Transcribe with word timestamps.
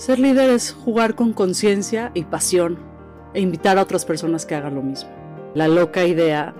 Ser 0.00 0.18
líder 0.18 0.48
es 0.48 0.72
jugar 0.72 1.14
con 1.14 1.34
conciencia 1.34 2.10
y 2.14 2.24
pasión 2.24 2.78
e 3.34 3.42
invitar 3.42 3.76
a 3.76 3.82
otras 3.82 4.06
personas 4.06 4.46
que 4.46 4.54
hagan 4.54 4.74
lo 4.74 4.80
mismo. 4.80 5.10
La 5.52 5.68
loca 5.68 6.06
idea 6.06 6.54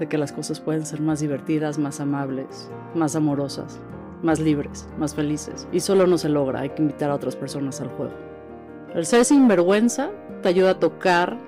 de 0.00 0.08
que 0.08 0.18
las 0.18 0.32
cosas 0.32 0.58
pueden 0.58 0.84
ser 0.84 1.00
más 1.00 1.20
divertidas, 1.20 1.78
más 1.78 2.00
amables, 2.00 2.72
más 2.96 3.14
amorosas, 3.14 3.78
más 4.24 4.40
libres, 4.40 4.88
más 4.98 5.14
felices. 5.14 5.68
Y 5.70 5.78
solo 5.78 6.08
no 6.08 6.18
se 6.18 6.28
logra, 6.28 6.62
hay 6.62 6.70
que 6.70 6.82
invitar 6.82 7.12
a 7.12 7.14
otras 7.14 7.36
personas 7.36 7.80
al 7.80 7.90
juego. 7.90 8.14
El 8.92 9.06
ser 9.06 9.24
sinvergüenza 9.24 10.10
te 10.42 10.48
ayuda 10.48 10.70
a 10.70 10.80
tocar 10.80 11.38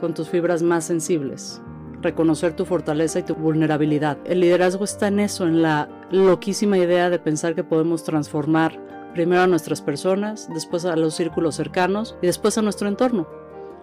con 0.00 0.12
tus 0.12 0.28
fibras 0.28 0.62
más 0.62 0.84
sensibles, 0.84 1.62
reconocer 2.02 2.52
tu 2.54 2.66
fortaleza 2.66 3.20
y 3.20 3.22
tu 3.22 3.36
vulnerabilidad. 3.36 4.18
El 4.26 4.40
liderazgo 4.40 4.84
está 4.84 5.08
en 5.08 5.20
eso, 5.20 5.46
en 5.46 5.62
la 5.62 5.88
loquísima 6.10 6.76
idea 6.76 7.08
de 7.08 7.18
pensar 7.18 7.54
que 7.54 7.64
podemos 7.64 8.04
transformar 8.04 8.91
primero 9.12 9.42
a 9.42 9.46
nuestras 9.46 9.82
personas, 9.82 10.48
después 10.52 10.84
a 10.84 10.96
los 10.96 11.14
círculos 11.14 11.56
cercanos 11.56 12.16
y 12.22 12.26
después 12.26 12.58
a 12.58 12.62
nuestro 12.62 12.88
entorno. 12.88 13.26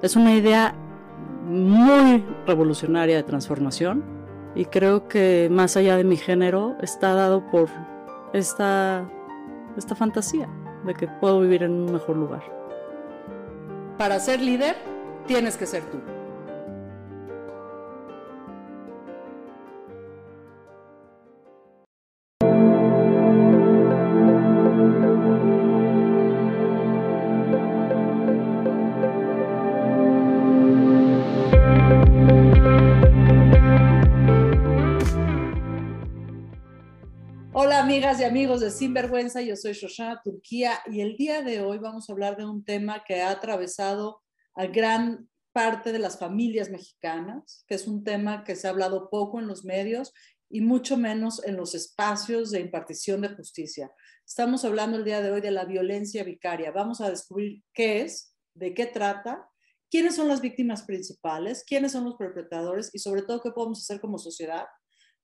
Es 0.01 0.15
una 0.15 0.33
idea 0.33 0.75
muy 1.45 2.23
revolucionaria 2.45 3.15
de 3.15 3.23
transformación 3.23 4.03
y 4.55 4.65
creo 4.65 5.07
que 5.07 5.47
más 5.51 5.77
allá 5.77 5.97
de 5.97 6.03
mi 6.03 6.17
género 6.17 6.75
está 6.81 7.13
dado 7.13 7.49
por 7.49 7.69
esta, 8.33 9.09
esta 9.77 9.95
fantasía 9.95 10.49
de 10.85 10.93
que 10.93 11.07
puedo 11.07 11.41
vivir 11.41 11.63
en 11.63 11.71
un 11.71 11.91
mejor 11.91 12.17
lugar. 12.17 12.43
Para 13.97 14.19
ser 14.19 14.41
líder, 14.41 14.75
tienes 15.27 15.57
que 15.57 15.65
ser 15.65 15.83
tú. 15.83 15.99
Amigas 37.89 38.21
y 38.21 38.23
amigos 38.23 38.61
de 38.61 38.69
Sinvergüenza, 38.69 39.41
yo 39.41 39.55
soy 39.55 39.73
Shoshana 39.73 40.21
Turquía 40.23 40.79
y 40.85 41.01
el 41.01 41.17
día 41.17 41.41
de 41.41 41.63
hoy 41.63 41.79
vamos 41.79 42.07
a 42.07 42.13
hablar 42.13 42.37
de 42.37 42.45
un 42.45 42.63
tema 42.63 43.03
que 43.03 43.19
ha 43.19 43.31
atravesado 43.31 44.21
a 44.53 44.67
gran 44.67 45.27
parte 45.53 45.91
de 45.91 45.97
las 45.97 46.19
familias 46.19 46.69
mexicanas, 46.69 47.65
que 47.67 47.73
es 47.73 47.87
un 47.87 48.03
tema 48.03 48.43
que 48.43 48.55
se 48.55 48.67
ha 48.67 48.69
hablado 48.69 49.09
poco 49.09 49.39
en 49.39 49.47
los 49.47 49.65
medios 49.65 50.13
y 50.51 50.61
mucho 50.61 50.97
menos 50.97 51.43
en 51.43 51.57
los 51.57 51.73
espacios 51.73 52.51
de 52.51 52.59
impartición 52.59 53.21
de 53.21 53.29
justicia. 53.29 53.91
Estamos 54.23 54.65
hablando 54.65 54.95
el 54.95 55.03
día 55.03 55.23
de 55.23 55.31
hoy 55.31 55.41
de 55.41 55.49
la 55.49 55.65
violencia 55.65 56.23
vicaria. 56.23 56.69
Vamos 56.69 57.01
a 57.01 57.09
descubrir 57.09 57.63
qué 57.73 58.01
es, 58.01 58.35
de 58.53 58.75
qué 58.75 58.85
trata, 58.85 59.49
quiénes 59.89 60.15
son 60.15 60.27
las 60.27 60.41
víctimas 60.41 60.83
principales, 60.83 61.63
quiénes 61.65 61.93
son 61.93 62.05
los 62.05 62.17
perpetradores 62.17 62.91
y 62.93 62.99
sobre 62.99 63.23
todo 63.23 63.41
qué 63.41 63.49
podemos 63.49 63.79
hacer 63.79 63.99
como 63.99 64.19
sociedad 64.19 64.67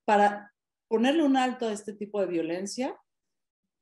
para 0.04 0.52
ponerle 0.88 1.24
un 1.24 1.38
alto 1.38 1.68
a 1.68 1.74
este 1.74 1.94
tipo 1.94 2.20
de 2.20 2.28
violencia 2.28 2.98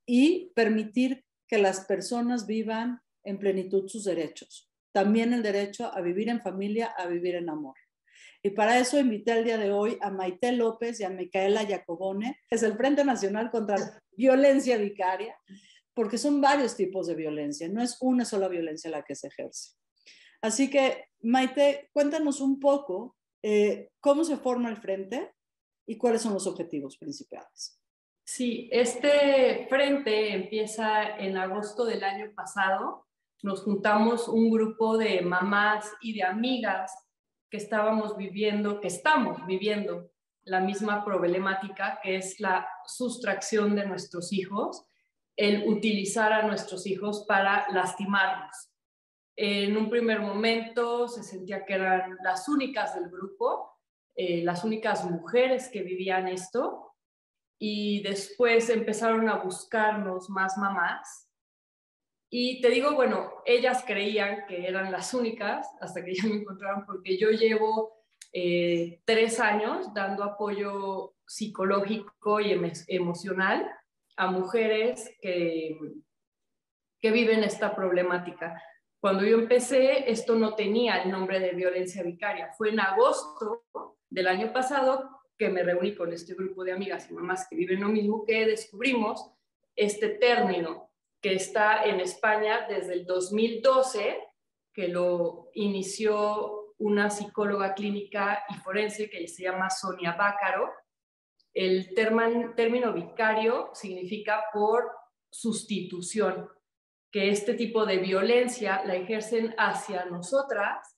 y 0.06 0.52
permitir 0.54 1.24
que 1.48 1.58
las 1.58 1.84
personas 1.84 2.46
vivan 2.46 3.00
en 3.24 3.38
plenitud 3.38 3.88
sus 3.88 4.04
derechos. 4.04 4.70
También 4.92 5.32
el 5.32 5.42
derecho 5.42 5.92
a 5.92 6.00
vivir 6.00 6.28
en 6.28 6.40
familia, 6.40 6.86
a 6.96 7.06
vivir 7.06 7.34
en 7.34 7.48
amor. 7.48 7.74
Y 8.42 8.50
para 8.50 8.78
eso 8.78 8.98
invité 8.98 9.32
el 9.32 9.44
día 9.44 9.56
de 9.56 9.72
hoy 9.72 9.98
a 10.02 10.10
Maite 10.10 10.52
López 10.52 11.00
y 11.00 11.04
a 11.04 11.10
Micaela 11.10 11.66
Jacobone, 11.66 12.38
es 12.50 12.62
el 12.62 12.76
Frente 12.76 13.04
Nacional 13.04 13.50
contra 13.50 13.76
Violencia 14.12 14.76
Vicaria, 14.76 15.36
porque 15.94 16.18
son 16.18 16.40
varios 16.40 16.76
tipos 16.76 17.06
de 17.06 17.14
violencia, 17.14 17.68
no 17.68 17.82
es 17.82 17.96
una 18.00 18.24
sola 18.24 18.48
violencia 18.48 18.90
la 18.90 19.02
que 19.02 19.14
se 19.14 19.28
ejerce. 19.28 19.72
Así 20.42 20.68
que, 20.68 21.06
Maite, 21.22 21.88
cuéntanos 21.92 22.40
un 22.40 22.60
poco 22.60 23.16
eh, 23.42 23.88
cómo 24.00 24.24
se 24.24 24.36
forma 24.36 24.68
el 24.68 24.76
frente 24.76 25.33
y 25.86 25.96
cuáles 25.96 26.22
son 26.22 26.34
los 26.34 26.46
objetivos 26.46 26.96
principales. 26.96 27.78
Sí, 28.24 28.68
este 28.72 29.66
frente 29.68 30.32
empieza 30.32 31.16
en 31.18 31.36
agosto 31.36 31.84
del 31.84 32.02
año 32.02 32.32
pasado. 32.34 33.06
Nos 33.42 33.62
juntamos 33.62 34.28
un 34.28 34.50
grupo 34.50 34.96
de 34.96 35.20
mamás 35.20 35.92
y 36.00 36.14
de 36.14 36.24
amigas 36.24 36.92
que 37.50 37.58
estábamos 37.58 38.16
viviendo, 38.16 38.80
que 38.80 38.88
estamos 38.88 39.44
viviendo 39.46 40.10
la 40.44 40.60
misma 40.60 41.04
problemática, 41.04 42.00
que 42.02 42.16
es 42.16 42.40
la 42.40 42.66
sustracción 42.86 43.74
de 43.76 43.86
nuestros 43.86 44.32
hijos, 44.32 44.86
el 45.36 45.68
utilizar 45.68 46.32
a 46.32 46.46
nuestros 46.46 46.86
hijos 46.86 47.24
para 47.28 47.66
lastimarnos. 47.72 48.70
En 49.36 49.76
un 49.76 49.90
primer 49.90 50.20
momento 50.20 51.08
se 51.08 51.22
sentía 51.22 51.64
que 51.64 51.74
eran 51.74 52.16
las 52.22 52.48
únicas 52.48 52.94
del 52.94 53.10
grupo, 53.10 53.73
eh, 54.16 54.42
las 54.44 54.64
únicas 54.64 55.04
mujeres 55.10 55.68
que 55.68 55.82
vivían 55.82 56.28
esto 56.28 56.94
y 57.58 58.02
después 58.02 58.68
empezaron 58.70 59.28
a 59.28 59.38
buscarnos 59.38 60.30
más 60.30 60.56
mamás. 60.56 61.30
Y 62.30 62.60
te 62.60 62.68
digo, 62.68 62.94
bueno, 62.94 63.32
ellas 63.44 63.84
creían 63.86 64.46
que 64.46 64.66
eran 64.66 64.90
las 64.90 65.14
únicas 65.14 65.68
hasta 65.80 66.04
que 66.04 66.14
ya 66.14 66.28
me 66.28 66.36
encontraron 66.36 66.84
porque 66.84 67.16
yo 67.16 67.30
llevo 67.30 68.04
eh, 68.32 69.00
tres 69.04 69.38
años 69.40 69.92
dando 69.94 70.24
apoyo 70.24 71.14
psicológico 71.26 72.40
y 72.40 72.60
emocional 72.88 73.70
a 74.16 74.30
mujeres 74.30 75.10
que, 75.20 75.78
que 77.00 77.10
viven 77.10 77.44
esta 77.44 77.74
problemática. 77.74 78.60
Cuando 79.00 79.24
yo 79.24 79.38
empecé, 79.38 80.10
esto 80.10 80.34
no 80.34 80.54
tenía 80.54 81.02
el 81.02 81.10
nombre 81.10 81.38
de 81.38 81.52
violencia 81.52 82.02
vicaria. 82.02 82.52
Fue 82.56 82.70
en 82.70 82.80
agosto 82.80 83.64
del 84.14 84.28
año 84.28 84.52
pasado 84.52 85.10
que 85.36 85.48
me 85.48 85.64
reuní 85.64 85.96
con 85.96 86.12
este 86.12 86.34
grupo 86.34 86.62
de 86.62 86.70
amigas 86.70 87.10
y 87.10 87.14
mamás 87.14 87.48
que 87.48 87.56
viven 87.56 87.80
lo 87.80 87.88
mismo, 87.88 88.24
que 88.24 88.46
descubrimos 88.46 89.28
este 89.74 90.10
término 90.10 90.92
que 91.20 91.34
está 91.34 91.84
en 91.84 91.98
España 91.98 92.64
desde 92.68 92.92
el 92.92 93.06
2012, 93.06 94.20
que 94.72 94.86
lo 94.86 95.50
inició 95.54 96.74
una 96.78 97.10
psicóloga 97.10 97.74
clínica 97.74 98.44
y 98.50 98.54
forense 98.54 99.10
que 99.10 99.26
se 99.26 99.42
llama 99.42 99.68
Sonia 99.68 100.12
Bácaro. 100.12 100.70
El 101.52 101.92
término 101.94 102.92
vicario 102.92 103.70
significa 103.74 104.44
por 104.52 104.92
sustitución, 105.28 106.48
que 107.10 107.30
este 107.30 107.54
tipo 107.54 107.84
de 107.84 107.98
violencia 107.98 108.84
la 108.84 108.94
ejercen 108.94 109.54
hacia 109.58 110.04
nosotras 110.04 110.93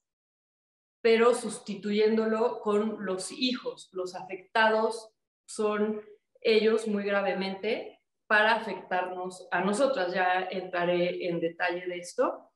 pero 1.06 1.34
sustituyéndolo 1.34 2.58
con 2.58 3.06
los 3.06 3.30
hijos. 3.30 3.90
Los 3.92 4.16
afectados 4.16 5.14
son 5.46 6.02
ellos 6.40 6.88
muy 6.88 7.04
gravemente 7.04 8.00
para 8.26 8.56
afectarnos 8.56 9.46
a 9.52 9.60
nosotras. 9.60 10.12
Ya 10.12 10.48
entraré 10.50 11.28
en 11.28 11.38
detalle 11.38 11.86
de 11.86 11.98
esto. 11.98 12.50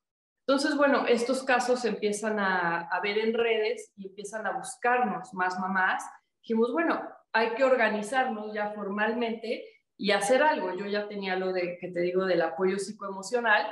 Entonces, 0.48 0.76
bueno, 0.76 1.06
estos 1.06 1.44
casos 1.44 1.84
empiezan 1.84 2.40
a, 2.40 2.88
a 2.88 3.00
ver 3.00 3.18
en 3.18 3.34
redes 3.34 3.92
y 3.96 4.08
empiezan 4.08 4.44
a 4.48 4.56
buscarnos 4.56 5.32
más 5.32 5.56
mamás. 5.60 6.02
Dijimos, 6.42 6.72
bueno, 6.72 7.08
hay 7.32 7.50
que 7.50 7.62
organizarnos 7.62 8.52
ya 8.52 8.72
formalmente 8.72 9.64
y 9.96 10.10
hacer 10.10 10.42
algo. 10.42 10.74
Yo 10.74 10.86
ya 10.86 11.06
tenía 11.06 11.36
lo 11.36 11.52
de 11.52 11.78
que 11.80 11.92
te 11.92 12.00
digo 12.00 12.26
del 12.26 12.42
apoyo 12.42 12.80
psicoemocional 12.80 13.64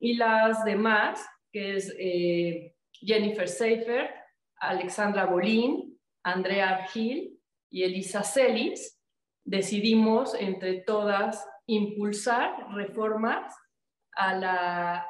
y 0.00 0.16
las 0.16 0.64
demás, 0.64 1.24
que 1.52 1.76
es 1.76 1.94
eh, 2.00 2.74
Jennifer 2.90 3.48
Seifer, 3.48 4.23
Alexandra 4.56 5.26
Bolín, 5.26 5.98
Andrea 6.22 6.70
Argil 6.70 7.40
y 7.70 7.82
Elisa 7.82 8.22
Celis, 8.22 9.00
decidimos 9.44 10.34
entre 10.34 10.80
todas 10.80 11.46
impulsar 11.66 12.66
reformas 12.74 13.54
a 14.12 14.34
la 14.34 15.06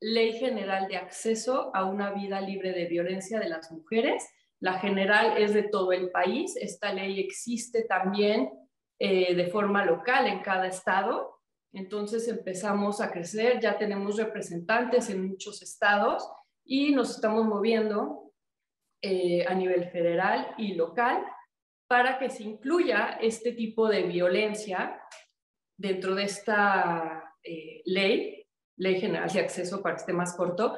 Ley 0.00 0.32
General 0.32 0.88
de 0.88 0.96
Acceso 0.96 1.70
a 1.74 1.84
una 1.84 2.10
Vida 2.12 2.40
Libre 2.40 2.72
de 2.72 2.86
Violencia 2.86 3.38
de 3.38 3.48
las 3.48 3.70
Mujeres. 3.70 4.26
La 4.58 4.78
general 4.78 5.36
es 5.36 5.54
de 5.54 5.64
todo 5.64 5.92
el 5.92 6.10
país. 6.10 6.56
Esta 6.56 6.92
ley 6.92 7.20
existe 7.20 7.84
también 7.84 8.50
eh, 8.98 9.34
de 9.34 9.46
forma 9.48 9.84
local 9.84 10.26
en 10.26 10.40
cada 10.40 10.66
estado. 10.66 11.38
Entonces 11.72 12.28
empezamos 12.28 13.00
a 13.00 13.10
crecer, 13.10 13.60
ya 13.60 13.78
tenemos 13.78 14.16
representantes 14.16 15.08
en 15.10 15.28
muchos 15.28 15.62
estados 15.62 16.28
y 16.64 16.92
nos 16.92 17.10
estamos 17.16 17.46
moviendo 17.46 18.29
eh, 19.02 19.44
a 19.46 19.54
nivel 19.54 19.90
federal 19.90 20.54
y 20.58 20.74
local 20.74 21.24
para 21.88 22.18
que 22.18 22.30
se 22.30 22.44
incluya 22.44 23.18
este 23.20 23.52
tipo 23.52 23.88
de 23.88 24.02
violencia 24.02 25.00
dentro 25.76 26.14
de 26.14 26.24
esta 26.24 27.34
eh, 27.42 27.82
ley, 27.86 28.46
ley 28.76 29.00
general 29.00 29.28
de 29.30 29.40
acceso 29.40 29.82
para 29.82 29.96
que 29.96 30.00
esté 30.00 30.12
más 30.12 30.36
corto, 30.36 30.76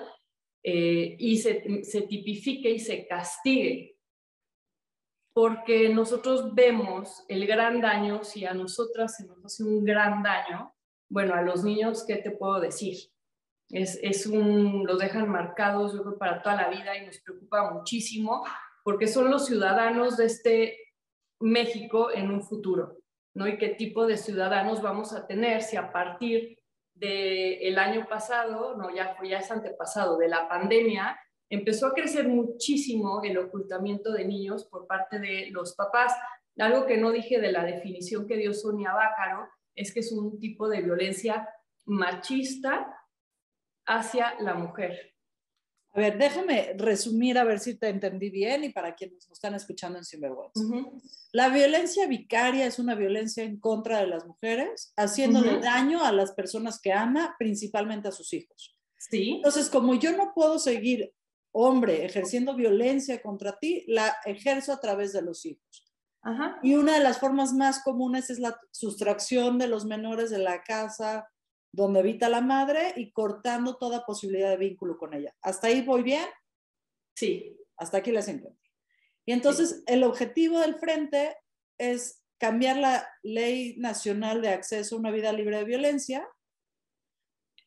eh, 0.64 1.16
y 1.18 1.38
se, 1.38 1.84
se 1.84 2.02
tipifique 2.02 2.70
y 2.70 2.78
se 2.78 3.06
castigue 3.06 3.92
porque 5.34 5.88
nosotros 5.88 6.54
vemos 6.54 7.24
el 7.28 7.46
gran 7.46 7.80
daño, 7.80 8.22
si 8.22 8.44
a 8.44 8.52
nosotras 8.52 9.16
se 9.16 9.26
nos 9.26 9.44
hace 9.44 9.64
un 9.64 9.84
gran 9.84 10.22
daño, 10.22 10.74
bueno, 11.08 11.34
a 11.34 11.42
los 11.42 11.64
niños, 11.64 12.04
¿qué 12.06 12.16
te 12.16 12.30
puedo 12.30 12.60
decir? 12.60 12.96
Es, 13.72 13.98
es 14.02 14.26
un, 14.26 14.86
los 14.86 14.98
dejan 14.98 15.28
marcados, 15.28 16.00
para 16.18 16.42
toda 16.42 16.56
la 16.56 16.68
vida 16.68 16.96
y 16.96 17.06
nos 17.06 17.18
preocupa 17.18 17.72
muchísimo 17.72 18.44
porque 18.84 19.08
son 19.08 19.30
los 19.30 19.46
ciudadanos 19.46 20.16
de 20.16 20.26
este 20.26 20.78
México 21.40 22.10
en 22.12 22.30
un 22.30 22.42
futuro, 22.42 22.98
¿no? 23.34 23.48
Y 23.48 23.58
qué 23.58 23.70
tipo 23.70 24.06
de 24.06 24.16
ciudadanos 24.16 24.82
vamos 24.82 25.12
a 25.12 25.26
tener 25.26 25.62
si 25.62 25.76
a 25.76 25.90
partir 25.90 26.58
del 26.94 27.78
año 27.78 28.06
pasado, 28.08 28.76
no, 28.76 28.94
ya, 28.94 29.16
ya 29.24 29.38
es 29.38 29.50
antepasado, 29.50 30.18
de 30.18 30.28
la 30.28 30.48
pandemia, 30.48 31.18
empezó 31.50 31.88
a 31.88 31.94
crecer 31.94 32.28
muchísimo 32.28 33.22
el 33.24 33.38
ocultamiento 33.38 34.12
de 34.12 34.24
niños 34.24 34.64
por 34.66 34.86
parte 34.86 35.18
de 35.18 35.48
los 35.50 35.74
papás. 35.74 36.14
Algo 36.58 36.86
que 36.86 36.96
no 36.96 37.10
dije 37.10 37.40
de 37.40 37.50
la 37.50 37.64
definición 37.64 38.26
que 38.26 38.36
dio 38.36 38.54
Sonia 38.54 38.92
Bácaro 38.92 39.48
es 39.74 39.92
que 39.92 40.00
es 40.00 40.12
un 40.12 40.38
tipo 40.38 40.68
de 40.68 40.82
violencia 40.82 41.48
machista 41.86 43.01
hacia 43.86 44.34
la 44.40 44.54
mujer. 44.54 45.14
A 45.94 46.00
ver, 46.00 46.16
déjame 46.16 46.72
resumir 46.78 47.36
a 47.36 47.44
ver 47.44 47.58
si 47.58 47.74
te 47.74 47.88
entendí 47.88 48.30
bien 48.30 48.64
y 48.64 48.70
para 48.70 48.94
quienes 48.94 49.28
nos 49.28 49.38
están 49.38 49.54
escuchando 49.54 49.98
en 49.98 50.04
Sinvergüenza. 50.04 50.62
La 51.32 51.50
violencia 51.50 52.06
vicaria 52.06 52.64
es 52.64 52.78
una 52.78 52.94
violencia 52.94 53.44
en 53.44 53.60
contra 53.60 54.00
de 54.00 54.06
las 54.06 54.26
mujeres, 54.26 54.94
haciéndole 54.96 55.60
daño 55.60 56.02
a 56.02 56.12
las 56.12 56.32
personas 56.32 56.80
que 56.80 56.92
ama, 56.92 57.36
principalmente 57.38 58.08
a 58.08 58.12
sus 58.12 58.32
hijos. 58.32 58.74
Sí. 58.96 59.32
Entonces, 59.36 59.68
como 59.68 59.94
yo 59.94 60.16
no 60.16 60.32
puedo 60.34 60.58
seguir, 60.58 61.12
hombre, 61.52 62.06
ejerciendo 62.06 62.54
violencia 62.54 63.20
contra 63.20 63.58
ti, 63.58 63.84
la 63.86 64.16
ejerzo 64.24 64.72
a 64.72 64.80
través 64.80 65.12
de 65.12 65.20
los 65.20 65.44
hijos. 65.44 65.92
Y 66.62 66.74
una 66.74 66.94
de 66.94 67.00
las 67.00 67.18
formas 67.18 67.52
más 67.52 67.82
comunes 67.82 68.30
es 68.30 68.38
la 68.38 68.56
sustracción 68.70 69.58
de 69.58 69.66
los 69.66 69.84
menores 69.84 70.30
de 70.30 70.38
la 70.38 70.62
casa, 70.62 71.28
donde 71.72 72.00
habita 72.00 72.28
la 72.28 72.42
madre 72.42 72.92
y 72.96 73.12
cortando 73.12 73.76
toda 73.76 74.04
posibilidad 74.04 74.50
de 74.50 74.58
vínculo 74.58 74.98
con 74.98 75.14
ella. 75.14 75.34
¿Hasta 75.40 75.68
ahí 75.68 75.80
voy 75.82 76.02
bien? 76.02 76.26
Sí. 77.16 77.58
Hasta 77.76 77.98
aquí 77.98 78.12
les 78.12 78.28
encuentro. 78.28 78.62
Y 79.24 79.32
entonces 79.32 79.82
el 79.86 80.04
objetivo 80.04 80.60
del 80.60 80.74
frente 80.74 81.36
es 81.78 82.22
cambiar 82.38 82.76
la 82.76 83.08
ley 83.22 83.76
nacional 83.78 84.42
de 84.42 84.50
acceso 84.50 84.96
a 84.96 84.98
una 84.98 85.10
vida 85.10 85.32
libre 85.32 85.58
de 85.58 85.64
violencia, 85.64 86.28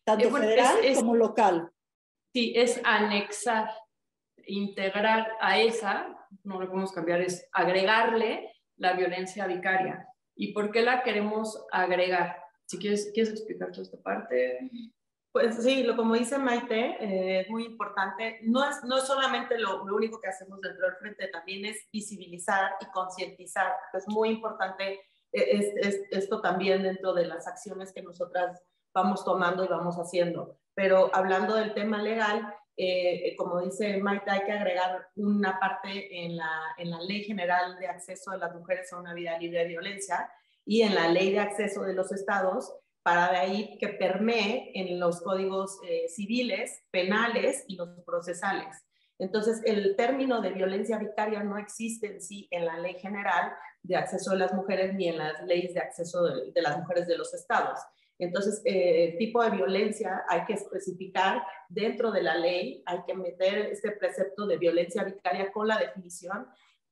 tanto 0.03 0.29
federal 0.29 0.75
como 0.95 1.15
local. 1.15 1.71
Sí, 2.33 2.53
es 2.55 2.79
anexar, 2.83 3.69
integrar 4.45 5.31
a 5.39 5.59
esa, 5.59 6.15
no 6.43 6.59
lo 6.59 6.67
podemos 6.67 6.91
cambiar, 6.91 7.21
es 7.21 7.47
agregarle 7.53 8.51
la 8.75 8.93
violencia 8.93 9.47
vicaria. 9.47 10.07
¿Y 10.35 10.51
por 10.53 10.71
qué 10.71 10.81
la 10.81 11.01
queremos 11.01 11.65
agregar? 11.71 12.44
Si 12.65 12.79
quieres, 12.79 13.11
¿quieres 13.13 13.33
explicar 13.33 13.71
toda 13.71 13.83
esta 13.83 13.97
parte. 13.97 14.69
Pues 15.31 15.61
sí, 15.61 15.83
lo 15.83 15.97
como 15.97 16.15
dice 16.15 16.37
Maite, 16.37 16.95
eh, 16.99 17.41
es 17.41 17.49
muy 17.49 17.65
importante. 17.65 18.39
No 18.43 18.67
es, 18.67 18.83
no 18.85 18.99
solamente 18.99 19.59
lo, 19.59 19.83
único 19.83 20.21
que 20.21 20.29
hacemos 20.29 20.61
dentro 20.61 20.85
del 20.85 20.95
frente, 20.95 21.27
también 21.27 21.65
es 21.65 21.85
visibilizar 21.91 22.71
y 22.79 22.85
concientizar. 22.91 23.73
Es 23.93 24.07
muy 24.07 24.29
importante 24.29 25.01
eh, 25.35 25.73
es, 25.81 26.01
esto 26.11 26.39
también 26.39 26.83
dentro 26.83 27.13
de 27.13 27.25
las 27.25 27.47
acciones 27.47 27.91
que 27.91 28.01
nosotras 28.01 28.61
vamos 28.93 29.25
tomando 29.25 29.65
y 29.65 29.67
vamos 29.67 29.97
haciendo. 29.97 30.57
Pero 30.73 31.11
hablando 31.13 31.55
del 31.55 31.73
tema 31.73 32.01
legal, 32.01 32.55
eh, 32.77 33.35
como 33.37 33.61
dice 33.61 33.97
Maite, 33.97 34.31
hay 34.31 34.45
que 34.45 34.53
agregar 34.53 35.09
una 35.15 35.59
parte 35.59 36.25
en 36.25 36.37
la, 36.37 36.75
en 36.77 36.91
la 36.91 37.01
Ley 37.01 37.25
General 37.25 37.77
de 37.77 37.87
Acceso 37.87 38.31
de 38.31 38.37
las 38.37 38.55
Mujeres 38.55 38.91
a 38.93 38.99
una 38.99 39.13
Vida 39.13 39.37
Libre 39.37 39.59
de 39.59 39.67
Violencia, 39.67 40.31
y 40.65 40.81
en 40.81 40.95
la 40.95 41.07
ley 41.09 41.31
de 41.31 41.39
acceso 41.39 41.83
de 41.83 41.93
los 41.93 42.11
estados 42.11 42.73
para 43.03 43.31
de 43.31 43.37
ahí 43.37 43.77
que 43.77 43.89
permee 43.89 44.71
en 44.73 44.99
los 44.99 45.21
códigos 45.21 45.77
eh, 45.87 46.07
civiles, 46.09 46.83
penales 46.89 47.63
y 47.67 47.75
los 47.75 47.89
procesales. 48.03 48.83
Entonces, 49.19 49.61
el 49.63 49.95
término 49.95 50.41
de 50.41 50.49
violencia 50.49 50.97
vicaria 50.97 51.43
no 51.43 51.57
existe 51.57 52.07
en 52.07 52.21
sí 52.21 52.47
en 52.51 52.65
la 52.65 52.79
ley 52.79 52.95
general 52.95 53.53
de 53.83 53.95
acceso 53.95 54.31
de 54.31 54.37
las 54.37 54.53
mujeres 54.53 54.93
ni 54.95 55.07
en 55.07 55.19
las 55.19 55.41
leyes 55.45 55.73
de 55.73 55.79
acceso 55.81 56.23
de, 56.23 56.61
las 56.61 56.79
mujeres 56.79 57.07
de 57.07 57.17
los 57.17 57.33
estados. 57.33 57.79
Entonces, 58.17 58.61
eh, 58.65 59.11
el 59.11 59.17
tipo 59.17 59.43
de 59.43 59.51
violencia 59.51 60.23
hay 60.27 60.45
que 60.45 60.53
especificar 60.53 61.43
dentro 61.69 62.11
de 62.11 62.23
la 62.23 62.35
ley, 62.35 62.81
hay 62.85 63.03
que 63.05 63.13
meter 63.13 63.57
este 63.67 63.91
precepto 63.91 64.47
de 64.47 64.57
violencia 64.57 65.03
vicaria 65.03 65.51
con 65.51 65.67
la 65.67 65.77
definición 65.77 66.47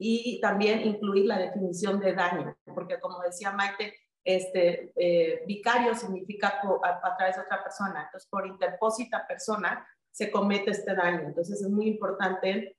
y 0.06 0.42
también 0.42 0.82
incluir 0.82 1.26
la 1.28 1.40
definición 1.40 2.02
de 2.02 2.14
daño, 2.14 2.58
porque 2.76 3.00
como 3.00 3.22
decía 3.22 3.52
Maite, 3.52 3.96
este, 4.22 4.92
eh, 4.98 5.44
vicario 5.48 5.96
significa 5.96 6.60
a, 6.84 7.18
través 7.18 7.38
de 7.38 7.42
otra 7.44 7.64
persona, 7.64 8.04
entonces 8.06 8.30
por 8.30 8.46
interpósita 8.46 9.26
persona 9.26 9.88
se 10.12 10.30
comete 10.30 10.72
este 10.72 10.94
daño. 10.94 11.22
Entonces 11.28 11.62
es 11.62 11.70
muy 11.70 11.88
importante 11.88 12.76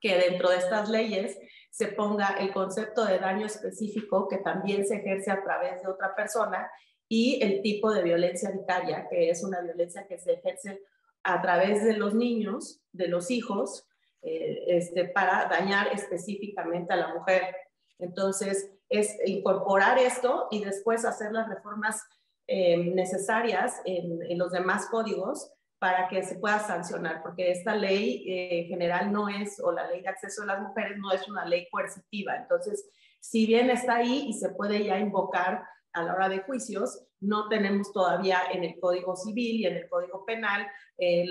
que 0.00 0.16
dentro 0.16 0.48
de 0.48 0.58
estas 0.58 0.88
leyes 0.88 1.38
se 1.70 1.88
ponga 1.88 2.36
el 2.38 2.52
concepto 2.52 3.04
de 3.04 3.18
daño 3.18 3.46
específico 3.46 4.28
que 4.28 4.38
también 4.38 4.86
se 4.86 4.96
ejerce 4.96 5.32
a 5.32 5.42
través 5.42 5.82
de 5.82 5.88
otra 5.88 6.14
persona 6.14 6.70
y 7.08 7.42
el 7.42 7.62
tipo 7.62 7.92
de 7.92 8.04
violencia 8.04 8.52
vicaria, 8.52 9.08
que 9.10 9.30
es 9.30 9.42
una 9.42 9.60
violencia 9.60 10.06
que 10.06 10.18
se 10.18 10.34
ejerce 10.34 10.80
a 11.24 11.42
través 11.42 11.84
de 11.84 11.96
los 11.96 12.14
niños, 12.14 12.80
de 12.92 13.08
los 13.08 13.32
hijos, 13.32 13.88
eh, 14.22 14.64
este, 14.76 15.06
para 15.06 15.46
dañar 15.46 15.88
específicamente 15.94 16.92
a 16.92 16.96
la 16.96 17.14
mujer. 17.14 17.56
Entonces, 17.98 18.70
es 18.90 19.16
incorporar 19.24 19.98
esto 19.98 20.48
y 20.50 20.62
después 20.62 21.06
hacer 21.06 21.32
las 21.32 21.48
reformas 21.48 22.02
eh, 22.46 22.76
necesarias 22.76 23.80
en, 23.86 24.36
los 24.36 24.52
demás 24.52 24.88
códigos 24.90 25.50
para 25.78 26.06
que 26.08 26.22
se 26.22 26.34
pueda 26.34 26.58
sancionar, 26.58 27.22
porque 27.22 27.50
esta 27.50 27.74
ley 27.74 28.24
eh, 28.28 28.66
general 28.68 29.10
no 29.10 29.30
es, 29.30 29.58
o 29.60 29.72
la 29.72 29.86
ley 29.86 30.02
de 30.02 30.08
acceso 30.08 30.42
a 30.42 30.46
las 30.46 30.60
mujeres 30.60 30.98
no 30.98 31.10
es 31.12 31.26
una 31.26 31.46
ley 31.46 31.66
coercitiva. 31.70 32.36
Entonces, 32.36 32.90
si 33.20 33.46
bien 33.46 33.70
está 33.70 33.96
ahí 33.96 34.26
y 34.28 34.34
se 34.34 34.50
puede 34.50 34.84
ya 34.84 34.98
invocar 34.98 35.64
a 35.94 36.02
la 36.02 36.12
hora 36.12 36.28
de 36.28 36.40
juicios, 36.40 37.06
no 37.20 37.48
tenemos 37.48 37.90
todavía 37.94 38.40
en 38.52 38.64
el 38.64 38.78
Código 38.78 39.16
Civil 39.16 39.60
y 39.60 39.66
en 39.66 39.76
el 39.76 39.88
Código 39.88 40.26
Penal 40.26 40.66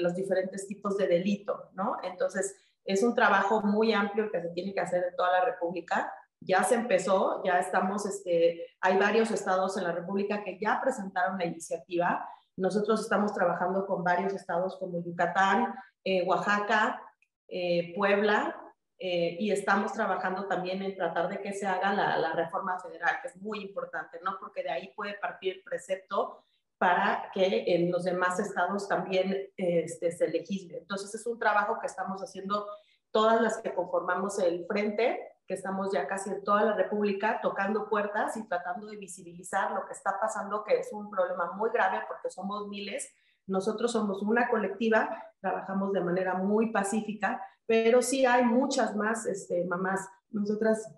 los 0.01 0.15
diferentes 0.15 0.67
tipos 0.67 0.97
de 0.97 1.07
delito, 1.07 1.69
¿no? 1.73 1.97
Entonces, 2.03 2.55
es 2.89 3.03
un 3.03 3.13
trabajo 3.13 3.61
muy 3.61 3.93
amplio 3.93 4.31
que 4.31 4.41
se 4.41 4.49
tiene 4.49 4.73
que 4.73 4.79
hacer 4.79 5.03
en 5.09 5.15
toda 5.15 5.31
la 5.31 5.45
República. 5.45 6.11
Ya 6.39 6.63
se 6.63 6.73
empezó, 6.73 7.43
ya 7.43 7.59
estamos, 7.59 8.03
este, 8.07 8.65
hay 8.81 8.97
varios 8.97 9.29
estados 9.29 9.77
en 9.77 9.83
la 9.83 9.91
República 9.91 10.43
que 10.43 10.57
ya 10.59 10.81
presentaron 10.81 11.37
la 11.37 11.45
iniciativa. 11.45 12.27
Nosotros 12.57 13.01
estamos 13.01 13.31
trabajando 13.31 13.85
con 13.85 14.03
varios 14.03 14.33
estados 14.33 14.75
como 14.79 15.03
Yucatán, 15.03 15.75
eh, 16.03 16.23
Oaxaca, 16.25 16.99
eh, 17.47 17.93
Puebla, 17.95 18.59
eh, 18.97 19.37
y 19.39 19.51
estamos 19.51 19.93
trabajando 19.93 20.47
también 20.47 20.81
en 20.81 20.95
tratar 20.95 21.29
de 21.29 21.41
que 21.41 21.53
se 21.53 21.67
haga 21.67 21.93
la, 21.93 22.33
reforma 22.33 22.79
federal, 22.79 23.19
que 23.21 23.27
es 23.27 23.37
muy 23.37 23.61
importante, 23.61 24.19
¿no? 24.23 24.37
Porque 24.39 24.63
de 24.63 24.71
ahí 24.71 24.91
puede 24.95 25.13
partir 25.13 25.57
el 25.57 25.61
precepto 25.61 26.43
para 26.79 27.29
que 27.33 27.65
en 27.67 27.91
los 27.91 28.05
demás 28.05 28.39
estados 28.39 28.87
también 28.87 29.49
este, 29.57 30.11
se 30.13 30.29
legisle. 30.29 30.77
Entonces 30.77 31.13
es 31.13 31.27
un 31.27 31.37
trabajo 31.37 31.77
que 31.79 31.87
estamos 31.87 32.21
haciendo 32.21 32.65
todas 33.11 33.41
las 33.41 33.57
que 33.57 33.73
conformamos 33.73 34.39
el 34.39 34.65
frente, 34.65 35.19
que 35.45 35.55
estamos 35.55 35.91
ya 35.91 36.07
casi 36.07 36.29
en 36.29 36.43
toda 36.43 36.63
la 36.63 36.75
República 36.75 37.41
tocando 37.41 37.89
puertas 37.89 38.37
y 38.37 38.47
tratando 38.47 38.87
de 38.87 38.95
visibilizar 38.95 39.71
lo 39.71 39.85
que 39.87 39.93
está 39.93 40.19
pasando, 40.21 40.63
que 40.63 40.79
es 40.79 40.93
un 40.93 41.09
problema 41.09 41.51
muy 41.51 41.69
grave 41.69 41.99
porque 42.07 42.29
somos 42.29 42.69
miles. 42.69 43.13
Nosotros 43.45 43.91
somos 43.91 44.21
una 44.21 44.47
colectiva, 44.47 45.21
trabajamos 45.41 45.91
de 45.91 46.01
manera 46.01 46.35
muy 46.35 46.71
pacífica, 46.71 47.43
pero 47.65 48.01
sí 48.01 48.25
hay 48.25 48.45
muchas 48.45 48.95
más 48.95 49.25
este, 49.25 49.65
mamás. 49.65 50.07
Nosotras 50.29 50.89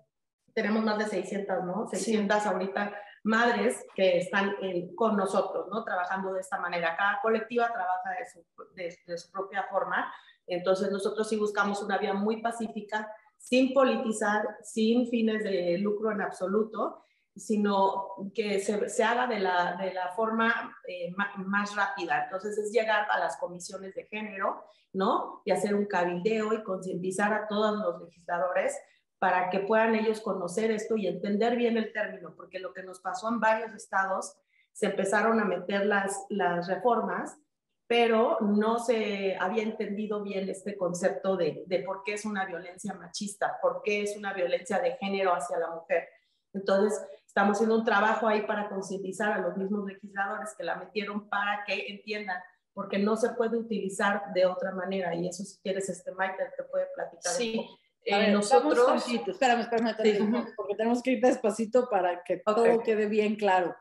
tenemos 0.54 0.84
más 0.84 0.98
de 0.98 1.06
600, 1.06 1.64
¿no? 1.64 1.88
600 1.88 2.46
ahorita 2.46 2.94
madres 3.24 3.84
que 3.94 4.18
están 4.18 4.56
con 4.96 5.16
nosotros, 5.16 5.68
¿no? 5.68 5.84
Trabajando 5.84 6.32
de 6.32 6.40
esta 6.40 6.58
manera. 6.58 6.96
Cada 6.96 7.20
colectiva 7.20 7.72
trabaja 7.72 8.10
de 8.18 8.26
su, 8.26 9.06
de, 9.06 9.18
su, 9.18 9.30
propia 9.30 9.64
forma. 9.70 10.12
Entonces 10.46 10.90
nosotros 10.90 11.28
sí 11.28 11.36
buscamos 11.36 11.82
una 11.82 11.98
vía 11.98 12.14
muy 12.14 12.42
pacífica, 12.42 13.10
sin 13.36 13.72
politizar, 13.72 14.56
sin 14.62 15.08
fines 15.08 15.44
de 15.44 15.78
lucro 15.78 16.10
en 16.10 16.20
absoluto, 16.20 17.04
sino 17.34 18.08
que 18.34 18.60
se, 18.60 18.88
se 18.88 19.04
haga 19.04 19.26
de 19.26 19.38
la, 19.38 19.76
de 19.76 19.94
la 19.94 20.08
forma 20.08 20.76
eh, 20.86 21.14
más 21.36 21.74
rápida. 21.76 22.24
Entonces 22.24 22.58
es 22.58 22.72
llegar 22.72 23.06
a 23.10 23.18
las 23.18 23.36
comisiones 23.38 23.94
de 23.94 24.04
género, 24.06 24.64
¿no? 24.92 25.42
Y 25.44 25.52
hacer 25.52 25.74
un 25.74 25.86
cabildeo 25.86 26.52
y 26.52 26.62
concientizar 26.62 27.32
a 27.32 27.46
todos 27.48 27.78
los 27.78 28.02
legisladores 28.02 28.76
para 29.22 29.50
que 29.50 29.60
puedan 29.60 29.94
ellos 29.94 30.20
conocer 30.20 30.72
esto 30.72 30.96
y 30.96 31.06
entender 31.06 31.54
bien 31.54 31.76
el 31.76 31.92
término, 31.92 32.34
porque 32.34 32.58
lo 32.58 32.72
que 32.72 32.82
nos 32.82 32.98
pasó 32.98 33.28
en 33.28 33.38
varios 33.38 33.72
estados, 33.72 34.36
se 34.72 34.86
empezaron 34.86 35.38
a 35.38 35.44
meter 35.44 35.86
las, 35.86 36.26
las 36.28 36.66
reformas, 36.66 37.38
pero 37.86 38.38
no 38.40 38.80
se 38.80 39.36
había 39.38 39.62
entendido 39.62 40.24
bien 40.24 40.48
este 40.48 40.76
concepto 40.76 41.36
de, 41.36 41.62
de 41.68 41.78
por 41.84 42.02
qué 42.02 42.14
es 42.14 42.24
una 42.24 42.46
violencia 42.46 42.94
machista, 42.94 43.60
por 43.62 43.82
qué 43.84 44.02
es 44.02 44.16
una 44.16 44.32
violencia 44.32 44.80
de 44.80 44.96
género 44.96 45.32
hacia 45.32 45.56
la 45.56 45.70
mujer. 45.70 46.08
Entonces, 46.52 47.00
estamos 47.24 47.58
haciendo 47.58 47.76
un 47.76 47.84
trabajo 47.84 48.26
ahí 48.26 48.42
para 48.42 48.68
concientizar 48.68 49.30
a 49.34 49.38
los 49.38 49.56
mismos 49.56 49.84
legisladores 49.86 50.52
que 50.58 50.64
la 50.64 50.74
metieron 50.74 51.28
para 51.28 51.62
que 51.64 51.86
entiendan 51.92 52.42
porque 52.74 52.98
no 52.98 53.16
se 53.16 53.30
puede 53.34 53.56
utilizar 53.56 54.32
de 54.34 54.46
otra 54.46 54.72
manera 54.72 55.14
y 55.14 55.28
eso 55.28 55.44
si 55.44 55.60
quieres 55.60 55.88
este 55.88 56.10
Maite 56.10 56.42
te 56.56 56.64
puede 56.64 56.86
platicar. 56.94 57.32
Sí, 57.32 57.68
eh, 58.04 58.30
nosotros... 58.30 59.04
Espérame, 59.08 59.60
espérame, 59.60 60.46
porque 60.56 60.74
tenemos 60.76 61.02
que 61.02 61.12
ir 61.12 61.20
despacito 61.20 61.88
para 61.88 62.22
que 62.24 62.38
todo 62.38 62.80
quede 62.82 63.06
bien 63.06 63.36
claro. 63.36 63.74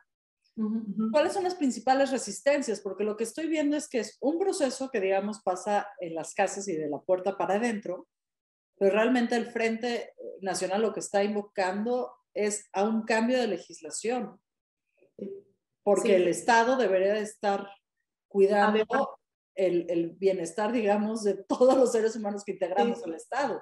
¿Cuáles 1.12 1.34
son 1.34 1.44
las 1.44 1.56
principales 1.56 2.12
resistencias? 2.12 2.82
Porque 2.82 3.04
lo 3.04 3.16
que 3.16 3.24
estoy 3.24 3.48
viendo 3.48 3.78
es 3.78 3.88
que 3.88 4.00
es 4.00 4.18
un 4.20 4.38
proceso 4.38 4.90
que, 4.92 5.00
digamos, 5.00 5.42
pasa 5.42 5.88
en 6.00 6.14
las 6.14 6.34
casas 6.34 6.68
y 6.68 6.76
de 6.76 6.90
la 6.90 7.00
puerta 7.00 7.38
para 7.38 7.56
adentro, 7.56 8.08
pero 8.78 8.94
realmente 8.94 9.36
el 9.36 9.46
Frente 9.46 10.14
Nacional 10.42 10.82
lo 10.82 10.94
que 10.94 11.00
está 11.00 11.24
invocando 11.24 12.14
es 12.34 12.70
a 12.74 12.84
un 12.84 13.04
cambio 13.04 13.40
de 13.40 13.48
legislación, 13.48 14.40
porque 15.84 16.16
el 16.16 16.28
Estado 16.28 16.78
debería 16.78 17.18
estar 17.18 17.70
cuidando 18.28 19.20
el, 19.56 19.86
el, 19.90 20.12
bienestar, 20.12 20.72
digamos, 20.72 21.24
de 21.24 21.44
todos 21.44 21.78
los 21.78 21.92
seres 21.92 22.16
humanos 22.16 22.44
que 22.44 22.54
integramos 22.54 23.04
al 23.04 23.16
Estado. 23.16 23.62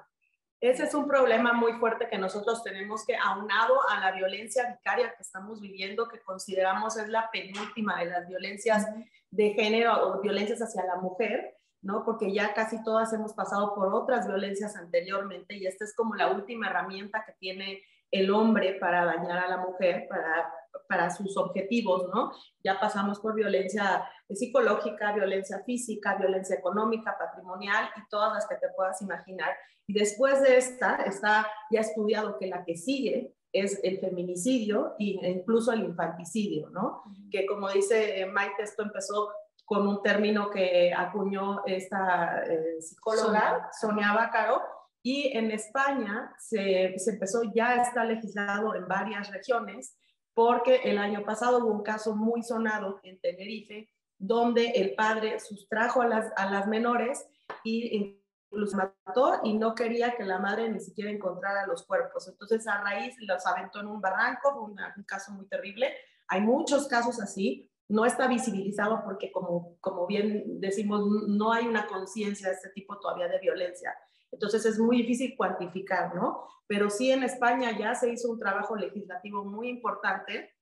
Ese 0.60 0.84
es 0.84 0.94
un 0.94 1.08
problema 1.08 1.54
muy 1.54 1.72
fuerte 1.74 2.08
que 2.08 2.18
nosotros 2.18 2.62
tenemos 2.62 3.06
que, 3.06 3.16
aunado 3.16 3.78
a 3.88 3.98
la 3.98 4.12
violencia 4.12 4.70
vicaria 4.70 5.14
que 5.14 5.22
estamos 5.22 5.60
viviendo, 5.60 6.06
que 6.06 6.20
consideramos 6.20 6.98
es 6.98 7.08
la 7.08 7.30
penúltima 7.30 7.98
de 7.98 8.10
las 8.10 8.28
violencias 8.28 8.86
de 9.30 9.54
género 9.54 10.08
o 10.08 10.20
violencias 10.20 10.60
hacia 10.60 10.84
la 10.84 10.96
mujer, 10.96 11.56
¿no? 11.80 12.04
Porque 12.04 12.30
ya 12.32 12.52
casi 12.52 12.82
todas 12.84 13.10
hemos 13.14 13.32
pasado 13.32 13.74
por 13.74 13.94
otras 13.94 14.26
violencias 14.26 14.76
anteriormente 14.76 15.56
y 15.56 15.66
esta 15.66 15.84
es 15.84 15.94
como 15.94 16.14
la 16.14 16.28
última 16.28 16.68
herramienta 16.68 17.24
que 17.24 17.32
tiene 17.38 17.82
el 18.10 18.30
hombre 18.30 18.74
para 18.74 19.06
dañar 19.06 19.38
a 19.38 19.48
la 19.48 19.56
mujer, 19.56 20.06
para, 20.10 20.52
para 20.88 21.10
sus 21.10 21.36
objetivos, 21.36 22.08
¿no? 22.12 22.32
Ya 22.64 22.80
pasamos 22.80 23.20
por 23.20 23.34
violencia 23.34 24.08
psicológica, 24.28 25.12
violencia 25.12 25.62
física, 25.64 26.16
violencia 26.16 26.56
económica, 26.56 27.16
patrimonial 27.18 27.88
y 27.96 28.08
todas 28.08 28.32
las 28.34 28.46
que 28.46 28.56
te 28.56 28.68
puedas 28.76 29.00
imaginar. 29.02 29.50
Y 29.86 29.92
después 29.92 30.42
de 30.42 30.56
esta, 30.56 30.96
está 30.96 31.46
ya 31.70 31.80
estudiado 31.80 32.38
que 32.38 32.46
la 32.46 32.64
que 32.64 32.76
sigue 32.76 33.34
es 33.52 33.80
el 33.82 33.98
feminicidio 33.98 34.94
e 34.98 35.18
incluso 35.30 35.72
el 35.72 35.80
infanticidio, 35.80 36.70
¿no? 36.70 37.02
Que 37.30 37.46
como 37.46 37.68
dice 37.70 38.26
Maite, 38.26 38.62
esto 38.62 38.82
empezó 38.82 39.30
con 39.64 39.86
un 39.86 40.02
término 40.02 40.50
que 40.50 40.92
acuñó 40.92 41.62
esta 41.66 42.42
eh, 42.44 42.80
psicóloga, 42.80 43.70
Sonia 43.80 44.12
Bácaro, 44.12 44.60
y 45.02 45.36
en 45.36 45.50
España 45.50 46.34
se, 46.38 46.98
se, 46.98 47.12
empezó, 47.12 47.42
ya 47.54 47.76
está 47.76 48.04
legislado 48.04 48.74
en 48.74 48.86
varias 48.86 49.30
regiones, 49.30 49.96
porque 50.40 50.76
el 50.84 50.96
año 50.96 51.22
pasado 51.22 51.58
hubo 51.58 51.70
un 51.70 51.82
caso 51.82 52.16
muy 52.16 52.42
sonado 52.42 52.98
en 53.02 53.20
Tenerife, 53.20 53.90
donde 54.16 54.68
el 54.70 54.94
padre 54.94 55.38
sustrajo 55.38 56.00
a 56.00 56.06
las, 56.06 56.32
a 56.34 56.50
las 56.50 56.66
menores 56.66 57.28
y 57.62 58.16
incluso 58.50 58.78
mató 58.78 59.40
y 59.44 59.52
no 59.58 59.74
quería 59.74 60.16
que 60.16 60.24
la 60.24 60.38
madre 60.38 60.70
ni 60.70 60.80
siquiera 60.80 61.10
encontrara 61.10 61.66
los 61.66 61.82
cuerpos. 61.82 62.26
Entonces 62.26 62.66
a 62.66 62.80
raíz 62.80 63.16
los 63.18 63.46
aventó 63.46 63.80
en 63.80 63.88
un 63.88 64.00
barranco, 64.00 64.64
un, 64.64 64.78
un 64.96 65.04
caso 65.04 65.30
muy 65.32 65.44
terrible. 65.46 65.92
Hay 66.28 66.40
muchos 66.40 66.88
casos 66.88 67.20
así, 67.20 67.70
no 67.88 68.06
está 68.06 68.26
visibilizado 68.26 69.02
porque 69.04 69.30
como, 69.30 69.76
como 69.82 70.06
bien 70.06 70.58
decimos, 70.58 71.04
no 71.28 71.52
hay 71.52 71.66
una 71.66 71.86
conciencia 71.86 72.48
de 72.48 72.54
este 72.54 72.70
tipo 72.70 72.98
todavía 72.98 73.28
de 73.28 73.40
violencia. 73.40 73.94
Entonces 74.32 74.64
es 74.64 74.78
muy 74.78 74.98
difícil 74.98 75.34
cuantificar, 75.36 76.14
¿no? 76.14 76.46
Pero 76.66 76.88
sí 76.88 77.10
en 77.10 77.24
España 77.24 77.76
ya 77.76 77.94
se 77.94 78.10
hizo 78.12 78.30
un 78.30 78.38
trabajo 78.38 78.76
legislativo 78.76 79.44
muy 79.44 79.68
importante 79.68 80.54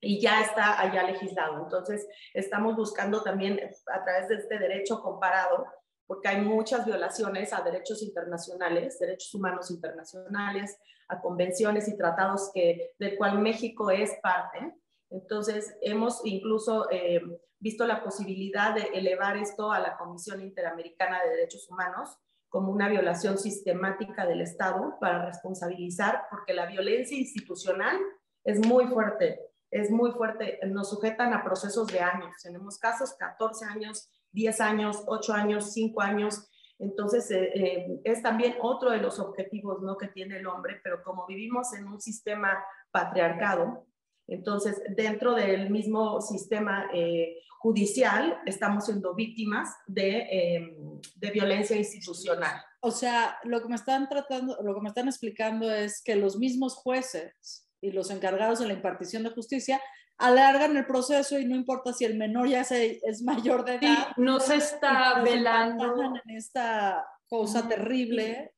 y 0.00 0.20
ya 0.20 0.40
está 0.40 0.80
allá 0.80 1.04
legislado. 1.04 1.62
Entonces 1.62 2.06
estamos 2.34 2.76
buscando 2.76 3.22
también 3.22 3.60
a 3.92 4.04
través 4.04 4.28
de 4.28 4.36
este 4.36 4.58
derecho 4.58 5.00
comparado, 5.00 5.66
porque 6.06 6.28
hay 6.28 6.40
muchas 6.40 6.84
violaciones 6.84 7.52
a 7.52 7.62
derechos 7.62 8.02
internacionales, 8.02 8.98
derechos 8.98 9.32
humanos 9.34 9.70
internacionales, 9.70 10.76
a 11.08 11.20
convenciones 11.20 11.88
y 11.88 11.96
tratados 11.96 12.50
que, 12.52 12.92
del 12.98 13.16
cual 13.16 13.38
México 13.38 13.90
es 13.90 14.12
parte. 14.22 14.74
Entonces 15.10 15.76
hemos 15.82 16.22
incluso 16.24 16.90
eh, 16.90 17.20
visto 17.60 17.86
la 17.86 18.02
posibilidad 18.02 18.74
de 18.74 18.88
elevar 18.94 19.36
esto 19.36 19.70
a 19.70 19.78
la 19.78 19.96
Comisión 19.96 20.40
Interamericana 20.40 21.22
de 21.22 21.30
Derechos 21.30 21.68
Humanos 21.70 22.18
como 22.52 22.70
una 22.70 22.86
violación 22.86 23.38
sistemática 23.38 24.26
del 24.26 24.42
Estado 24.42 24.98
para 25.00 25.24
responsabilizar, 25.24 26.24
porque 26.30 26.52
la 26.52 26.66
violencia 26.66 27.16
institucional 27.16 27.96
es 28.44 28.64
muy 28.66 28.86
fuerte, 28.88 29.40
es 29.70 29.90
muy 29.90 30.12
fuerte, 30.12 30.58
nos 30.66 30.90
sujetan 30.90 31.32
a 31.32 31.42
procesos 31.42 31.86
de 31.86 32.00
años, 32.00 32.30
tenemos 32.42 32.78
casos 32.78 33.14
14 33.18 33.64
años, 33.64 34.10
10 34.32 34.60
años, 34.60 35.02
8 35.06 35.32
años, 35.32 35.72
5 35.72 36.02
años, 36.02 36.50
entonces 36.78 37.30
eh, 37.30 37.52
eh, 37.54 38.00
es 38.04 38.22
también 38.22 38.56
otro 38.60 38.90
de 38.90 38.98
los 38.98 39.18
objetivos 39.18 39.80
¿no? 39.80 39.96
que 39.96 40.08
tiene 40.08 40.36
el 40.36 40.46
hombre, 40.46 40.78
pero 40.84 41.02
como 41.02 41.24
vivimos 41.26 41.72
en 41.72 41.86
un 41.86 42.02
sistema 42.02 42.62
patriarcado, 42.90 43.86
entonces 44.32 44.80
dentro 44.96 45.34
del 45.34 45.70
mismo 45.70 46.20
sistema 46.20 46.86
eh, 46.92 47.36
judicial 47.58 48.38
estamos 48.46 48.86
siendo 48.86 49.14
víctimas 49.14 49.68
de, 49.86 50.26
em, 50.30 51.00
de, 51.16 51.30
violencia 51.30 51.76
institucional. 51.76 52.60
O 52.80 52.90
sea, 52.90 53.38
lo 53.44 53.62
que 53.62 53.68
me 53.68 53.76
están 53.76 54.08
tratando, 54.08 54.58
lo 54.62 54.74
que 54.74 54.80
me 54.80 54.88
están 54.88 55.06
explicando 55.06 55.72
es 55.72 56.02
que 56.02 56.16
los 56.16 56.36
mismos 56.36 56.74
jueces 56.74 57.68
y 57.80 57.92
los 57.92 58.10
encargados 58.10 58.58
de 58.58 58.66
la 58.66 58.72
impartición 58.72 59.22
de 59.22 59.30
justicia 59.30 59.80
alargan 60.18 60.76
el 60.76 60.86
proceso 60.86 61.38
y 61.38 61.44
no 61.44 61.56
importa 61.56 61.92
si 61.92 62.04
el 62.04 62.16
menor 62.16 62.48
ya 62.48 62.64
se, 62.64 63.00
es 63.02 63.22
mayor 63.22 63.64
de 63.64 63.76
edad. 63.76 64.08
no 64.16 64.40
se 64.40 64.56
está 64.56 65.20
velando 65.22 66.02
en 66.24 66.36
esta 66.36 67.04
cosa 67.28 67.68
terrible. 67.68 68.52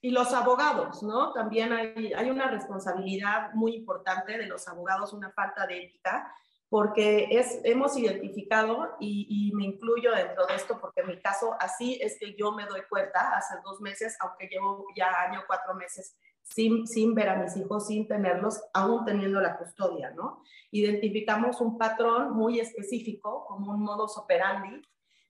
Y 0.00 0.10
los 0.10 0.32
abogados, 0.32 1.02
¿no? 1.02 1.32
También 1.32 1.72
hay, 1.72 2.12
hay 2.12 2.30
una 2.30 2.48
responsabilidad 2.48 3.52
muy 3.54 3.74
importante 3.74 4.38
de 4.38 4.46
los 4.46 4.68
abogados, 4.68 5.12
una 5.12 5.30
falta 5.32 5.66
de 5.66 5.84
ética 5.84 6.32
porque 6.68 7.28
es, 7.30 7.60
hemos 7.64 7.96
identificado, 7.96 8.96
y, 8.98 9.52
me 9.54 9.64
incluyo 9.64 10.12
dentro 10.12 10.46
de 10.46 10.56
esto, 10.56 10.78
porque 10.80 11.02
en 11.02 11.08
mi 11.08 11.20
caso 11.20 11.54
así 11.60 11.98
es 12.02 12.18
que 12.18 12.34
yo 12.36 12.52
me 12.52 12.66
doy 12.66 12.82
cuenta 12.88 13.36
hace 13.36 13.54
dos 13.64 13.80
meses, 13.80 14.16
aunque 14.20 14.48
llevo 14.48 14.86
ya 14.96 15.10
año, 15.28 15.42
cuatro 15.46 15.74
meses 15.74 16.16
sin, 16.42 16.86
sin 16.86 17.14
ver 17.14 17.28
a 17.28 17.36
mis 17.36 17.56
hijos, 17.56 17.86
sin 17.86 18.06
tenerlos, 18.06 18.60
aún 18.72 19.04
teniendo 19.04 19.40
la 19.40 19.56
custodia, 19.58 20.10
¿no? 20.10 20.42
Identificamos 20.70 21.60
un 21.60 21.78
patrón 21.78 22.32
muy 22.32 22.60
específico, 22.60 23.44
como 23.46 23.72
un 23.72 23.82
modus 23.82 24.18
operandi, 24.18 24.82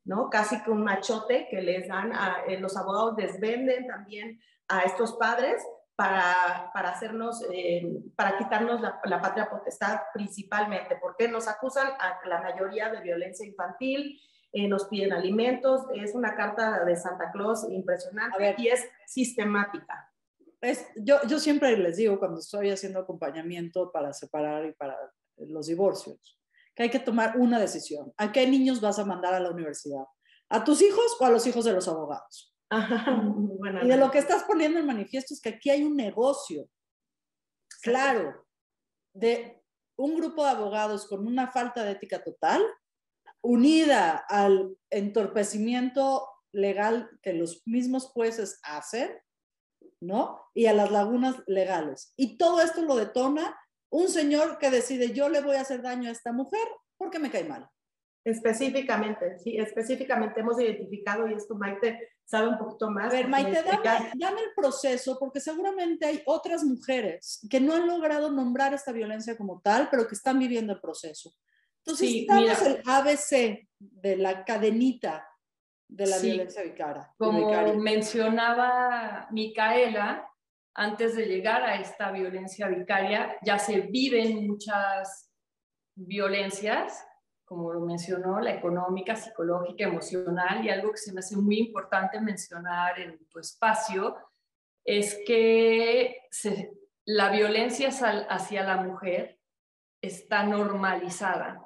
¿no? 0.06 0.30
Casi 0.30 0.62
que 0.62 0.70
un 0.70 0.84
machote 0.84 1.48
que 1.50 1.60
les 1.60 1.88
dan 1.88 2.12
a 2.12 2.44
eh, 2.46 2.58
los 2.58 2.76
abogados, 2.76 3.16
desvenden 3.16 3.86
también 3.86 4.40
a 4.68 4.82
estos 4.82 5.14
padres 5.16 5.62
para, 5.96 6.70
para 6.72 6.90
hacernos, 6.90 7.44
eh, 7.52 7.86
para 8.14 8.38
quitarnos 8.38 8.80
la, 8.80 9.00
la, 9.04 9.20
patria 9.20 9.50
potestad 9.50 10.00
principalmente, 10.14 10.96
porque 11.00 11.28
nos 11.28 11.48
acusan 11.48 11.88
a 11.98 12.20
la 12.28 12.40
mayoría 12.40 12.90
de 12.90 13.00
violencia 13.00 13.46
infantil, 13.46 14.20
eh, 14.52 14.68
nos 14.68 14.86
piden 14.86 15.12
alimentos, 15.12 15.82
es 15.94 16.14
una 16.14 16.36
carta 16.36 16.84
de 16.84 16.96
Santa 16.96 17.30
Claus 17.32 17.66
impresionante 17.68 18.54
y 18.58 18.68
es 18.68 18.88
sistemática. 19.06 20.12
Es, 20.60 20.86
yo, 20.96 21.16
yo 21.28 21.38
siempre 21.38 21.76
les 21.76 21.96
digo 21.96 22.18
cuando 22.18 22.40
estoy 22.40 22.70
haciendo 22.70 23.00
acompañamiento 23.00 23.90
para 23.90 24.12
separar 24.12 24.64
y 24.66 24.72
para 24.72 24.96
los 25.36 25.66
divorcios, 25.66 26.38
que 26.76 26.84
hay 26.84 26.90
que 26.90 27.00
tomar 27.00 27.38
una 27.38 27.58
decisión. 27.58 28.12
¿A 28.18 28.30
qué 28.30 28.46
niños 28.46 28.80
vas 28.80 28.98
a 28.98 29.04
mandar 29.04 29.34
a 29.34 29.40
la 29.40 29.50
universidad? 29.50 30.04
¿A 30.50 30.62
tus 30.62 30.82
hijos 30.82 31.16
o 31.18 31.24
a 31.24 31.30
los 31.30 31.46
hijos 31.46 31.64
de 31.64 31.72
los 31.72 31.88
abogados? 31.88 32.54
y 33.82 33.88
de 33.88 33.96
lo 33.96 34.10
que 34.10 34.18
estás 34.18 34.44
poniendo 34.44 34.78
en 34.78 34.86
manifiesto 34.86 35.32
es 35.32 35.40
que 35.40 35.50
aquí 35.50 35.70
hay 35.70 35.84
un 35.84 35.96
negocio, 35.96 36.68
claro, 37.80 38.44
de 39.14 39.62
un 39.96 40.16
grupo 40.16 40.44
de 40.44 40.50
abogados 40.50 41.06
con 41.06 41.26
una 41.26 41.50
falta 41.50 41.82
de 41.84 41.92
ética 41.92 42.22
total, 42.22 42.62
unida 43.40 44.24
al 44.28 44.76
entorpecimiento 44.90 46.28
legal 46.52 47.08
que 47.22 47.32
los 47.32 47.62
mismos 47.66 48.06
jueces 48.06 48.60
hacen, 48.62 49.16
¿no? 50.00 50.42
Y 50.54 50.66
a 50.66 50.74
las 50.74 50.90
lagunas 50.90 51.36
legales. 51.46 52.12
Y 52.16 52.36
todo 52.36 52.60
esto 52.60 52.82
lo 52.82 52.96
detona 52.96 53.56
un 53.96 54.08
señor 54.10 54.58
que 54.58 54.70
decide, 54.70 55.12
yo 55.12 55.28
le 55.30 55.40
voy 55.40 55.56
a 55.56 55.62
hacer 55.62 55.80
daño 55.80 56.10
a 56.10 56.12
esta 56.12 56.30
mujer 56.30 56.66
porque 56.98 57.18
me 57.18 57.30
cae 57.30 57.44
mal. 57.44 57.66
Específicamente, 58.24 59.38
sí, 59.38 59.56
específicamente 59.56 60.40
hemos 60.40 60.60
identificado, 60.60 61.28
y 61.28 61.34
esto 61.34 61.54
Maite 61.54 62.10
sabe 62.24 62.48
un 62.48 62.58
poquito 62.58 62.90
más. 62.90 63.06
A 63.06 63.16
ver, 63.16 63.28
Maite, 63.28 63.62
dame, 63.62 64.40
el 64.40 64.52
proceso, 64.54 65.16
porque 65.18 65.40
seguramente 65.40 66.04
hay 66.04 66.22
otras 66.26 66.64
mujeres 66.64 67.46
que 67.48 67.60
no 67.60 67.74
han 67.74 67.86
logrado 67.86 68.30
nombrar 68.30 68.74
esta 68.74 68.92
violencia 68.92 69.36
como 69.36 69.60
tal, 69.60 69.88
pero 69.90 70.06
que 70.06 70.16
están 70.16 70.38
viviendo 70.38 70.72
el 70.72 70.80
proceso. 70.80 71.32
Entonces, 71.84 72.08
sí, 72.08 72.26
el 72.28 72.82
ABC 72.84 73.68
de 73.78 74.16
la 74.16 74.44
cadenita 74.44 75.26
de 75.88 76.06
la 76.06 76.18
violencia 76.18 76.62
vicaria. 76.62 77.14
Como 77.16 77.74
mencionaba 77.76 79.28
Micaela, 79.30 80.25
antes 80.76 81.16
de 81.16 81.26
llegar 81.26 81.62
a 81.62 81.80
esta 81.80 82.12
violencia 82.12 82.68
vicaria, 82.68 83.36
ya 83.42 83.58
se 83.58 83.80
viven 83.80 84.46
muchas 84.46 85.32
violencias 85.94 87.06
como 87.46 87.72
lo 87.72 87.80
mencionó, 87.80 88.40
la 88.40 88.52
económica, 88.52 89.14
psicológica, 89.14 89.84
emocional, 89.84 90.64
y 90.64 90.68
algo 90.68 90.90
que 90.90 90.96
se 90.98 91.12
me 91.12 91.20
hace 91.20 91.36
muy 91.36 91.60
importante 91.60 92.20
mencionar 92.20 92.98
en 92.98 93.24
tu 93.28 93.38
espacio 93.38 94.16
es 94.84 95.22
que 95.24 96.22
la 97.04 97.30
violencia 97.30 97.88
hacia 98.28 98.64
la 98.64 98.78
mujer 98.78 99.38
está 100.02 100.42
normalizada 100.42 101.64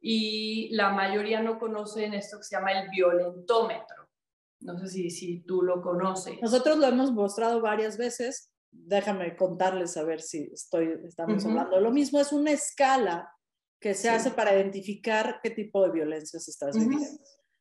y 0.00 0.70
la 0.74 0.90
mayoría 0.90 1.42
no 1.42 1.58
conocen 1.58 2.14
esto 2.14 2.38
que 2.38 2.44
se 2.44 2.56
llama 2.56 2.72
el 2.72 2.88
violentómetro. 2.88 3.97
No 4.60 4.78
sé 4.78 4.88
si, 4.88 5.10
si 5.10 5.40
tú 5.40 5.62
lo 5.62 5.80
conoces. 5.80 6.40
Nosotros 6.42 6.78
lo 6.78 6.86
hemos 6.86 7.12
mostrado 7.12 7.60
varias 7.60 7.96
veces. 7.96 8.52
Déjame 8.70 9.36
contarles 9.36 9.96
a 9.96 10.04
ver 10.04 10.20
si 10.20 10.50
estoy, 10.52 10.98
estamos 11.06 11.44
hablando 11.44 11.76
de 11.76 11.82
lo 11.82 11.90
mismo. 11.90 12.20
Es 12.20 12.32
una 12.32 12.50
escala 12.50 13.32
que 13.80 13.94
se 13.94 14.10
hace 14.10 14.30
para 14.30 14.54
identificar 14.54 15.40
qué 15.42 15.50
tipo 15.50 15.82
de 15.84 15.92
violencia 15.92 16.40
se 16.40 16.50
está 16.50 16.66
viviendo. 16.72 17.06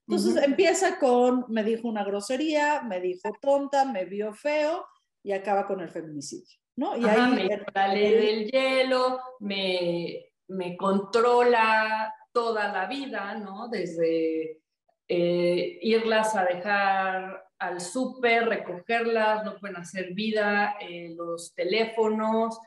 Entonces 0.08 0.44
empieza 0.44 0.98
con, 1.00 1.46
me 1.50 1.64
dijo 1.64 1.88
una 1.88 2.04
grosería, 2.04 2.82
me 2.82 3.00
dijo 3.00 3.30
tonta, 3.42 3.86
me 3.86 4.06
vio 4.06 4.34
feo 4.34 4.86
y 5.22 5.34
acaba 5.34 5.68
con 5.68 5.82
el 5.82 5.90
feminicidio. 5.90 6.58
¿no? 6.78 6.96
Y 6.96 7.06
ahí, 7.06 7.32
me 7.32 7.94
ley 7.94 8.14
del 8.14 8.52
hielo, 8.52 9.20
me, 9.40 10.32
me 10.48 10.78
controla 10.78 12.14
toda 12.32 12.72
la 12.72 12.86
vida, 12.86 13.36
¿no? 13.36 13.68
Desde 13.68 14.62
eh, 15.08 15.80
irlas 15.82 16.36
a 16.36 16.46
dejar 16.46 17.48
al 17.60 17.82
súper, 17.82 18.48
recogerlas, 18.48 19.44
no 19.44 19.58
pueden 19.58 19.78
hacer 19.78 20.14
vida, 20.14 20.76
eh, 20.80 21.14
los 21.16 21.54
teléfonos, 21.56 22.60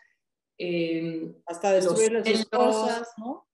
eh, 0.58 1.32
hasta 1.46 1.72
destruir 1.72 2.22
sus 2.24 2.46
cosas, 2.46 3.12
¿no? 3.16 3.46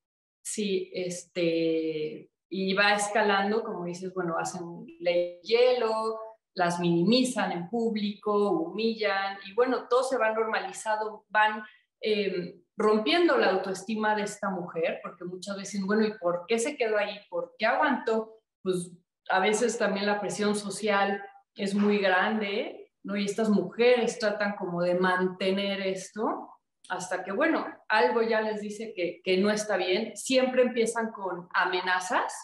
Sí, 0.43 0.91
este, 0.95 2.31
y 2.49 2.75
va 2.75 2.95
escalando, 2.95 3.63
como 3.63 3.85
dices, 3.85 4.15
bueno, 4.15 4.37
hacen 4.39 4.87
ley 5.01 5.41
hielo, 5.43 6.19
las 6.55 6.81
minimizan 6.81 7.53
en 7.53 7.69
público, 7.69 8.51
humillan, 8.51 9.39
y 9.47 9.55
bueno, 9.55 9.89
todo 9.89 10.03
se 10.03 10.17
va 10.17 10.33
normalizado, 10.33 11.27
van 11.29 11.63
eh, 12.01 12.61
rompiendo 12.77 13.37
la 13.37 13.51
autoestima 13.51 14.15
de 14.15 14.23
esta 14.23 14.49
mujer, 14.49 15.01
porque 15.03 15.25
muchas 15.25 15.57
veces, 15.57 15.85
bueno, 15.85 16.07
¿y 16.07 16.17
por 16.19 16.45
qué 16.47 16.59
se 16.59 16.77
quedó 16.77 16.97
ahí? 16.97 17.19
¿Por 17.29 17.55
qué 17.59 17.67
aguantó? 17.67 18.36
Pues 18.67 18.91
a 19.29 19.39
veces 19.39 19.79
también 19.79 20.07
la 20.07 20.21
presión 20.21 20.57
social 20.57 21.23
es 21.55 21.73
muy 21.73 21.99
grande, 21.99 22.91
¿no? 23.05 23.17
Y 23.17 23.25
estas 23.25 23.49
mujeres 23.49 24.19
tratan 24.19 24.57
como 24.57 24.83
de 24.83 24.97
mantener 24.97 25.81
esto 25.83 26.51
hasta 26.89 27.23
que, 27.23 27.31
bueno, 27.31 27.65
algo 27.89 28.23
ya 28.23 28.41
les 28.41 28.61
dice 28.61 28.93
que, 28.97 29.21
que 29.23 29.37
no 29.37 29.53
está 29.53 29.77
bien. 29.77 30.17
Siempre 30.17 30.63
empiezan 30.63 31.13
con 31.13 31.49
amenazas 31.55 32.35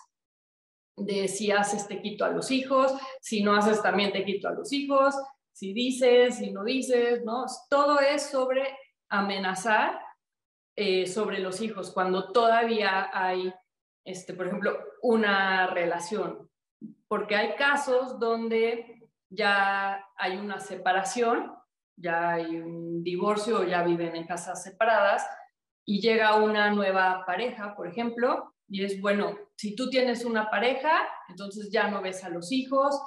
de 0.97 1.27
si 1.27 1.51
haces 1.51 1.89
te 1.89 2.01
quito 2.01 2.25
a 2.25 2.31
los 2.31 2.53
hijos, 2.53 2.93
si 3.21 3.43
no 3.43 3.57
haces 3.57 3.83
también 3.83 4.13
te 4.13 4.25
quito 4.25 4.47
a 4.47 4.53
los 4.53 4.73
hijos, 4.73 5.17
si 5.53 5.73
dices, 5.73 6.37
si 6.37 6.53
no 6.53 6.63
dices, 6.63 7.25
¿no? 7.25 7.47
Todo 7.69 7.99
es 7.99 8.31
sobre 8.31 8.77
amenazar 9.09 9.99
eh, 10.75 11.07
sobre 11.07 11.41
los 11.41 11.61
hijos 11.61 11.91
cuando 11.91 12.33
todavía 12.33 13.11
hay, 13.13 13.53
este, 14.05 14.35
por 14.35 14.47
ejemplo, 14.47 14.79
una 15.03 15.69
relación. 15.69 16.49
Porque 17.09 17.37
hay 17.37 17.55
casos 17.57 18.19
donde 18.19 19.09
ya 19.31 20.05
hay 20.17 20.37
una 20.37 20.61
separación, 20.61 21.53
ya 21.97 22.33
hay 22.33 22.59
un 22.59 23.03
divorcio, 23.03 23.65
ya 23.65 23.83
viven 23.83 24.17
en 24.17 24.27
casas 24.27 24.63
separadas 24.63 25.27
y 25.85 26.01
llega 26.01 26.37
una 26.37 26.71
nueva 26.71 27.25
pareja, 27.27 27.75
por 27.75 27.89
ejemplo, 27.89 28.55
y 28.69 28.85
es 28.85 29.01
bueno, 29.01 29.37
si 29.57 29.75
tú 29.75 29.91
tienes 29.91 30.25
una 30.25 30.51
pareja, 30.51 31.07
entonces 31.29 31.71
ya 31.71 31.89
no 31.89 32.01
ves 32.01 32.25
a 32.25 32.31
los 32.31 32.53
hijos 32.53 32.99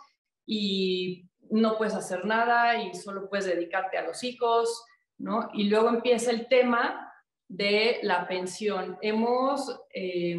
y 0.46 1.28
no 1.50 1.78
puedes 1.78 1.96
hacer 1.96 2.26
nada 2.26 2.82
y 2.82 2.94
solo 2.94 3.30
puedes 3.30 3.46
dedicarte 3.46 3.98
a 3.98 4.04
los 4.04 4.24
hijos, 4.24 4.84
¿no? 5.18 5.50
Y 5.54 5.70
luego 5.70 5.90
empieza 5.90 6.32
el 6.32 6.48
tema 6.48 7.12
de 7.48 8.00
la 8.04 8.28
pensión. 8.28 8.98
Hemos 9.02 9.80
eh, 9.94 10.36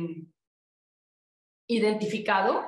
identificado, 1.67 2.65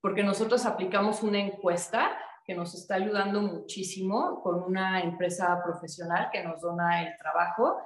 porque 0.00 0.22
nosotros 0.22 0.64
aplicamos 0.66 1.22
una 1.22 1.38
encuesta 1.38 2.16
que 2.44 2.54
nos 2.54 2.74
está 2.74 2.94
ayudando 2.94 3.42
muchísimo 3.42 4.40
con 4.42 4.62
una 4.62 5.02
empresa 5.02 5.60
profesional 5.62 6.30
que 6.32 6.42
nos 6.42 6.62
dona 6.62 7.02
el 7.06 7.16
trabajo 7.18 7.76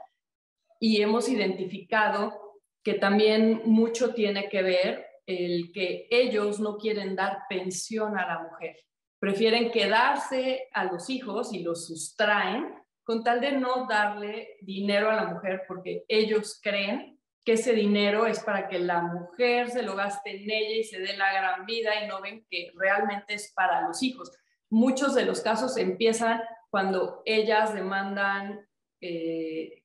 y 0.78 1.02
hemos 1.02 1.28
identificado 1.28 2.60
que 2.82 2.94
también 2.94 3.62
mucho 3.64 4.14
tiene 4.14 4.48
que 4.48 4.62
ver 4.62 5.06
el 5.26 5.72
que 5.72 6.06
ellos 6.10 6.60
no 6.60 6.76
quieren 6.76 7.16
dar 7.16 7.42
pensión 7.48 8.16
a 8.16 8.26
la 8.26 8.42
mujer, 8.42 8.76
prefieren 9.18 9.70
quedarse 9.70 10.68
a 10.72 10.84
los 10.84 11.08
hijos 11.10 11.52
y 11.52 11.62
los 11.62 11.86
sustraen 11.86 12.74
con 13.04 13.24
tal 13.24 13.40
de 13.40 13.52
no 13.52 13.86
darle 13.88 14.58
dinero 14.62 15.10
a 15.10 15.16
la 15.16 15.26
mujer 15.26 15.62
porque 15.66 16.04
ellos 16.08 16.60
creen 16.62 17.11
que 17.44 17.54
ese 17.54 17.72
dinero 17.72 18.26
es 18.26 18.40
para 18.40 18.68
que 18.68 18.78
la 18.78 19.02
mujer 19.02 19.70
se 19.70 19.82
lo 19.82 19.96
gaste 19.96 20.42
en 20.42 20.50
ella 20.50 20.76
y 20.76 20.84
se 20.84 21.00
dé 21.00 21.16
la 21.16 21.32
gran 21.32 21.66
vida 21.66 22.02
y 22.02 22.08
no 22.08 22.20
ven 22.20 22.46
que 22.48 22.70
realmente 22.76 23.34
es 23.34 23.52
para 23.52 23.82
los 23.82 24.02
hijos. 24.02 24.30
Muchos 24.70 25.14
de 25.14 25.24
los 25.24 25.40
casos 25.40 25.76
empiezan 25.76 26.40
cuando 26.70 27.22
ellas 27.24 27.74
demandan 27.74 28.66
eh, 29.00 29.82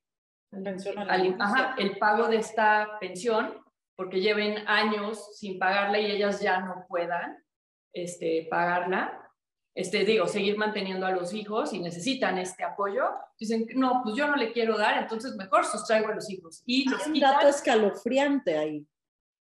el 0.52 1.98
pago 1.98 2.28
de 2.28 2.38
esta 2.38 2.98
pensión 3.00 3.62
porque 3.96 4.22
lleven 4.22 4.68
años 4.68 5.38
sin 5.38 5.58
pagarla 5.58 6.00
y 6.00 6.12
ellas 6.12 6.40
ya 6.40 6.62
no 6.62 6.86
puedan 6.88 7.44
este, 7.92 8.48
pagarla 8.50 9.27
este, 9.78 10.06
digo, 10.06 10.26
seguir 10.26 10.58
manteniendo 10.58 11.06
a 11.06 11.12
los 11.12 11.36
hijos 11.36 11.72
y 11.72 11.80
necesitan 11.80 12.40
este 12.40 12.64
apoyo, 12.64 13.04
dicen, 13.40 13.68
no, 13.76 14.02
pues 14.04 14.16
yo 14.16 14.28
no 14.28 14.36
le 14.36 14.52
quiero 14.52 14.76
dar, 14.76 15.04
entonces 15.04 15.36
mejor 15.36 15.66
sustraigo 15.66 16.08
a 16.08 16.16
los 16.16 16.28
hijos. 16.32 16.64
Y 16.66 16.92
Hay 16.92 17.12
un 17.12 17.20
dato 17.20 17.48
escalofriante 17.48 18.58
ahí. 18.58 18.88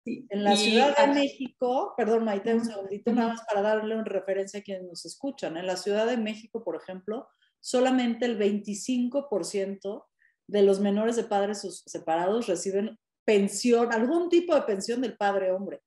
En 0.04 0.42
la 0.42 0.56
Ciudad 0.56 0.96
de 0.96 1.14
México, 1.14 1.94
perdón 1.96 2.24
Maite, 2.24 2.52
un 2.52 2.64
segundito 2.64 3.12
nada 3.12 3.28
más 3.28 3.42
para 3.46 3.62
darle 3.62 3.94
una 3.94 4.02
referencia 4.02 4.58
a 4.58 4.62
quienes 4.64 4.82
nos 4.82 5.04
escuchan. 5.06 5.56
En 5.56 5.68
la 5.68 5.76
Ciudad 5.76 6.04
de 6.04 6.16
México, 6.16 6.64
por 6.64 6.74
ejemplo, 6.74 7.28
solamente 7.60 8.26
el 8.26 8.36
25% 8.36 10.04
de 10.48 10.62
los 10.62 10.80
menores 10.80 11.14
de 11.14 11.24
padres 11.24 11.84
separados 11.86 12.48
reciben 12.48 12.98
pensión, 13.24 13.92
algún 13.92 14.28
tipo 14.28 14.56
de 14.56 14.62
pensión 14.62 15.00
del 15.00 15.16
padre 15.16 15.52
hombre 15.52 15.80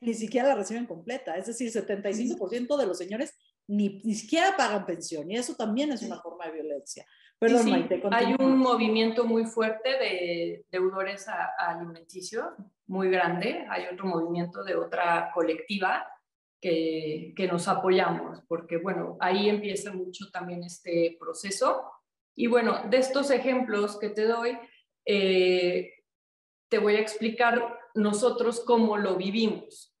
ni 0.00 0.14
siquiera 0.14 0.48
la 0.48 0.54
reciben 0.54 0.86
completa. 0.86 1.36
Es 1.36 1.46
decir, 1.46 1.70
75% 1.70 2.76
de 2.76 2.86
los 2.86 2.98
señores 2.98 3.34
ni, 3.66 4.00
ni, 4.02 4.14
siquiera 4.14 4.56
pagan 4.56 4.86
pensión 4.86 5.30
y 5.30 5.36
eso 5.36 5.54
también 5.54 5.92
es 5.92 6.02
una 6.02 6.18
forma 6.20 6.46
de 6.46 6.52
violencia. 6.52 7.04
Perdón, 7.38 7.62
sí, 7.62 7.70
Maite, 7.70 8.02
hay 8.10 8.34
un 8.38 8.58
movimiento 8.58 9.24
muy 9.24 9.44
fuerte 9.44 9.90
de 9.90 10.64
deudores 10.70 11.26
alimenticios, 11.58 12.46
muy 12.86 13.10
grande. 13.10 13.64
Hay 13.70 13.84
otro 13.92 14.06
movimiento 14.06 14.64
de 14.64 14.74
otra 14.74 15.30
colectiva 15.32 16.04
que, 16.60 17.32
que, 17.36 17.46
nos 17.46 17.68
apoyamos, 17.68 18.40
porque 18.48 18.78
bueno, 18.78 19.16
ahí 19.20 19.48
empieza 19.48 19.92
mucho 19.92 20.30
también 20.32 20.64
este 20.64 21.16
proceso. 21.20 21.84
Y 22.34 22.48
bueno, 22.48 22.82
de 22.90 22.96
estos 22.96 23.30
ejemplos 23.30 23.98
que 24.00 24.08
te 24.08 24.24
doy, 24.24 24.58
eh, 25.04 25.92
te 26.68 26.78
voy 26.78 26.96
a 26.96 27.00
explicar 27.00 27.77
nosotros 27.94 28.60
cómo 28.60 28.96
lo 28.96 29.16
vivimos 29.16 29.94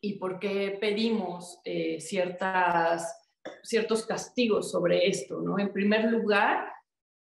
y 0.00 0.18
por 0.18 0.38
qué 0.38 0.76
pedimos 0.80 1.60
eh, 1.64 2.00
ciertas, 2.00 3.30
ciertos 3.62 4.06
castigos 4.06 4.70
sobre 4.70 5.08
esto. 5.08 5.40
¿no? 5.40 5.58
En 5.58 5.72
primer 5.72 6.04
lugar, 6.04 6.72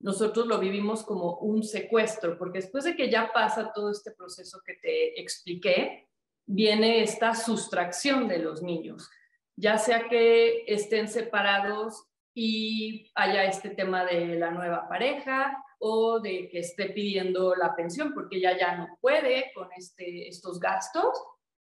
nosotros 0.00 0.46
lo 0.46 0.58
vivimos 0.58 1.04
como 1.04 1.38
un 1.38 1.62
secuestro, 1.62 2.36
porque 2.36 2.60
después 2.60 2.84
de 2.84 2.96
que 2.96 3.10
ya 3.10 3.32
pasa 3.32 3.72
todo 3.72 3.90
este 3.90 4.10
proceso 4.10 4.60
que 4.64 4.74
te 4.74 5.20
expliqué, 5.20 6.08
viene 6.44 7.02
esta 7.02 7.34
sustracción 7.34 8.26
de 8.26 8.38
los 8.38 8.62
niños, 8.62 9.08
ya 9.56 9.78
sea 9.78 10.08
que 10.08 10.64
estén 10.66 11.08
separados 11.08 12.08
y 12.34 13.12
haya 13.14 13.44
este 13.44 13.70
tema 13.70 14.04
de 14.04 14.36
la 14.36 14.50
nueva 14.50 14.88
pareja 14.88 15.62
o 15.84 16.20
de 16.20 16.48
que 16.48 16.60
esté 16.60 16.90
pidiendo 16.90 17.56
la 17.56 17.74
pensión 17.74 18.14
porque 18.14 18.40
ya 18.40 18.56
ya 18.56 18.76
no 18.76 18.98
puede 19.00 19.50
con 19.52 19.68
este, 19.76 20.28
estos 20.28 20.60
gastos 20.60 21.10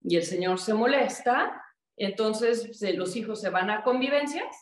y 0.02 0.16
el 0.16 0.24
señor 0.24 0.58
se 0.58 0.74
molesta, 0.74 1.62
entonces 1.96 2.78
los 2.94 3.16
hijos 3.16 3.40
se 3.40 3.48
van 3.48 3.70
a 3.70 3.82
convivencias 3.82 4.54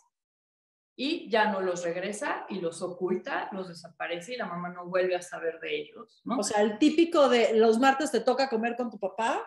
y 0.97 1.29
ya 1.29 1.51
no 1.51 1.61
los 1.61 1.83
regresa 1.83 2.47
y 2.49 2.61
los 2.61 2.83
oculta, 2.83 3.49
los 3.51 3.67
desaparece 3.67 4.35
y 4.35 4.37
la 4.37 4.47
mamá 4.47 4.69
no 4.69 4.87
vuelve 4.87 5.17
a 5.17 5.23
saber 5.23 5.59
de 5.59 5.77
ellos. 5.77 6.23
¿no? 6.25 6.39
O 6.39 6.43
sea, 6.45 6.63
el 6.63 6.79
típico 6.79 7.29
de 7.29 7.55
los 7.55 7.81
martes 7.81 8.13
te 8.13 8.21
toca 8.21 8.49
comer 8.49 8.77
con 8.77 8.91
tu 8.91 8.99
papá 9.01 9.45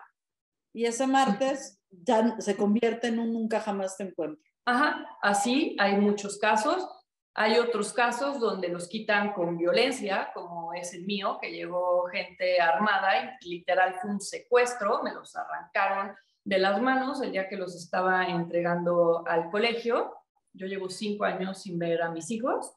y 0.74 0.84
ese 0.84 1.06
martes 1.06 1.80
ya 1.90 2.38
se 2.38 2.54
convierte 2.54 3.06
en 3.06 3.18
un 3.18 3.32
nunca 3.32 3.60
jamás 3.60 3.96
te 3.96 4.04
encuentro. 4.04 4.44
Ajá, 4.66 5.06
así 5.22 5.74
hay 5.78 5.96
muchos 5.96 6.38
casos 6.38 6.86
Hay 7.34 7.58
otros 7.58 7.92
casos 7.94 8.38
donde 8.38 8.68
los 8.68 8.88
quitan 8.88 9.32
con 9.32 9.56
violencia, 9.56 10.30
como 10.34 10.74
es 10.74 10.92
el 10.92 11.04
mío, 11.04 11.38
que 11.40 11.50
llegó 11.50 12.04
gente 12.08 12.60
armada 12.60 13.38
y 13.40 13.48
literal 13.48 13.94
fue 13.94 14.10
un 14.10 14.20
secuestro, 14.20 15.02
me 15.02 15.14
los 15.14 15.34
arrancaron 15.34 16.14
de 16.44 16.58
las 16.58 16.80
manos 16.82 17.22
el 17.22 17.32
día 17.32 17.48
que 17.48 17.56
los 17.56 17.74
estaba 17.74 18.26
entregando 18.26 19.24
al 19.26 19.50
colegio. 19.50 20.14
Yo 20.52 20.66
llevo 20.66 20.90
cinco 20.90 21.24
años 21.24 21.62
sin 21.62 21.78
ver 21.78 22.02
a 22.02 22.10
mis 22.10 22.30
hijos 22.30 22.74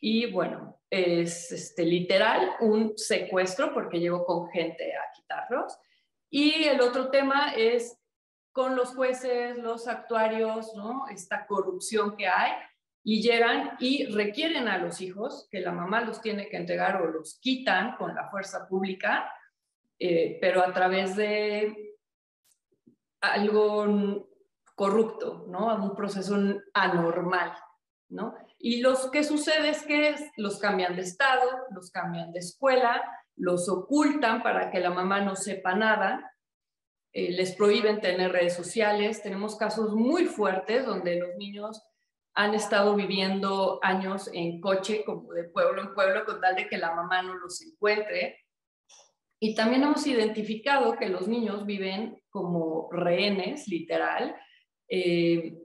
y 0.00 0.30
bueno, 0.30 0.80
es 0.88 1.52
este, 1.52 1.84
literal 1.84 2.52
un 2.60 2.96
secuestro 2.96 3.74
porque 3.74 4.00
llego 4.00 4.24
con 4.24 4.48
gente 4.50 4.94
a 4.94 5.02
quitarlos. 5.14 5.76
Y 6.30 6.64
el 6.64 6.80
otro 6.80 7.10
tema 7.10 7.52
es 7.54 7.98
con 8.52 8.76
los 8.76 8.94
jueces, 8.94 9.58
los 9.58 9.88
actuarios, 9.88 10.74
¿no? 10.74 11.06
Esta 11.08 11.46
corrupción 11.46 12.16
que 12.16 12.28
hay 12.28 12.52
y 13.02 13.22
llegan 13.22 13.76
y 13.78 14.06
requieren 14.06 14.68
a 14.68 14.78
los 14.78 15.00
hijos 15.00 15.48
que 15.50 15.60
la 15.60 15.72
mamá 15.72 16.02
los 16.02 16.20
tiene 16.20 16.48
que 16.48 16.56
entregar 16.56 17.00
o 17.00 17.06
los 17.06 17.38
quitan 17.40 17.96
con 17.96 18.14
la 18.14 18.28
fuerza 18.28 18.68
pública, 18.68 19.32
eh, 19.98 20.38
pero 20.40 20.62
a 20.62 20.72
través 20.72 21.16
de 21.16 21.96
algo 23.20 24.28
corrupto, 24.74 25.46
¿no? 25.48 25.74
Un 25.76 25.94
proceso 25.94 26.36
anormal, 26.74 27.52
¿no? 28.08 28.34
Y 28.58 28.80
lo 28.80 28.94
que 29.10 29.24
sucede 29.24 29.70
es 29.70 29.82
que 29.84 30.14
los 30.36 30.58
cambian 30.58 30.96
de 30.96 31.02
estado, 31.02 31.48
los 31.70 31.90
cambian 31.90 32.32
de 32.32 32.40
escuela, 32.40 33.02
los 33.36 33.68
ocultan 33.68 34.42
para 34.42 34.70
que 34.70 34.80
la 34.80 34.90
mamá 34.90 35.20
no 35.20 35.36
sepa 35.36 35.74
nada, 35.74 36.34
eh, 37.12 37.32
les 37.32 37.54
prohíben 37.56 38.00
tener 38.00 38.32
redes 38.32 38.54
sociales. 38.54 39.22
Tenemos 39.22 39.56
casos 39.56 39.94
muy 39.94 40.26
fuertes 40.26 40.86
donde 40.86 41.18
los 41.18 41.34
niños 41.36 41.82
han 42.34 42.54
estado 42.54 42.94
viviendo 42.94 43.80
años 43.82 44.30
en 44.32 44.60
coche, 44.60 45.04
como 45.04 45.32
de 45.32 45.44
pueblo 45.44 45.82
en 45.82 45.94
pueblo, 45.94 46.24
con 46.24 46.40
tal 46.40 46.56
de 46.56 46.68
que 46.68 46.78
la 46.78 46.94
mamá 46.94 47.22
no 47.22 47.34
los 47.34 47.60
encuentre. 47.62 48.38
Y 49.40 49.54
también 49.54 49.82
hemos 49.82 50.06
identificado 50.06 50.96
que 50.96 51.08
los 51.08 51.26
niños 51.26 51.66
viven 51.66 52.22
como 52.30 52.88
rehenes, 52.92 53.66
literal. 53.68 54.36
Eh, 54.88 55.56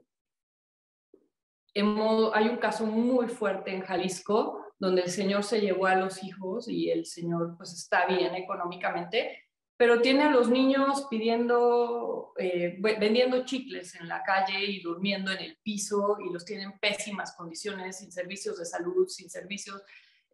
hay 1.74 2.48
un 2.48 2.56
caso 2.56 2.86
muy 2.86 3.28
fuerte 3.28 3.70
en 3.70 3.82
Jalisco, 3.82 4.64
donde 4.78 5.02
el 5.02 5.10
señor 5.10 5.44
se 5.44 5.60
llevó 5.60 5.86
a 5.86 5.94
los 5.94 6.22
hijos 6.22 6.68
y 6.68 6.90
el 6.90 7.06
señor 7.06 7.56
pues 7.56 7.72
está 7.72 8.06
bien 8.06 8.34
económicamente, 8.34 9.45
pero 9.76 10.00
tiene 10.00 10.22
a 10.22 10.30
los 10.30 10.48
niños 10.48 11.06
pidiendo, 11.10 12.32
eh, 12.38 12.78
vendiendo 12.80 13.44
chicles 13.44 13.94
en 13.94 14.08
la 14.08 14.22
calle 14.22 14.64
y 14.64 14.80
durmiendo 14.80 15.30
en 15.30 15.38
el 15.38 15.58
piso 15.62 16.16
y 16.18 16.32
los 16.32 16.44
tienen 16.44 16.70
en 16.72 16.78
pésimas 16.78 17.36
condiciones, 17.36 17.98
sin 17.98 18.10
servicios 18.10 18.58
de 18.58 18.64
salud, 18.64 19.06
sin 19.06 19.28
servicios 19.28 19.82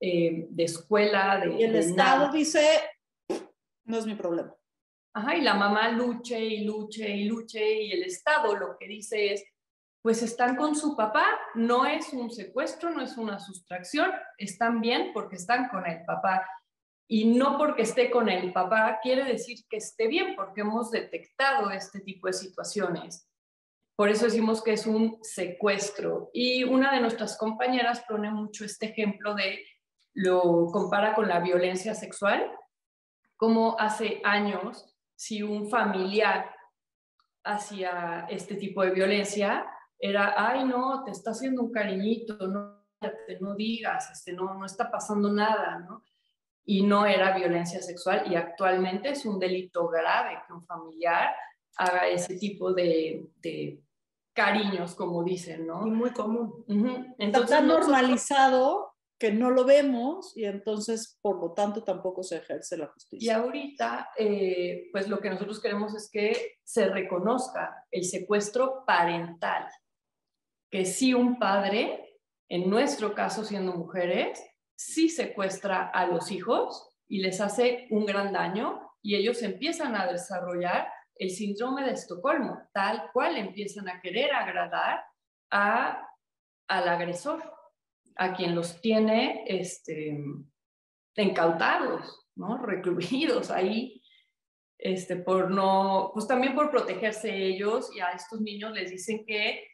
eh, 0.00 0.46
de 0.48 0.64
escuela. 0.64 1.40
De, 1.40 1.58
y 1.58 1.64
el 1.64 1.74
Estado 1.74 2.30
dice, 2.30 2.64
no 3.84 3.98
es 3.98 4.06
mi 4.06 4.14
problema. 4.14 4.54
Ajá, 5.14 5.36
y 5.36 5.42
la 5.42 5.54
mamá 5.54 5.90
luche 5.90 6.38
y 6.38 6.64
luche 6.64 7.08
y 7.08 7.24
luche 7.24 7.82
y 7.82 7.92
el 7.92 8.04
Estado 8.04 8.56
lo 8.56 8.76
que 8.78 8.86
dice 8.86 9.32
es, 9.32 9.44
pues 10.02 10.22
están 10.22 10.56
con 10.56 10.74
su 10.74 10.96
papá, 10.96 11.26
no 11.54 11.84
es 11.84 12.12
un 12.12 12.30
secuestro, 12.30 12.90
no 12.90 13.02
es 13.02 13.16
una 13.16 13.38
sustracción, 13.38 14.10
están 14.38 14.80
bien 14.80 15.10
porque 15.12 15.36
están 15.36 15.68
con 15.68 15.86
el 15.86 16.04
papá 16.04 16.44
y 17.08 17.26
no 17.26 17.58
porque 17.58 17.82
esté 17.82 18.10
con 18.10 18.28
el 18.28 18.52
papá 18.52 18.98
quiere 19.02 19.24
decir 19.24 19.58
que 19.68 19.76
esté 19.76 20.08
bien, 20.08 20.34
porque 20.34 20.62
hemos 20.62 20.90
detectado 20.90 21.70
este 21.70 22.00
tipo 22.00 22.26
de 22.26 22.32
situaciones. 22.32 23.28
Por 23.96 24.08
eso 24.08 24.24
decimos 24.24 24.62
que 24.62 24.72
es 24.72 24.86
un 24.86 25.18
secuestro. 25.22 26.30
Y 26.32 26.64
una 26.64 26.92
de 26.94 27.00
nuestras 27.00 27.36
compañeras 27.36 28.04
pone 28.08 28.30
mucho 28.30 28.64
este 28.64 28.86
ejemplo 28.86 29.34
de, 29.34 29.64
lo 30.14 30.66
compara 30.72 31.14
con 31.14 31.28
la 31.28 31.40
violencia 31.40 31.94
sexual, 31.94 32.50
como 33.36 33.78
hace 33.78 34.20
años, 34.24 34.96
si 35.14 35.42
un 35.42 35.68
familiar 35.68 36.54
hacía 37.44 38.26
este 38.30 38.54
tipo 38.54 38.82
de 38.82 38.90
violencia, 38.92 39.66
era, 39.98 40.34
ay, 40.36 40.64
no, 40.64 41.04
te 41.04 41.10
está 41.10 41.30
haciendo 41.30 41.62
un 41.62 41.72
cariñito, 41.72 42.46
no, 42.48 42.84
no 43.40 43.54
digas, 43.54 44.10
este, 44.10 44.32
no, 44.32 44.54
no 44.54 44.64
está 44.66 44.90
pasando 44.90 45.32
nada, 45.32 45.78
¿no? 45.80 46.04
Y 46.64 46.82
no 46.82 47.06
era 47.06 47.36
violencia 47.36 47.80
sexual 47.82 48.24
y 48.30 48.36
actualmente 48.36 49.10
es 49.10 49.24
un 49.26 49.38
delito 49.38 49.88
grave 49.88 50.38
que 50.46 50.52
un 50.52 50.64
familiar 50.64 51.34
haga 51.76 52.06
ese 52.08 52.36
tipo 52.36 52.72
de, 52.72 53.28
cariños, 54.34 54.94
como 54.94 55.22
dicen, 55.22 55.66
¿no? 55.66 55.86
Y 55.86 55.90
muy 55.90 56.10
común. 56.12 56.64
Está 57.18 57.60
normalizado 57.60 58.94
que 59.18 59.30
no 59.30 59.50
lo 59.50 59.64
vemos 59.64 60.36
y 60.36 60.46
entonces, 60.46 61.18
por 61.20 61.40
lo 61.40 61.52
tanto, 61.52 61.84
tampoco 61.84 62.22
se 62.22 62.38
ejerce 62.38 62.76
la 62.76 62.88
justicia. 62.88 63.26
Y 63.26 63.30
ahorita, 63.30 64.10
eh, 64.18 64.88
pues 64.90 65.08
lo 65.08 65.20
que 65.20 65.30
nosotros 65.30 65.60
queremos 65.60 65.94
es 65.94 66.10
que 66.10 66.56
se 66.64 66.88
reconozca 66.88 67.86
el 67.90 68.04
secuestro 68.04 68.84
parental, 68.86 69.68
que 70.70 70.86
si 70.86 71.14
un 71.14 71.38
padre, 71.38 72.18
en 72.48 72.68
nuestro 72.70 73.14
caso 73.14 73.44
siendo 73.44 73.74
mujeres, 73.74 74.42
sí 74.76 75.08
secuestra 75.08 75.88
a 75.88 76.06
los 76.06 76.30
hijos 76.30 76.88
y 77.08 77.20
les 77.20 77.40
hace 77.40 77.86
un 77.90 78.06
gran 78.06 78.32
daño 78.32 78.80
y 79.02 79.16
ellos 79.16 79.42
empiezan 79.42 79.96
a 79.96 80.06
desarrollar 80.06 80.88
el 81.16 81.30
síndrome 81.30 81.84
de 81.84 81.92
Estocolmo, 81.92 82.68
tal 82.72 83.10
cual 83.12 83.36
empiezan 83.36 83.88
a 83.88 84.00
querer 84.00 84.32
agradar 84.32 85.04
a, 85.50 86.08
al 86.68 86.88
agresor, 86.88 87.42
a 88.16 88.34
quien 88.34 88.54
los 88.54 88.80
tiene 88.80 89.44
este, 89.46 90.18
incautados, 91.16 92.26
¿no? 92.34 92.58
recluidos 92.58 93.50
ahí, 93.50 94.02
este, 94.78 95.16
por 95.16 95.50
no, 95.50 96.10
pues 96.12 96.26
también 96.26 96.54
por 96.54 96.70
protegerse 96.70 97.34
ellos 97.34 97.94
y 97.94 98.00
a 98.00 98.10
estos 98.10 98.40
niños 98.40 98.72
les 98.72 98.90
dicen 98.90 99.24
que 99.26 99.64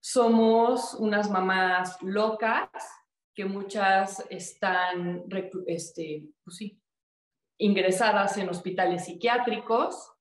somos 0.00 0.94
unas 0.94 1.30
mamás 1.30 2.00
locas 2.02 2.68
que 3.36 3.44
muchas 3.44 4.24
están 4.30 5.24
este, 5.66 6.24
pues 6.42 6.58
ingresadas 7.58 8.38
en 8.38 8.48
hospitales 8.48 9.04
psiquiátricos, 9.04 10.14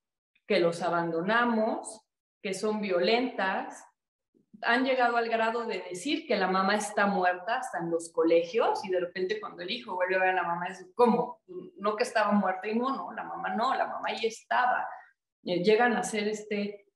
que 0.45 0.59
los 0.59 0.81
abandonamos, 0.81 2.01
que 2.41 2.53
son 2.53 2.81
violentas. 2.81 3.85
Han 4.61 4.83
llegado 4.83 5.15
al 5.15 5.29
grado 5.29 5.65
de 5.65 5.81
decir 5.89 6.27
que 6.27 6.35
la 6.35 6.47
mamá 6.47 6.75
está 6.75 7.07
muerta 7.07 7.57
hasta 7.57 7.79
en 7.79 7.89
los 7.89 8.11
colegios 8.11 8.83
y 8.83 8.89
de 8.89 8.99
repente 8.99 9.39
cuando 9.39 9.63
el 9.63 9.71
hijo 9.71 9.95
vuelve 9.95 10.17
a 10.17 10.19
ver 10.19 10.29
a 10.29 10.33
la 10.33 10.43
mamá 10.43 10.67
es 10.67 10.85
¿cómo? 10.93 11.41
No 11.77 11.95
que 11.95 12.03
estaba 12.03 12.33
muerta 12.33 12.67
y 12.67 12.77
no, 12.77 12.95
no, 12.95 13.13
la 13.13 13.23
mamá 13.23 13.55
no, 13.55 13.73
la 13.75 13.87
mamá 13.87 14.11
ya 14.11 14.27
estaba. 14.27 14.87
Eh, 15.43 15.63
llegan 15.63 15.93
a 15.93 15.99
hacer 15.99 16.27
este 16.27 16.87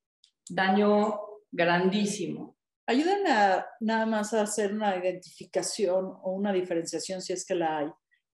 daño 0.50 1.22
grandísimo. 1.50 2.59
Ayuden 2.90 3.28
a 3.28 3.68
nada 3.82 4.08
más 4.08 4.34
a 4.34 4.42
hacer 4.42 4.74
una 4.74 4.98
identificación 4.98 6.12
o 6.24 6.32
una 6.32 6.52
diferenciación, 6.52 7.22
si 7.22 7.34
es 7.34 7.46
que 7.46 7.54
la 7.54 7.78
hay, 7.78 7.92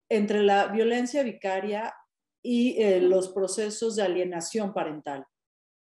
entre 0.10 0.44
la 0.44 0.68
violencia 0.68 1.24
vicaria 1.24 1.96
y 2.44 2.76
eh, 2.82 3.00
los 3.00 3.30
procesos 3.30 3.96
de 3.96 4.04
alienación 4.04 4.74
parental. 4.74 5.26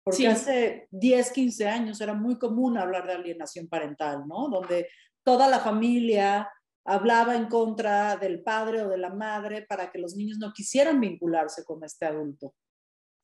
Porque 0.05 0.29
hace 0.29 0.87
10, 0.93 1.33
15 1.33 1.69
años 1.69 2.01
era 2.01 2.15
muy 2.15 2.39
común 2.39 2.79
hablar 2.79 3.05
de 3.09 3.15
alienación 3.15 3.67
parental, 3.67 4.29
¿no? 4.29 4.49
Donde 4.49 4.89
toda 5.25 5.49
la 5.49 5.59
familia 5.59 6.49
hablaba 6.85 7.35
en 7.35 7.47
contra 7.47 8.17
del 8.17 8.45
padre 8.45 8.83
o 8.83 8.89
de 8.89 8.99
la 8.99 9.11
madre 9.11 9.67
para 9.69 9.91
que 9.91 9.99
los 9.99 10.15
niños 10.15 10.39
no 10.39 10.53
quisieran 10.53 11.01
vincularse 11.01 11.65
con 11.65 11.83
este 11.83 12.07
adulto. 12.07 12.55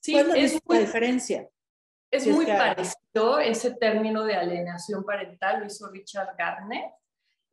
Sí, 0.03 0.15
¿Cuál 0.15 0.37
es 0.37 0.61
la 0.67 0.79
diferencia? 0.81 1.49
Es 2.11 2.27
muy 2.27 2.47
parecido 2.47 3.39
ese 3.39 3.75
término 3.75 4.25
de 4.25 4.35
alienación 4.35 5.05
parental, 5.05 5.61
lo 5.61 5.67
hizo 5.67 5.91
Richard 5.91 6.35
Gardner 6.39 6.91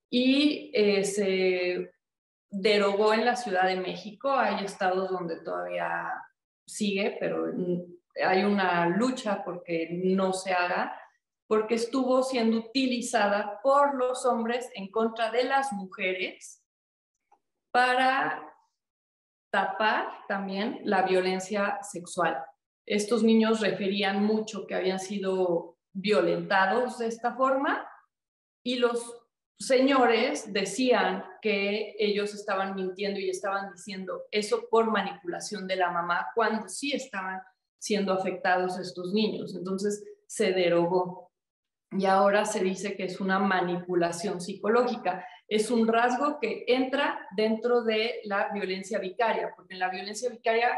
y 0.10 0.72
eh, 0.74 1.04
se 1.04 1.92
derogó 2.50 3.14
en 3.14 3.26
la 3.26 3.36
Ciudad 3.36 3.68
de 3.68 3.76
México. 3.76 4.32
Hay 4.32 4.64
estados 4.64 5.12
donde 5.12 5.42
todavía 5.42 6.10
sigue, 6.66 7.18
pero 7.20 7.52
hay 8.26 8.44
una 8.44 8.88
lucha 8.88 9.44
porque 9.44 9.90
no 9.92 10.32
se 10.32 10.54
haga, 10.54 10.98
porque 11.48 11.76
estuvo 11.76 12.24
siendo 12.24 12.58
utilizada 12.58 13.60
por 13.62 13.96
los 13.96 14.26
hombres 14.26 14.70
en 14.74 14.90
contra 14.90 15.32
de 15.32 15.44
las 15.44 15.74
mujeres 15.74 16.64
para 17.72 18.56
tapar 19.52 20.08
también 20.28 20.80
la 20.84 21.02
violencia 21.02 21.80
sexual. 21.82 22.42
Estos 22.86 23.24
niños 23.24 23.62
referían 23.62 24.24
mucho 24.24 24.68
que 24.68 24.76
habían 24.76 25.00
sido 25.00 25.78
violentados 25.94 27.00
de 27.00 27.08
esta 27.08 27.36
forma 27.36 27.88
y 28.64 28.76
los 28.76 29.22
señores 29.58 30.52
decían 30.52 31.24
que 31.42 31.96
ellos 31.98 32.34
estaban 32.34 32.76
mintiendo 32.76 33.20
y 33.20 33.30
estaban 33.30 33.72
diciendo 33.72 34.24
eso 34.32 34.68
por 34.70 34.92
manipulación 34.92 35.68
de 35.68 35.78
la 35.78 35.92
mamá 35.92 36.28
cuando 36.36 36.68
sí 36.68 36.92
estaban 36.92 37.42
siendo 37.80 38.14
afectados 38.14 38.78
estos 38.80 39.14
niños. 39.14 39.56
Entonces 39.56 40.04
se 40.28 40.52
derogó. 40.52 41.32
y 41.92 42.06
ahora 42.08 42.44
se 42.44 42.62
dice 42.62 42.98
que 42.98 43.06
es 43.06 43.22
una 43.22 43.40
manipulación 43.40 44.42
psicológica. 44.42 45.26
Es 45.48 45.72
un 45.72 45.88
rasgo 45.88 46.40
que 46.42 46.66
entra 46.68 47.28
dentro 47.38 47.84
de 47.84 48.22
la 48.26 48.50
violencia 48.52 49.00
vicaria, 49.00 49.54
porque 49.56 49.76
en 49.76 49.80
la 49.80 49.90
violencia 49.90 50.30
vicaria, 50.30 50.78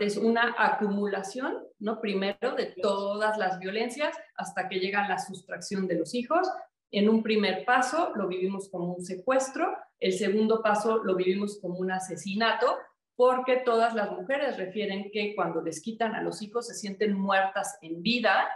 es 0.00 0.16
una 0.16 0.54
acumulación, 0.58 1.58
¿no? 1.78 2.00
Primero 2.00 2.54
de 2.54 2.74
todas 2.80 3.38
las 3.38 3.58
violencias 3.58 4.16
hasta 4.36 4.68
que 4.68 4.78
llega 4.78 5.08
la 5.08 5.18
sustracción 5.18 5.86
de 5.86 5.96
los 5.96 6.14
hijos. 6.14 6.48
En 6.90 7.08
un 7.08 7.22
primer 7.22 7.64
paso 7.64 8.12
lo 8.14 8.28
vivimos 8.28 8.68
como 8.68 8.94
un 8.94 9.04
secuestro, 9.04 9.76
el 9.98 10.12
segundo 10.12 10.62
paso 10.62 11.02
lo 11.02 11.16
vivimos 11.16 11.58
como 11.60 11.78
un 11.78 11.90
asesinato, 11.90 12.76
porque 13.16 13.56
todas 13.58 13.94
las 13.94 14.10
mujeres 14.12 14.56
refieren 14.56 15.10
que 15.12 15.34
cuando 15.34 15.60
les 15.60 15.80
quitan 15.80 16.14
a 16.14 16.22
los 16.22 16.42
hijos 16.42 16.66
se 16.66 16.74
sienten 16.74 17.14
muertas 17.14 17.78
en 17.82 18.02
vida 18.02 18.48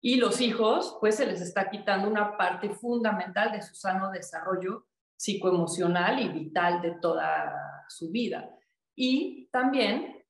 y 0.00 0.16
los 0.16 0.40
hijos, 0.40 0.96
pues 1.00 1.16
se 1.16 1.26
les 1.26 1.40
está 1.40 1.68
quitando 1.68 2.08
una 2.08 2.36
parte 2.36 2.70
fundamental 2.70 3.52
de 3.52 3.62
su 3.62 3.74
sano 3.74 4.10
desarrollo 4.10 4.86
psicoemocional 5.16 6.20
y 6.20 6.28
vital 6.28 6.80
de 6.80 6.92
toda 7.00 7.84
su 7.88 8.10
vida. 8.10 8.48
Y 9.02 9.48
también 9.50 10.22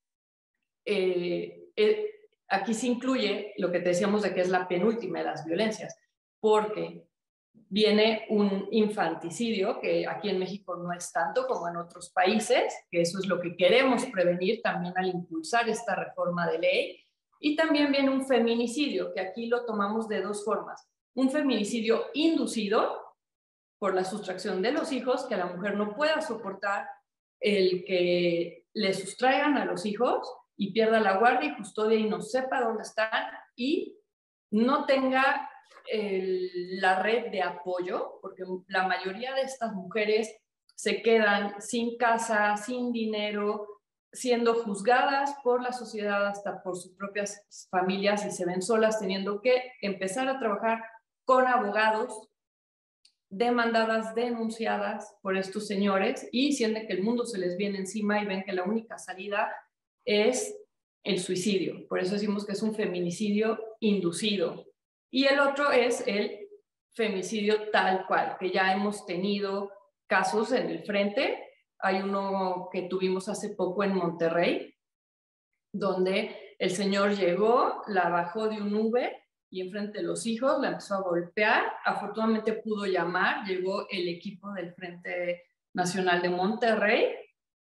eh, 0.85 1.73
eh, 1.75 2.11
aquí 2.49 2.73
se 2.73 2.87
incluye 2.87 3.53
lo 3.59 3.73
que 3.73 3.81
te 3.81 3.89
decíamos 3.89 4.23
de 4.23 4.33
que 4.33 4.43
es 4.43 4.49
la 4.49 4.69
penúltima 4.69 5.19
de 5.19 5.25
las 5.25 5.45
violencias, 5.45 5.99
porque 6.39 7.05
viene 7.53 8.27
un 8.29 8.69
infanticidio, 8.71 9.81
que 9.81 10.07
aquí 10.07 10.29
en 10.29 10.39
México 10.39 10.77
no 10.77 10.93
es 10.93 11.11
tanto 11.11 11.49
como 11.49 11.67
en 11.69 11.79
otros 11.79 12.11
países, 12.11 12.73
que 12.93 13.01
eso 13.01 13.19
es 13.19 13.27
lo 13.27 13.41
que 13.41 13.57
queremos 13.57 14.07
prevenir 14.07 14.63
también 14.63 14.95
al 14.97 15.09
impulsar 15.09 15.69
esta 15.69 15.97
reforma 15.97 16.49
de 16.49 16.61
ley, 16.61 17.05
y 17.41 17.57
también 17.57 17.91
viene 17.91 18.11
un 18.11 18.25
feminicidio, 18.25 19.13
que 19.13 19.21
aquí 19.21 19.47
lo 19.47 19.65
tomamos 19.65 20.07
de 20.07 20.23
dos 20.23 20.45
formas. 20.45 20.89
Un 21.17 21.29
feminicidio 21.29 22.05
inducido 22.15 23.17
por 23.81 23.97
la 23.97 24.05
sustracción 24.05 24.63
de 24.63 24.71
los 24.71 24.93
hijos, 24.93 25.25
que 25.25 25.37
la 25.37 25.47
mujer 25.47 25.75
no 25.75 25.97
pueda 25.97 26.21
soportar 26.21 26.87
el 27.41 27.85
que 27.85 28.60
le 28.75 28.93
sustraigan 28.95 29.57
a 29.57 29.65
los 29.65 29.87
hijos 29.87 30.33
y 30.57 30.73
pierda 30.73 31.01
la 31.01 31.19
guardia 31.19 31.51
y 31.51 31.57
custodia 31.57 31.99
y 31.99 32.09
no 32.09 32.21
sepa 32.21 32.61
dónde 32.61 32.83
están 32.83 33.27
y 33.57 33.97
no 34.51 34.87
tenga 34.87 35.49
la 35.93 37.03
red 37.03 37.31
de 37.31 37.43
apoyo, 37.43 38.19
porque 38.21 38.45
la 38.69 38.87
mayoría 38.87 39.35
de 39.35 39.43
estas 39.43 39.73
mujeres 39.73 40.37
se 40.75 41.03
quedan 41.03 41.61
sin 41.61 41.97
casa, 41.97 42.57
sin 42.57 42.93
dinero, 42.93 43.67
siendo 44.13 44.55
juzgadas 44.55 45.35
por 45.43 45.63
la 45.63 45.73
sociedad, 45.73 46.27
hasta 46.27 46.63
por 46.63 46.77
sus 46.77 46.93
propias 46.95 47.47
familias 47.71 48.25
y 48.25 48.31
se 48.31 48.47
ven 48.47 48.63
solas 48.63 48.99
teniendo 48.99 49.41
que 49.41 49.73
empezar 49.83 50.29
a 50.29 50.39
trabajar 50.39 50.83
con 51.25 51.47
abogados, 51.47 52.30
demandadas, 53.31 54.15
denunciadas 54.15 55.17
por 55.23 55.37
estos 55.37 55.67
señores 55.67 56.29
y 56.33 56.53
sienten 56.53 56.87
que 56.87 56.93
el 56.93 57.03
mundo 57.03 57.25
se 57.25 57.39
les 57.39 57.57
viene 57.57 57.79
encima 57.79 58.21
y 58.21 58.27
ven 58.27 58.43
que 58.43 58.53
la 58.53 58.65
única 58.65 58.99
salida 58.99 59.55
es 60.05 60.55
el 61.05 61.21
suicidio. 61.21 61.89
Por 61.89 62.01
eso 62.01 62.15
decimos 62.15 62.45
que 62.45 62.53
es 62.53 62.63
un 62.63 62.75
feminicidio 62.75 63.59
inducido. 63.81 64.67
Y 65.11 65.25
el 65.25 65.41
otro 65.41 65.73
es 65.73 66.05
el 66.07 66.49
femicidio 66.95 67.71
tal 67.71 68.07
cual, 68.07 68.37
que 68.39 68.51
ya 68.51 68.73
hemos 68.73 69.07
tenido 69.07 69.73
casos 70.07 70.53
en 70.53 70.69
el 70.69 70.83
frente 70.85 71.51
hay 71.81 72.03
uno 72.03 72.69
que 72.71 72.83
tuvimos 72.83 73.29
hace 73.29 73.51
poco 73.51 73.83
en 73.85 73.95
Monterrey, 73.95 74.75
donde 75.73 76.55
el 76.59 76.71
señor 76.71 77.17
llegó, 77.17 77.83
la 77.87 78.09
bajó 78.11 78.49
de 78.49 78.61
un 78.61 78.75
Uber 78.75 79.17
y 79.51 79.61
enfrente 79.61 79.99
de 79.99 80.05
los 80.05 80.27
hijos 80.27 80.61
la 80.61 80.69
empezó 80.69 80.95
a 80.95 81.03
golpear. 81.03 81.65
Afortunadamente 81.85 82.53
pudo 82.55 82.87
llamar, 82.87 83.45
llegó 83.45 83.87
el 83.91 84.09
equipo 84.09 84.53
del 84.53 84.73
Frente 84.75 85.43
Nacional 85.75 86.23
de 86.23 86.31
Monterrey 86.31 87.09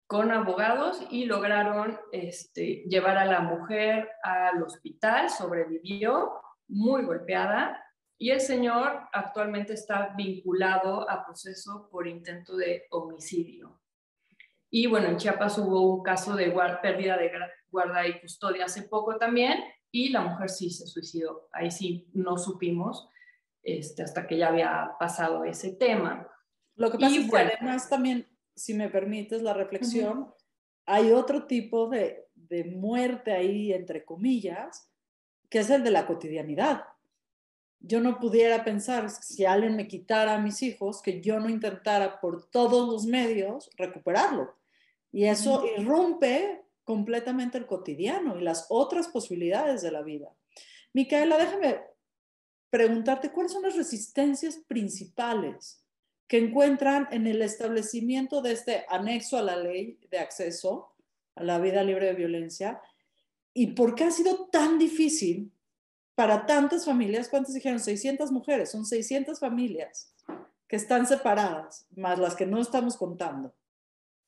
con 0.05 0.31
abogados 0.31 1.01
y 1.10 1.25
lograron 1.25 1.97
este, 2.12 2.84
llevar 2.89 3.17
a 3.17 3.25
la 3.25 3.39
mujer 3.39 4.10
al 4.23 4.62
hospital, 4.62 5.29
sobrevivió 5.29 6.34
muy 6.67 7.03
golpeada 7.03 7.81
y 8.17 8.31
el 8.31 8.41
señor 8.41 9.07
actualmente 9.13 9.73
está 9.73 10.13
vinculado 10.15 11.10
a 11.10 11.25
proceso 11.25 11.88
por 11.89 12.07
intento 12.07 12.57
de 12.57 12.88
homicidio. 12.91 13.81
Y 14.69 14.88
bueno, 14.88 15.07
en 15.07 15.17
Chiapas 15.17 15.57
hubo 15.57 15.95
un 15.95 16.03
caso 16.03 16.36
de 16.36 16.53
pérdida 16.81 17.17
de 17.17 17.31
guarda 17.69 18.05
y 18.05 18.19
custodia 18.19 18.65
hace 18.65 18.84
poco 18.84 19.17
también, 19.17 19.63
y 19.91 20.10
la 20.10 20.21
mujer 20.21 20.49
sí 20.49 20.69
se 20.69 20.88
suicidó. 20.88 21.49
Ahí 21.51 21.69
sí 21.71 22.08
no 22.13 22.38
supimos 22.38 23.10
este, 23.63 24.04
hasta 24.04 24.25
que 24.25 24.38
ya 24.38 24.47
había 24.47 24.91
pasado 24.99 25.43
ese 25.43 25.73
tema. 25.73 26.27
Lo 26.75 26.91
que 26.91 26.97
pasa 26.97 27.15
es 27.15 27.30
que 27.30 27.38
además 27.38 27.89
también, 27.89 28.27
si 28.56 28.73
me 28.73 28.89
permites 28.89 29.41
la 29.41 29.54
reflexión, 29.54 30.34
hay 30.86 31.12
otro 31.12 31.45
tipo 31.45 31.89
de, 31.89 32.27
de 32.34 32.63
muerte 32.65 33.32
ahí, 33.32 33.73
entre 33.73 34.04
comillas, 34.04 34.89
que 35.49 35.60
es 35.60 35.69
el 35.69 35.84
de 35.84 35.91
la 35.91 36.08
cotidianidad. 36.08 36.86
Yo 37.80 37.99
no 37.99 38.19
pudiera 38.19 38.63
pensar, 38.63 39.10
si 39.10 39.45
alguien 39.45 39.75
me 39.75 39.88
quitara 39.88 40.36
a 40.36 40.41
mis 40.41 40.62
hijos, 40.62 41.01
que 41.01 41.21
yo 41.21 41.39
no 41.39 41.49
intentara 41.49 42.19
por 42.19 42.49
todos 42.49 42.88
los 42.88 43.06
medios 43.06 43.69
recuperarlo. 43.75 44.56
Y 45.12 45.25
eso 45.25 45.65
irrumpe 45.77 46.63
completamente 46.91 47.58
el 47.58 47.67
cotidiano 47.67 48.38
y 48.38 48.41
las 48.41 48.65
otras 48.67 49.08
posibilidades 49.08 49.82
de 49.82 49.91
la 49.91 50.01
vida. 50.01 50.27
Micaela, 50.91 51.38
déjame 51.38 51.80
preguntarte 52.69 53.32
cuáles 53.32 53.54
son 53.54 53.62
las 53.62 53.77
resistencias 53.77 54.58
principales 54.67 55.86
que 56.27 56.38
encuentran 56.38 57.08
en 57.12 57.27
el 57.27 57.41
establecimiento 57.43 58.41
de 58.41 58.51
este 58.51 58.86
anexo 58.89 59.38
a 59.38 59.41
la 59.41 59.56
ley 59.56 59.99
de 60.12 60.19
acceso 60.19 60.93
a 61.36 61.43
la 61.43 61.60
vida 61.60 61.82
libre 61.82 62.08
de 62.08 62.13
violencia 62.13 62.82
y 63.54 63.67
por 63.67 63.95
qué 63.95 64.04
ha 64.04 64.12
sido 64.12 64.49
tan 64.49 64.77
difícil 64.77 65.49
para 66.13 66.45
tantas 66.45 66.84
familias. 66.84 67.30
¿Cuántas 67.30 67.54
dijeron? 67.54 67.80
600 67.80 68.34
mujeres, 68.34 68.69
son 68.69 68.86
600 68.86 69.39
familias 69.39 70.13
que 70.67 70.75
están 70.75 71.08
separadas, 71.08 71.88
más 71.95 72.19
las 72.19 72.36
que 72.36 72.45
no 72.45 72.60
estamos 72.60 72.97
contando. 72.97 73.56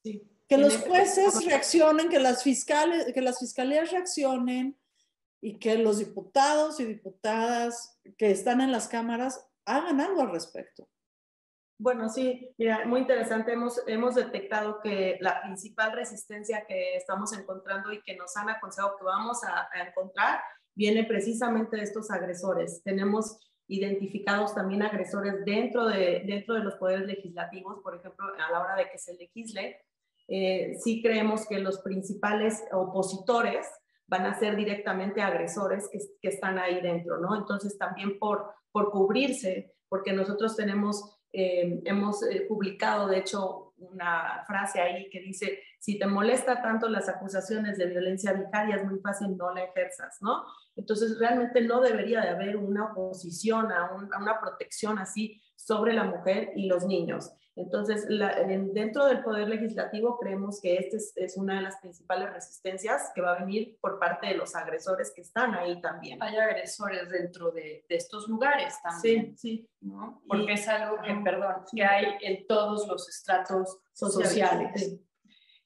Sí. 0.02 0.33
Que 0.56 0.62
los 0.62 0.78
jueces 0.78 1.46
reaccionen, 1.46 2.10
que 2.10 2.20
las, 2.20 2.44
fiscales, 2.44 3.12
que 3.14 3.22
las 3.22 3.40
fiscalías 3.40 3.92
reaccionen 3.92 4.78
y 5.42 5.58
que 5.58 5.78
los 5.78 6.00
diputados 6.00 6.80
y 6.80 6.86
diputadas 6.86 8.00
que 8.18 8.32
están 8.32 8.62
en 8.62 8.72
las 8.72 8.88
cámaras 8.88 9.50
hagan 9.66 10.00
algo 10.00 10.22
al 10.22 10.32
respecto. 10.32 10.88
Bueno, 11.80 12.08
sí, 12.08 12.54
mira, 12.58 12.86
muy 12.86 13.02
interesante. 13.02 13.54
Hemos, 13.54 13.82
hemos 13.88 14.16
detectado 14.16 14.80
que 14.82 15.18
la 15.22 15.42
principal 15.42 15.92
resistencia 15.92 16.66
que 16.68 16.96
estamos 16.96 17.34
encontrando 17.34 17.92
y 17.92 18.02
que 18.04 18.16
nos 18.16 18.38
han 18.38 18.50
aconsejado 18.50 18.96
que 18.98 19.04
vamos 19.04 19.44
a, 19.44 19.68
a 19.74 19.88
encontrar 19.88 20.40
viene 20.76 21.04
precisamente 21.04 21.78
de 21.78 21.84
estos 21.84 22.12
agresores. 22.12 22.82
Tenemos 22.84 23.40
identificados 23.68 24.54
también 24.54 24.84
agresores 24.84 25.44
dentro 25.46 25.86
de, 25.86 26.24
dentro 26.26 26.56
de 26.56 26.64
los 26.64 26.76
poderes 26.76 27.08
legislativos, 27.08 27.82
por 27.82 27.96
ejemplo, 27.96 28.28
a 28.28 28.52
la 28.52 28.62
hora 28.62 28.76
de 28.76 28.90
que 28.90 28.98
se 28.98 29.16
legisle, 29.16 29.82
eh, 30.28 30.76
sí 30.80 31.02
creemos 31.02 31.48
que 31.48 31.60
los 31.60 31.80
principales 31.80 32.64
opositores 32.72 33.68
van 34.08 34.26
a 34.26 34.38
ser 34.38 34.56
directamente 34.56 35.22
agresores 35.22 35.90
que, 35.92 36.28
están 36.28 36.60
ahí 36.60 36.82
dentro, 36.82 37.18
¿no? 37.18 37.36
Entonces 37.36 37.78
también 37.78 38.20
por, 38.20 38.54
por 38.72 38.92
cubrirse, 38.92 39.74
porque 39.90 40.14
nosotros 40.14 40.56
tenemos, 40.56 41.20
eh, 41.32 41.82
hemos 41.86 42.24
eh, 42.24 42.46
publicado, 42.48 43.08
de 43.08 43.20
hecho, 43.20 43.74
una 43.78 44.44
frase 44.48 44.80
ahí 44.80 45.10
que 45.10 45.20
dice, 45.20 45.60
si 45.80 46.00
te 46.00 46.06
molesta 46.06 46.62
tanto 46.62 46.88
las 46.88 47.10
acusaciones 47.10 47.78
de 47.78 47.88
violencia 47.88 48.34
vicaria, 48.34 48.78
es 48.78 48.86
muy 48.86 49.00
fácil 49.00 49.36
no 49.36 49.54
la 49.54 49.64
ejerzas, 49.64 50.18
¿no? 50.22 50.46
Entonces, 50.76 51.20
realmente 51.20 51.62
no 51.62 51.82
debería 51.82 52.22
de 52.22 52.30
haber 52.30 52.56
una 52.56 52.94
oposición 52.94 53.72
a 53.72 53.92
una 53.94 54.40
protección 54.40 55.00
así 55.00 55.42
sobre 55.66 55.94
la 55.94 56.04
mujer 56.04 56.52
y 56.56 56.68
los 56.68 56.86
niños. 56.86 57.32
Entonces, 57.56 58.08
dentro 58.08 59.06
del 59.06 59.22
Poder 59.22 59.48
Legislativo 59.48 60.18
creemos 60.18 60.60
que 60.60 60.76
esta 60.76 60.98
es, 61.24 61.38
una 61.38 61.58
de 61.58 61.62
las 61.62 61.78
principales 61.78 62.34
resistencias 62.34 63.12
que 63.14 63.22
va 63.22 63.34
a 63.34 63.40
venir 63.40 63.78
por 63.80 64.00
parte 64.00 64.28
de 64.28 64.34
los 64.34 64.56
agresores 64.56 65.14
que 65.16 65.22
están 65.22 65.54
ahí 65.54 65.80
también. 65.80 66.22
Hay 66.24 66.36
agresores 66.36 67.10
dentro 67.10 67.52
de, 67.52 67.86
estos 67.90 68.28
lugares 68.28 68.76
también. 68.82 69.38
Sí, 69.38 69.68
sí. 69.82 69.90
Porque 70.28 70.54
es 70.54 70.68
algo 70.68 71.00
que, 71.04 71.14
perdón, 71.24 71.56
que 71.72 71.84
hay 71.84 72.16
en 72.22 72.48
todos 72.48 72.88
los 72.88 73.08
estratos 73.08 73.78
sociales. 73.94 75.00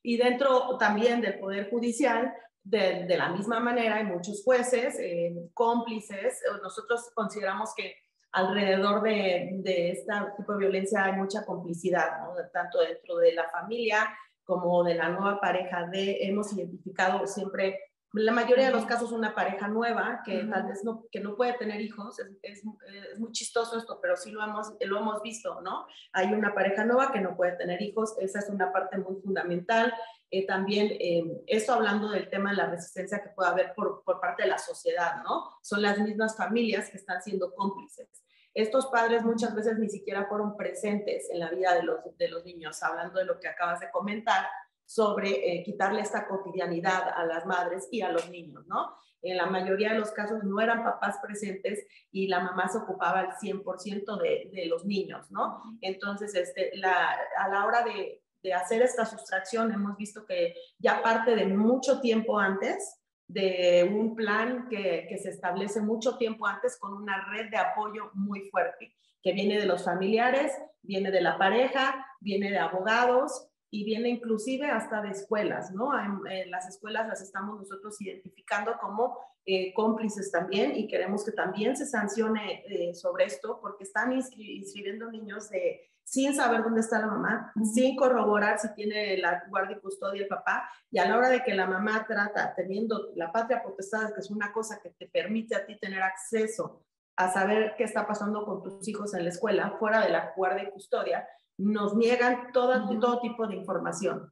Y 0.04 0.18
dentro 0.18 0.78
también 0.78 1.22
del 1.22 1.40
Poder 1.40 1.70
Judicial, 1.70 2.34
de, 2.64 3.16
la 3.18 3.30
misma 3.30 3.62
manera, 3.62 3.96
hay 3.96 4.04
muchos 4.04 4.44
jueces, 4.44 5.00
eh, 5.00 5.50
cómplices. 5.54 6.42
Nosotros 6.62 7.12
consideramos 7.14 7.74
que 7.74 7.96
alrededor 8.32 9.02
de, 9.02 9.50
de 9.64 9.92
este 9.92 10.14
tipo 10.38 10.54
de 10.54 10.60
violencia 10.60 11.06
hay 11.06 11.14
mucha 11.14 11.46
complicidad, 11.46 12.22
¿no? 12.22 12.36
tanto 12.54 12.80
dentro 12.80 13.18
de 13.18 13.34
la 13.34 13.50
familia 13.50 14.08
como 14.44 14.84
de 14.84 14.96
la 14.96 15.10
nueva 15.10 15.40
pareja. 15.40 15.88
De, 15.88 16.18
hemos 16.22 16.54
identificado 16.54 17.26
siempre 17.28 17.80
la 18.14 18.32
mayoría 18.32 18.68
de 18.68 18.72
los 18.72 18.86
casos 18.86 19.12
una 19.12 19.36
pareja 19.36 19.68
nueva 19.68 20.22
que 20.26 20.44
tal 20.46 20.68
vez 20.68 20.84
no, 20.84 21.06
que 21.12 21.20
no 21.20 21.36
puede 21.36 21.54
tener 21.54 21.82
hijos, 21.82 22.18
es, 22.20 22.28
es, 22.42 22.64
es, 23.12 23.20
muy 23.20 23.32
chistoso 23.32 23.78
esto, 23.78 24.00
pero 24.02 24.16
sí 24.16 24.32
lo 24.32 24.44
hemos, 24.44 24.74
lo 24.80 25.00
hemos 25.00 25.22
visto, 25.22 25.62
¿no? 25.62 25.86
Hay 26.14 26.34
una 26.34 26.54
pareja 26.54 26.86
nueva 26.86 27.12
que 27.12 27.20
no 27.20 27.36
puede 27.36 27.54
tener 27.58 27.82
hijos, 27.82 28.16
esa 28.20 28.40
es 28.40 28.50
una 28.50 28.72
parte 28.72 28.98
muy 28.98 29.22
fundamental. 29.22 29.94
Eh, 30.30 30.46
también 30.46 30.90
eh, 31.00 31.24
esto 31.48 31.74
hablando 31.74 32.10
del 32.10 32.30
tema 32.30 32.50
de 32.50 32.58
la 32.58 32.70
resistencia 32.70 33.24
que 33.24 33.30
puede 33.30 33.50
haber 33.50 33.74
por, 33.74 34.04
por 34.04 34.20
parte 34.20 34.44
de 34.44 34.50
la 34.50 34.58
sociedad, 34.58 35.24
¿no? 35.24 35.52
Son 35.62 35.82
las 35.82 36.00
mismas 36.00 36.36
familias 36.36 36.90
que 36.90 36.98
están 36.98 37.22
siendo 37.22 37.54
cómplices. 37.56 38.10
Estos 38.54 38.88
padres 38.88 39.24
muchas 39.24 39.56
veces 39.56 39.78
ni 39.78 39.88
siquiera 39.88 40.26
fueron 40.26 40.58
presentes 40.58 41.30
en 41.30 41.40
la 41.40 41.50
vida 41.50 41.76
de 41.76 41.84
los, 41.84 42.00
de 42.18 42.28
los 42.28 42.44
niños, 42.44 42.82
hablando 42.84 43.20
de 43.20 43.26
lo 43.26 43.40
que 43.40 43.48
acabas 43.48 43.80
de 43.80 43.90
comentar, 43.90 44.48
sobre 44.84 45.30
eh, 45.30 45.64
quitarle 45.64 46.02
esta 46.02 46.28
cotidianidad 46.28 47.10
a 47.16 47.26
las 47.26 47.46
madres 47.46 47.88
y 47.92 48.02
a 48.02 48.12
los 48.12 48.30
niños, 48.30 48.66
¿no? 48.68 48.96
En 49.22 49.38
la 49.38 49.46
mayoría 49.46 49.94
de 49.94 50.00
los 50.00 50.12
casos 50.12 50.44
no 50.44 50.60
eran 50.60 50.84
papás 50.84 51.18
presentes 51.22 51.86
y 52.12 52.28
la 52.28 52.40
mamá 52.40 52.68
se 52.68 52.80
ocupaba 52.80 53.20
al 53.20 53.32
100% 53.34 54.22
de, 54.22 54.50
de, 54.54 54.66
los 54.68 54.86
niños, 54.86 55.30
¿no? 55.32 55.62
Entonces, 55.82 56.34
este, 56.36 56.72
a 56.84 57.50
la 57.50 57.66
hora 57.66 57.84
de, 57.84 58.24
de 58.48 58.54
hacer 58.54 58.82
esta 58.82 59.06
sustracción, 59.06 59.72
hemos 59.72 59.96
visto 59.98 60.26
que 60.26 60.56
ya 60.80 61.02
parte 61.04 61.36
de 61.36 61.46
mucho 61.46 62.00
tiempo 62.02 62.40
antes, 62.40 63.00
de 63.28 63.90
un 63.94 64.16
plan 64.16 64.68
que, 64.70 65.06
que, 65.10 65.18
se 65.18 65.30
establece 65.32 65.82
mucho 65.82 66.18
tiempo 66.18 66.48
antes 66.48 66.78
con 66.80 66.94
una 66.94 67.30
red 67.30 67.50
de 67.50 67.58
apoyo 67.58 68.10
muy 68.14 68.50
fuerte, 68.50 68.96
que 69.22 69.34
viene 69.34 69.60
de 69.60 69.66
los 69.66 69.84
familiares, 69.84 70.54
viene 70.82 71.12
de 71.12 71.20
la 71.22 71.38
pareja, 71.38 72.06
viene 72.22 72.50
de 72.50 72.60
abogados, 72.60 73.50
y 73.70 73.84
viene 73.84 74.10
inclusive 74.10 74.70
hasta 74.70 75.02
de 75.02 75.10
escuelas, 75.10 75.72
¿no? 75.72 75.92
En, 76.00 76.50
las 76.50 76.68
escuelas 76.68 77.08
las 77.08 77.22
estamos 77.22 77.60
nosotros 77.60 78.00
identificando 78.02 78.78
como 78.80 79.18
eh, 79.46 79.74
cómplices 79.74 80.32
también 80.32 80.76
y 80.76 80.88
queremos 80.88 81.26
que 81.26 81.32
también 81.32 81.76
se 81.76 81.86
sancione 81.86 82.64
eh, 82.68 82.94
sobre 82.94 83.26
esto 83.26 83.60
porque 83.62 83.84
están 83.84 84.14
inscri 84.14 84.58
inscribiendo 84.58 85.12
niños 85.12 85.50
de, 85.50 85.82
sin 86.08 86.34
saber 86.34 86.64
dónde 86.64 86.80
está 86.80 87.00
la 87.00 87.08
mamá, 87.08 87.52
uh 87.54 87.60
-huh. 87.60 87.66
sin 87.66 87.98
corroborar 87.98 88.58
si 88.60 88.74
tiene 88.74 89.18
la 89.18 89.44
guardia 89.50 89.76
y 89.76 89.82
custodia 89.82 90.22
el 90.22 90.28
papá, 90.30 90.70
y 90.90 91.00
a 91.00 91.06
la 91.06 91.18
hora 91.18 91.28
de 91.28 91.44
que 91.44 91.54
la 91.54 91.68
mamá 91.68 92.06
trata, 92.08 92.54
teniendo 92.56 93.12
la 93.16 93.30
patria 93.30 93.62
potestad, 93.62 94.14
que 94.14 94.22
es 94.22 94.32
una 94.32 94.54
cosa 94.54 94.80
que 94.82 94.92
te 94.92 95.08
permite 95.08 95.54
a 95.54 95.66
ti 95.66 95.78
tener 95.78 96.02
acceso 96.02 96.86
a 97.18 97.30
saber 97.30 97.74
qué 97.78 97.84
está 97.84 98.08
pasando 98.08 98.46
con 98.46 98.64
tus 98.64 98.88
hijos 98.88 99.14
en 99.16 99.24
la 99.24 99.32
escuela, 99.32 99.76
fuera 99.80 100.00
de 100.00 100.10
la 100.10 100.32
guardia 100.34 100.64
y 100.64 100.72
custodia, 100.72 101.28
nos 101.58 101.94
niegan 101.94 102.54
todo, 102.54 102.88
todo 103.00 103.20
tipo 103.20 103.46
de 103.46 103.56
información. 103.56 104.32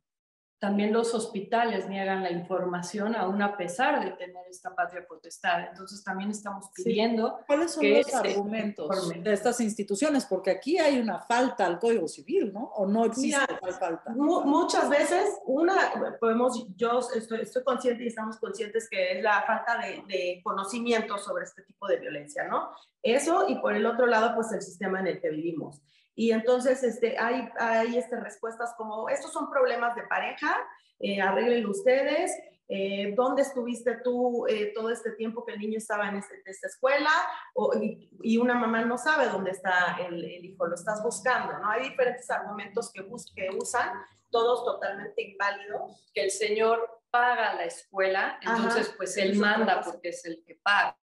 También 0.65 0.91
los 0.91 1.13
hospitales 1.13 1.87
niegan 1.87 2.23
la 2.23 2.31
información 2.31 3.15
aún 3.15 3.39
a 3.43 3.55
pesar 3.55 4.03
de 4.03 4.09
tener 4.13 4.47
esta 4.49 4.73
patria 4.73 5.05
potestad. 5.07 5.67
Entonces 5.69 6.03
también 6.03 6.31
estamos 6.31 6.71
pidiendo... 6.73 7.37
Sí. 7.37 7.43
¿Cuáles 7.45 7.71
son 7.71 7.81
que 7.81 8.01
los 8.01 8.15
argumentos 8.15 9.13
de 9.23 9.31
estas 9.31 9.59
instituciones? 9.59 10.25
Porque 10.25 10.49
aquí 10.49 10.79
hay 10.79 10.97
una 10.97 11.19
falta 11.19 11.67
al 11.67 11.77
Código 11.77 12.07
Civil, 12.07 12.51
¿no? 12.51 12.63
¿O 12.77 12.87
no 12.87 13.05
existe 13.05 13.39
Mira, 13.39 13.59
tal 13.59 13.73
falta? 13.75 14.11
Muchas 14.15 14.89
veces, 14.89 15.37
una, 15.45 15.75
podemos, 16.19 16.65
yo 16.75 16.97
estoy, 17.13 17.41
estoy, 17.41 17.63
consciente 17.63 18.03
y 18.03 18.07
estamos 18.07 18.37
conscientes 18.37 18.89
que 18.89 19.19
es 19.19 19.23
la 19.23 19.43
falta 19.43 19.77
de, 19.77 20.01
de 20.07 20.41
conocimiento 20.43 21.19
sobre 21.19 21.43
este 21.43 21.61
tipo 21.61 21.85
de 21.85 21.97
violencia, 21.97 22.47
¿no? 22.47 22.71
Eso 23.03 23.45
y 23.47 23.59
por 23.59 23.75
el 23.75 23.85
otro 23.85 24.07
lado, 24.07 24.33
pues 24.33 24.51
el 24.51 24.63
sistema 24.63 24.99
en 24.99 25.05
el 25.05 25.21
que 25.21 25.29
vivimos. 25.29 25.83
Y 26.15 26.31
entonces 26.31 26.81
este, 26.83 27.17
hay, 27.19 27.49
hay 27.59 27.97
este, 27.97 28.19
respuestas 28.19 28.73
como, 28.77 29.09
estos 29.09 29.33
son 29.33 29.49
problemas 29.49 29.95
de 29.95 30.03
pareja, 30.03 30.55
eh, 30.99 31.21
arreglen 31.21 31.65
ustedes, 31.65 32.31
eh, 32.67 33.13
¿dónde 33.15 33.43
estuviste 33.43 33.97
tú 34.03 34.47
eh, 34.47 34.71
todo 34.73 34.89
este 34.89 35.11
tiempo 35.11 35.45
que 35.45 35.53
el 35.53 35.59
niño 35.59 35.77
estaba 35.77 36.09
en 36.09 36.15
este, 36.15 36.41
esta 36.45 36.67
escuela? 36.67 37.11
O, 37.53 37.71
y, 37.77 38.09
y, 38.23 38.37
una 38.37 38.55
mamá 38.55 38.83
no 38.85 38.97
sabe 38.97 39.27
dónde 39.27 39.51
está 39.51 39.97
el, 40.07 40.23
el, 40.23 40.45
hijo, 40.45 40.65
lo 40.65 40.73
estás 40.73 41.03
buscando, 41.03 41.59
¿no? 41.59 41.69
Hay 41.69 41.89
diferentes 41.89 42.29
argumentos 42.31 42.91
que, 42.91 43.01
bus 43.01 43.31
que 43.35 43.49
usan, 43.55 43.91
todos 44.31 44.65
totalmente 44.65 45.21
inválidos. 45.21 46.09
Que 46.13 46.23
el 46.23 46.31
señor 46.31 47.01
paga 47.11 47.53
la 47.53 47.65
escuela, 47.65 48.39
entonces 48.41 48.87
Ajá, 48.87 48.97
pues 48.97 49.15
él 49.17 49.37
manda 49.37 49.81
porque 49.81 50.09
es 50.09 50.25
el 50.25 50.43
que 50.43 50.55
paga, 50.55 50.97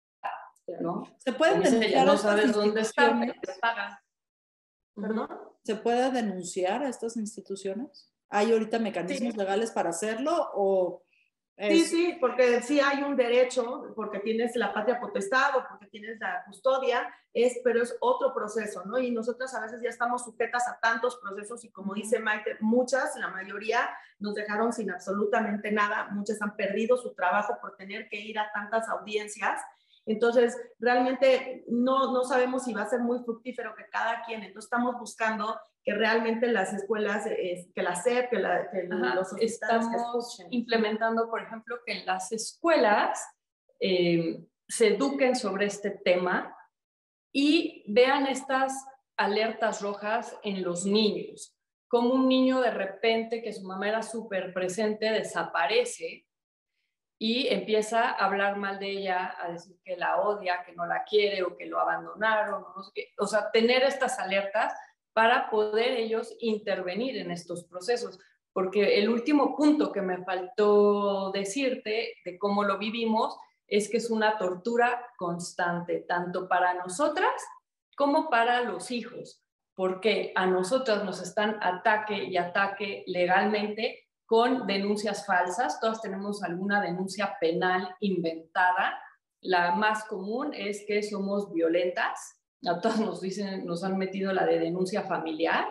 ¿no? 0.80 1.04
Se 1.17 1.34
pueden 1.34 1.62
denunciar 1.62 2.06
no 2.06 2.17
sabes 2.17 2.54
dónde 2.54 2.82
está, 2.82 3.13
paga. 3.60 4.02
¿Perdón? 5.02 5.30
¿Se 5.64 5.76
puede 5.76 6.12
denunciar 6.12 6.84
a 6.84 6.90
estas 6.90 7.18
instituciones? 7.18 8.12
¿Hay 8.30 8.52
ahorita 8.52 8.80
mecanismos 8.80 9.34
sí. 9.34 9.40
legales 9.40 9.72
para 9.72 9.90
hacerlo 9.90 10.50
o...? 10.54 11.04
Es... 11.58 11.74
Sí, 11.74 11.86
sí, 11.86 12.18
porque 12.22 12.62
sí 12.62 12.80
hay 12.80 13.04
un 13.04 13.18
derecho, 13.18 13.92
porque 13.94 14.20
tienes 14.20 14.56
la 14.56 14.74
patria 14.74 14.98
potestad 14.98 15.58
o 15.58 15.66
porque 15.68 15.88
tienes 15.88 16.18
la 16.18 16.44
custodia, 16.46 17.14
es, 17.34 17.60
pero 17.66 17.84
es 17.84 17.98
otro 18.00 18.34
proceso, 18.34 18.86
¿no? 18.86 18.98
Y 18.98 19.12
nosotras 19.12 19.54
a 19.54 19.60
veces 19.60 19.82
ya 19.84 19.90
estamos 19.90 20.24
sujetas 20.24 20.70
a 20.70 20.80
tantos 20.80 21.18
procesos 21.18 21.66
y 21.66 21.72
como 21.72 21.94
dice 21.94 22.20
Maite, 22.20 22.56
muchas, 22.62 23.14
la 23.18 23.28
mayoría 23.28 23.90
nos 24.20 24.36
dejaron 24.36 24.72
sin 24.72 24.90
absolutamente 24.90 25.70
nada, 25.70 26.08
muchas 26.12 26.42
han 26.42 26.56
perdido 26.56 26.96
su 26.96 27.14
trabajo 27.14 27.58
por 27.60 27.76
tener 27.76 28.08
que 28.08 28.22
ir 28.22 28.40
a 28.40 28.50
tantas 28.54 28.88
audiencias 28.88 29.60
entonces, 30.10 30.58
realmente 30.80 31.65
no, 31.67 32.12
no 32.12 32.24
sabemos 32.24 32.63
si 32.63 32.74
va 32.74 32.82
a 32.82 32.89
ser 32.89 33.02
muy 33.02 33.19
fructífero 33.19 33.76
que 33.76 33.86
cada 33.91 34.24
quien, 34.24 34.41
entonces 34.41 34.65
estamos 34.65 34.95
buscando 35.00 35.56
que 35.84 35.93
realmente 35.93 36.48
las 36.48 36.74
escuelas, 36.74 37.28
eh, 37.28 37.69
que 37.76 37.84
la 37.84 37.95
SEP, 37.95 38.32
que, 38.32 38.39
la, 38.39 38.72
que 38.72 38.89
Ajá, 38.91 39.13
los 39.13 39.38
estamos 39.39 40.36
que 40.39 40.48
implementando, 40.50 41.30
por 41.30 41.43
ejemplo, 41.43 41.78
que 41.86 42.00
en 42.00 42.08
las 42.08 42.32
escuelas 42.32 43.24
eh, 43.80 44.43
se 44.67 44.95
eduquen 44.95 45.36
sobre 45.36 45.67
este 45.67 45.91
tema 45.91 46.58
y 47.32 47.84
vean 47.88 48.26
estas 48.26 48.74
alertas 49.15 49.80
rojas 49.80 50.36
en 50.41 50.63
los 50.63 50.86
niños, 50.86 51.56
como 51.88 52.15
un 52.15 52.28
niño 52.28 52.62
de 52.62 52.72
repente 52.72 53.43
que 53.43 53.54
su 53.54 53.63
mamá 53.63 53.89
era 53.89 54.02
súper 54.02 54.56
presente 54.56 55.12
desaparece 55.12 56.26
y 57.21 57.49
empieza 57.49 58.12
a 58.12 58.25
hablar 58.25 58.55
mal 58.55 58.79
de 58.79 58.89
ella, 58.91 59.36
a 59.38 59.51
decir 59.51 59.77
que 59.84 59.97
la 59.97 60.21
odia, 60.21 60.63
que 60.65 60.71
no 60.71 60.86
la 60.86 61.03
quiere 61.03 61.43
o 61.43 61.58
que 61.58 61.65
lo 61.65 61.77
abandonaron, 61.77 62.63
no 62.73 62.82
sé 62.82 62.91
qué. 62.95 63.13
o 63.17 63.27
sea, 63.27 63.51
tener 63.51 63.84
estas 63.84 64.17
alertas 64.19 64.73
para 65.12 65.49
poder 65.49 65.91
ellos 65.97 66.34
intervenir 66.39 67.17
en 67.17 67.29
estos 67.32 67.65
procesos. 67.65 68.19
Porque 68.53 68.99
el 68.99 69.10
último 69.10 69.55
punto 69.55 69.91
que 69.91 70.01
me 70.01 70.23
faltó 70.23 71.32
decirte 71.32 72.13
de 72.23 72.39
cómo 72.39 72.63
lo 72.63 72.77
vivimos 72.77 73.38
es 73.67 73.89
que 73.89 73.97
es 73.97 74.10
una 74.10 74.38
tortura 74.38 75.05
constante, 75.17 76.05
tanto 76.08 76.47
para 76.47 76.73
nosotras 76.73 77.43
como 77.97 78.29
para 78.29 78.62
los 78.62 78.91
hijos, 78.91 79.43
porque 79.75 80.32
a 80.36 80.45
nosotras 80.45 81.03
nos 81.03 81.21
están 81.21 81.58
ataque 81.62 82.23
y 82.23 82.38
ataque 82.38 83.03
legalmente 83.08 84.09
con 84.30 84.68
denuncias 84.68 85.26
falsas. 85.26 85.80
Todas 85.80 86.04
tenemos 86.04 86.44
alguna 86.44 86.84
denuncia 86.84 87.36
penal 87.42 87.96
inventada. 88.00 89.02
La 89.42 89.72
más 89.72 90.04
común 90.04 90.54
es 90.54 90.86
que 90.88 91.02
somos 91.02 91.52
violentas. 91.52 92.39
A 92.63 92.80
todas 92.80 93.00
nos 93.00 93.22
dicen, 93.22 93.65
nos 93.65 93.84
han 93.84 93.98
metido 93.98 94.32
la 94.32 94.46
de 94.46 94.60
denuncia 94.60 95.02
familiar 95.02 95.65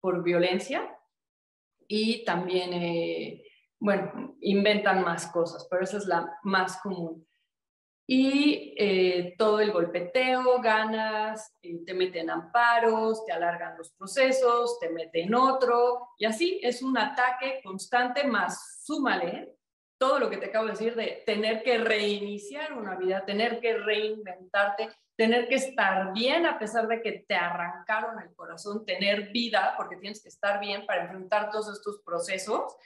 por 0.00 0.22
violencia. 0.22 0.86
Y 1.88 2.26
también, 2.26 2.74
eh, 2.74 3.42
bueno, 3.80 4.36
inventan 4.42 5.02
más 5.02 5.26
cosas, 5.28 5.66
pero 5.70 5.84
esa 5.84 5.96
es 5.96 6.06
la 6.06 6.30
más 6.42 6.76
común 6.82 7.26
y 8.06 8.74
eh, 8.76 9.34
todo 9.38 9.60
el 9.60 9.72
golpeteo, 9.72 10.60
ganas, 10.60 11.56
eh, 11.62 11.80
te 11.86 11.94
meten 11.94 12.28
amparos, 12.28 13.24
te 13.24 13.32
alargan 13.32 13.78
los 13.78 13.92
procesos, 13.92 14.78
te 14.78 14.90
meten 14.90 15.34
otro, 15.34 16.08
y 16.18 16.26
así 16.26 16.60
es 16.62 16.82
un 16.82 16.98
ataque 16.98 17.60
constante, 17.64 18.24
más 18.24 18.82
súmale 18.84 19.54
todo 19.96 20.18
lo 20.18 20.28
que 20.28 20.36
te 20.36 20.46
acabo 20.46 20.66
de 20.66 20.72
decir 20.72 20.94
de 20.96 21.22
tener 21.24 21.62
que 21.62 21.78
reiniciar 21.78 22.74
una 22.74 22.96
vida, 22.96 23.24
tener 23.24 23.58
que 23.60 23.78
reinventarte, 23.78 24.90
tener 25.16 25.48
que 25.48 25.54
estar 25.54 26.12
bien 26.12 26.44
a 26.44 26.58
pesar 26.58 26.88
de 26.88 27.00
que 27.00 27.24
te 27.26 27.34
arrancaron 27.34 28.20
el 28.20 28.34
corazón, 28.34 28.84
tener 28.84 29.30
vida, 29.30 29.74
porque 29.78 29.96
tienes 29.96 30.22
que 30.22 30.28
estar 30.28 30.60
bien 30.60 30.84
para 30.84 31.04
enfrentar 31.04 31.50
todos 31.50 31.72
estos 31.72 32.02
procesos 32.04 32.76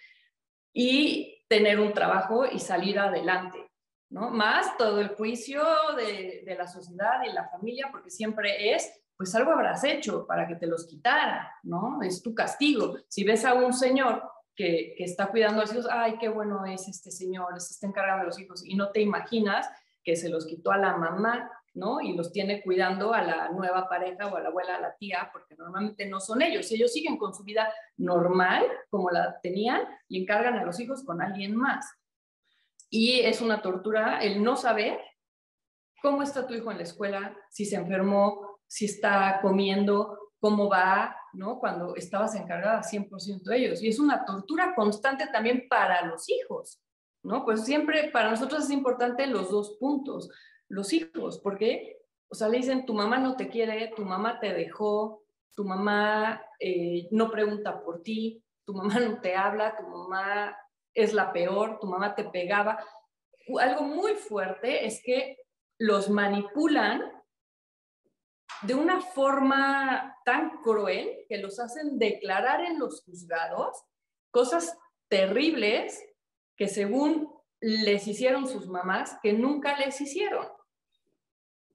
y 0.73 1.45
tener 1.49 1.81
un 1.81 1.93
trabajo 1.93 2.47
y 2.47 2.61
salir 2.61 3.01
adelante. 3.01 3.68
¿No? 4.11 4.31
Más 4.31 4.77
todo 4.77 5.01
el 5.01 5.09
juicio 5.09 5.63
de, 5.97 6.43
de, 6.45 6.55
la 6.55 6.67
sociedad 6.67 7.23
y 7.29 7.33
la 7.33 7.49
familia, 7.49 7.89
porque 7.91 8.11
siempre 8.11 8.75
es, 8.75 8.91
pues 9.17 9.35
algo 9.35 9.53
habrás 9.53 9.85
hecho 9.85 10.27
para 10.27 10.47
que 10.47 10.57
te 10.57 10.67
los 10.67 10.87
quitara, 10.87 11.53
¿no? 11.63 12.01
Es 12.03 12.23
tu 12.23 12.35
castigo. 12.35 12.97
Si 13.09 13.25
ves 13.25 13.45
a 13.45 13.55
un 13.55 13.73
señor 13.73 14.23
que, 14.55 14.95
que 14.97 15.05
está 15.05 15.29
cuidando 15.29 15.61
a 15.61 15.65
los 15.65 15.73
hijos, 15.73 15.89
ay, 15.91 16.17
qué 16.19 16.29
bueno 16.29 16.65
es 16.67 16.89
este 16.89 17.11
señor, 17.11 17.61
se 17.61 17.75
está 17.75 17.87
encargando 17.87 18.23
de 18.23 18.27
los 18.29 18.39
hijos, 18.41 18.65
y 18.65 18.75
no 18.77 18.91
te 18.91 19.01
imaginas 19.01 19.69
que 20.03 20.17
se 20.17 20.29
los 20.29 20.47
quitó 20.47 20.73
a 20.73 20.79
la 20.79 20.97
mamá, 20.97 21.51
¿no? 21.75 22.01
Y 22.01 22.15
los 22.15 22.33
tiene 22.33 22.63
cuidando 22.63 23.13
a 23.13 23.23
la 23.23 23.51
nueva 23.51 23.89
pareja 23.89 24.27
o 24.27 24.37
a 24.37 24.41
la 24.41 24.49
abuela, 24.49 24.77
a 24.77 24.81
la 24.81 24.97
tía, 24.97 25.29
porque 25.33 25.55
normalmente 25.57 26.07
no 26.07 26.21
son 26.21 26.43
ellos. 26.43 26.71
Ellos 26.73 26.93
siguen 26.93 27.17
con 27.17 27.35
su 27.35 27.45
vida 27.45 27.73
normal, 27.97 28.65
como 28.91 29.11
la 29.11 29.39
tenían, 29.41 29.83
y 30.09 30.23
encargan 30.23 30.59
a 30.59 30.65
los 30.65 30.81
hijos 30.81 31.05
con 31.05 31.23
alguien 31.23 31.55
más. 31.55 31.87
Y 32.91 33.21
es 33.21 33.41
una 33.41 33.61
tortura 33.61 34.21
el 34.23 34.43
no 34.43 34.57
saber 34.57 34.99
cómo 36.03 36.23
está 36.23 36.47
tu 36.47 36.55
hijo 36.55 36.71
en 36.71 36.79
la 36.79 36.85
escuela, 36.85 37.37
si 37.51 37.65
se 37.65 37.77
enfermó, 37.77 38.61
si 38.67 38.85
está 38.85 39.41
comiendo, 39.43 40.19
cómo 40.41 40.69
va, 40.69 41.17
¿no? 41.33 41.59
Cuando 41.59 41.97
estabas 41.97 42.35
encargada 42.35 42.83
100% 42.83 43.43
de 43.43 43.57
ellos. 43.57 43.83
Y 43.83 43.89
es 43.89 43.99
una 43.99 44.25
tortura 44.25 44.75
constante 44.75 45.27
también 45.33 45.67
para 45.69 46.07
los 46.07 46.29
hijos, 46.29 46.81
¿no? 47.23 47.45
Pues 47.45 47.65
siempre 47.65 48.11
para 48.11 48.31
nosotros 48.31 48.65
es 48.65 48.71
importante 48.71 49.27
los 49.27 49.51
dos 49.51 49.77
puntos. 49.79 50.31
Los 50.69 50.93
hijos, 50.93 51.41
porque, 51.41 51.99
o 52.29 52.35
sea, 52.35 52.49
le 52.49 52.59
dicen, 52.59 52.85
tu 52.85 52.95
mamá 52.95 53.19
no 53.19 53.37
te 53.37 53.49
quiere, 53.49 53.93
tu 53.97 54.05
mamá 54.05 54.39
te 54.39 54.53
dejó, 54.53 55.23
tu 55.55 55.65
mamá 55.65 56.43
eh, 56.61 57.09
no 57.11 57.31
pregunta 57.31 57.83
por 57.83 58.03
ti, 58.03 58.45
tu 58.65 58.75
mamá 58.75 59.01
no 59.01 59.21
te 59.21 59.35
habla, 59.35 59.77
tu 59.77 59.85
mamá 59.85 60.57
es 61.03 61.13
la 61.13 61.33
peor, 61.33 61.79
tu 61.81 61.87
mamá 61.87 62.15
te 62.15 62.25
pegaba. 62.25 62.85
Algo 63.61 63.83
muy 63.83 64.15
fuerte 64.15 64.87
es 64.87 65.01
que 65.05 65.39
los 65.79 66.11
manipulan 66.11 67.03
de 68.63 68.75
una 68.75 69.01
forma 69.01 70.17
tan 70.25 70.61
cruel 70.63 71.25
que 71.29 71.39
los 71.39 71.61
hacen 71.61 71.99
declarar 71.99 72.63
en 72.63 72.79
los 72.79 73.05
juzgados 73.05 73.85
cosas 74.31 74.77
terribles 75.09 76.05
que 76.57 76.67
según 76.67 77.33
les 77.61 78.07
hicieron 78.07 78.49
sus 78.49 78.67
mamás, 78.67 79.17
que 79.23 79.33
nunca 79.33 79.77
les 79.79 80.01
hicieron, 80.01 80.47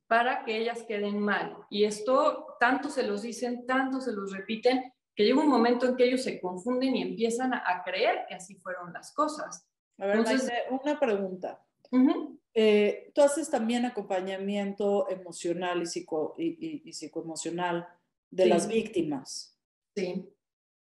para 0.08 0.44
que 0.44 0.58
ellas 0.58 0.84
queden 0.84 1.20
mal. 1.20 1.58
Y 1.70 1.86
esto 1.86 2.56
tanto 2.60 2.90
se 2.90 3.04
los 3.04 3.22
dicen, 3.22 3.66
tanto 3.66 4.02
se 4.02 4.12
los 4.12 4.34
repiten, 4.34 4.94
que 5.16 5.24
llega 5.24 5.40
un 5.40 5.50
momento 5.50 5.88
en 5.88 5.96
que 5.96 6.06
ellos 6.06 6.24
se 6.24 6.40
confunden 6.42 6.96
y 6.96 7.02
empiezan 7.02 7.54
a, 7.54 7.84
creer 7.86 8.26
que 8.28 8.36
así 8.36 8.56
fueron 8.56 8.94
las 8.94 9.14
cosas. 9.14 9.68
A 10.00 10.08
ver, 10.08 10.18
Entonces, 10.18 10.52
una 10.70 11.00
pregunta. 11.00 11.64
Eh, 12.56 13.12
tú 13.14 13.22
haces 13.22 13.50
también 13.50 13.86
acompañamiento 13.86 15.10
emocional 15.10 15.82
y, 15.84 15.86
psico, 15.86 16.36
y, 16.38 16.92
psicoemocional 16.92 17.88
de 18.32 18.46
las 18.48 18.68
víctimas. 18.68 19.58
Sí. 19.96 20.28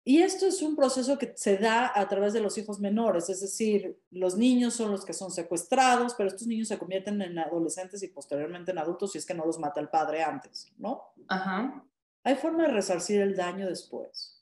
Y 0.06 0.22
esto 0.22 0.46
es 0.46 0.62
un 0.62 0.76
proceso 0.76 1.18
que 1.18 1.34
se 1.36 1.58
da 1.58 1.92
a 1.96 2.10
través 2.10 2.34
de 2.34 2.42
los 2.42 2.58
hijos 2.58 2.82
menores, 2.82 3.30
es 3.30 3.40
decir, 3.40 3.98
los 4.12 4.36
niños 4.36 4.74
son 4.74 4.92
los 4.92 5.06
que 5.06 5.14
son 5.14 5.32
secuestrados, 5.32 6.14
pero 6.16 6.28
estos 6.28 6.46
niños 6.46 6.68
se 6.68 6.78
convierten 6.78 7.22
en 7.22 7.40
adolescentes 7.40 8.04
y 8.04 8.10
posteriormente 8.10 8.72
en 8.72 8.80
adultos 8.80 9.14
si 9.14 9.18
es 9.18 9.26
que 9.26 9.34
no 9.34 9.46
los 9.46 9.60
mata 9.60 9.80
el 9.80 9.88
padre 9.88 10.22
antes, 10.22 10.74
¿no? 10.78 11.14
Ajá. 11.30 11.86
¿Hay 12.24 12.36
forma 12.36 12.64
de 12.64 12.74
resarcir 12.74 13.22
el 13.22 13.36
daño 13.36 13.68
después? 13.68 14.42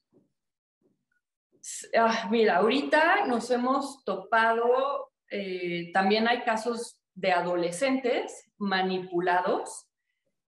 Ah, 1.95 2.27
mira, 2.29 2.57
ahorita 2.57 3.25
nos 3.25 3.49
hemos 3.51 4.03
topado, 4.03 5.11
eh, 5.29 5.91
también 5.93 6.27
hay 6.27 6.41
casos 6.41 6.99
de 7.13 7.31
adolescentes 7.31 8.51
manipulados 8.57 9.87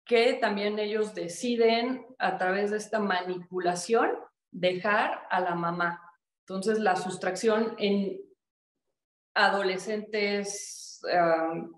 que 0.05 0.33
también 0.33 0.79
ellos 0.79 1.13
deciden 1.13 2.05
a 2.17 2.37
través 2.37 2.71
de 2.71 2.77
esta 2.77 2.99
manipulación 2.99 4.11
dejar 4.51 5.27
a 5.29 5.39
la 5.39 5.53
mamá. 5.53 6.01
Entonces 6.41 6.79
la 6.79 6.95
sustracción 6.95 7.75
en 7.77 8.19
adolescentes, 9.35 10.99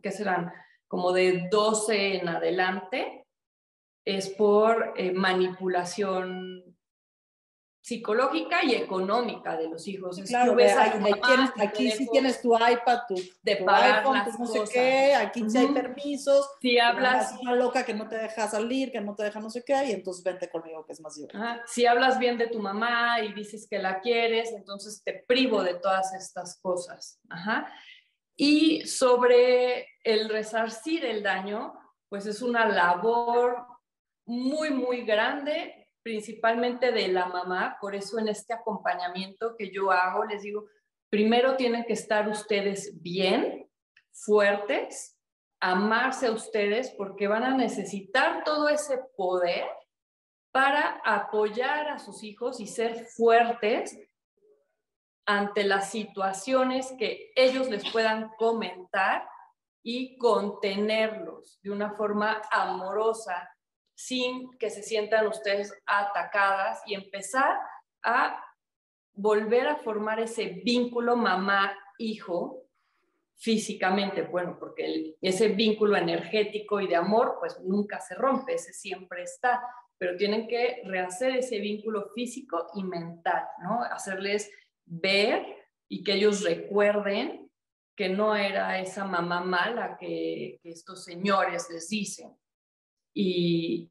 ¿qué 0.02 0.12
serán? 0.12 0.52
Como 0.88 1.12
de 1.12 1.50
12 1.52 2.16
en 2.20 2.30
adelante, 2.30 3.21
es 4.06 4.30
por 4.30 4.94
eh, 4.98 5.12
manipulación 5.12 6.72
psicológica 7.84 8.64
y 8.64 8.76
económica 8.76 9.58
de 9.58 9.68
los 9.68 9.88
hijos. 9.88 10.22
claro, 10.28 10.56
aquí 11.58 11.92
sí 11.92 12.08
tienes 12.12 12.40
tu 12.42 12.56
iPad, 12.56 13.00
tu, 13.08 13.16
de 13.42 13.58
pagar 13.58 14.00
iPhone, 14.00 14.22
no 14.40 14.46
sé 14.46 14.64
qué, 14.72 15.16
aquí 15.16 15.50
sí 15.50 15.58
hay 15.58 15.68
permisos. 15.68 16.48
Si 16.62 16.78
hablas... 16.78 17.36
Una 17.42 17.56
loca 17.56 17.84
que 17.84 17.96
no 17.96 18.08
te 18.08 18.18
deja 18.18 18.48
salir, 18.48 18.92
que 18.92 19.02
no 19.02 19.16
te 19.16 19.24
deja 19.24 19.40
no 19.40 19.50
sé 19.50 19.64
qué, 19.66 19.74
y 19.88 19.92
entonces 19.92 20.24
vente 20.24 20.48
conmigo 20.48 20.86
que 20.86 20.94
es 20.94 21.02
más 21.02 21.16
divertido. 21.16 21.44
Si 21.66 21.88
hablas 21.88 22.20
bien 22.20 22.38
de 22.38 22.48
tu 22.48 22.60
mamá 22.60 23.20
y 23.22 23.34
dices 23.34 23.68
que 23.68 23.80
la 23.80 24.00
quieres, 24.00 24.52
entonces 24.54 25.02
te 25.04 25.26
privo 25.28 25.64
de 25.64 25.74
todas 25.74 26.14
estas 26.14 26.60
cosas. 26.62 27.20
Ajá. 27.30 27.68
Y 28.36 28.86
sobre 28.86 29.88
el 30.04 30.30
resarcir 30.30 31.04
el 31.04 31.24
daño, 31.24 31.74
pues 32.10 32.28
es 32.28 32.42
una 32.42 32.68
labor 32.68 33.71
muy, 34.32 34.70
muy 34.72 35.02
grande 35.02 35.90
principalmente 36.04 36.92
de 36.92 37.10
la 37.10 37.26
mamá, 37.26 37.78
por 37.80 37.94
eso 37.94 38.18
en 38.18 38.30
este 38.30 38.54
acompañamiento 38.54 39.56
que 39.58 39.72
yo 39.72 39.92
hago, 39.92 40.24
les 40.24 40.42
digo, 40.42 40.66
primero 41.10 41.58
tienen 41.58 41.84
que 41.84 41.94
estar 41.94 42.28
ustedes 42.30 43.02
bien, 43.02 43.70
fuertes, 44.12 45.20
amarse 45.60 46.28
a 46.28 46.32
ustedes, 46.32 46.92
porque 46.92 47.28
van 47.28 47.44
a 47.44 47.56
necesitar 47.56 48.44
todo 48.44 48.70
ese 48.70 49.00
poder 49.16 49.66
para 50.52 51.02
apoyar 51.04 51.90
a 51.90 52.00
sus 52.00 52.24
hijos 52.24 52.60
y 52.60 52.68
ser 52.68 53.06
fuertes 53.06 54.00
ante 55.28 55.66
las 55.66 55.92
situaciones 55.92 56.94
que 56.98 57.32
ellos 57.36 57.70
les 57.70 57.90
puedan 57.92 58.32
comentar 58.38 59.28
y 59.84 60.18
contenerlos 60.18 61.60
de 61.62 61.72
una 61.72 61.92
forma 61.92 62.42
amorosa, 62.50 63.50
sin 64.06 64.58
que 64.58 64.70
se 64.70 64.82
sientan 64.82 65.28
ustedes 65.28 65.72
atacadas 65.86 66.82
y 66.88 66.96
empezar 66.96 67.60
a 68.02 68.44
volver 69.14 69.68
a 69.68 69.76
formar 69.76 70.20
ese 70.20 70.62
vínculo 70.64 71.16
mamá-hijo 71.16 72.66
físicamente, 73.36 74.24
bueno, 74.24 74.58
porque 74.60 75.16
ese 75.22 75.50
vínculo 75.50 75.98
energético 75.98 76.80
y 76.80 76.88
de 76.88 76.96
amor, 76.96 77.38
pues 77.40 77.60
nunca 77.62 78.00
se 78.00 78.16
rompe, 78.16 78.56
ese 78.56 78.74
siempre 78.74 79.24
está, 79.24 79.62
pero 79.98 80.16
tienen 80.16 80.48
que 80.48 80.82
rehacer 80.86 81.36
ese 81.36 81.60
vínculo 81.60 82.10
físico 82.16 82.68
y 82.76 82.84
mental, 82.84 83.44
¿no? 83.64 83.84
Hacerles 83.84 84.52
ver 84.86 85.46
y 85.88 86.04
que 86.04 86.14
ellos 86.14 86.44
recuerden 86.44 87.52
que 87.96 88.10
no 88.10 88.36
era 88.36 88.80
esa 88.80 89.06
mamá 89.06 89.42
mala 89.42 89.98
que, 90.00 90.60
que 90.64 90.70
estos 90.72 91.04
señores 91.04 91.68
les 91.72 91.88
dicen, 91.90 92.36
y, 93.14 93.91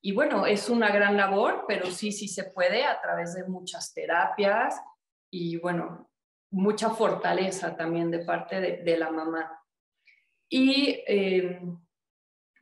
y 0.00 0.12
bueno, 0.12 0.46
es 0.46 0.68
una 0.68 0.90
gran 0.90 1.16
labor, 1.16 1.64
pero 1.66 1.86
sí, 1.86 2.12
sí 2.12 2.28
se 2.28 2.44
puede 2.44 2.84
a 2.84 3.00
través 3.00 3.34
de 3.34 3.44
muchas 3.44 3.92
terapias 3.92 4.80
y 5.30 5.56
bueno, 5.58 6.10
mucha 6.50 6.90
fortaleza 6.90 7.76
también 7.76 8.10
de 8.10 8.20
parte 8.20 8.60
de, 8.60 8.76
de 8.78 8.96
la 8.96 9.10
mamá. 9.10 9.52
Y 10.48 11.02
eh, 11.06 11.60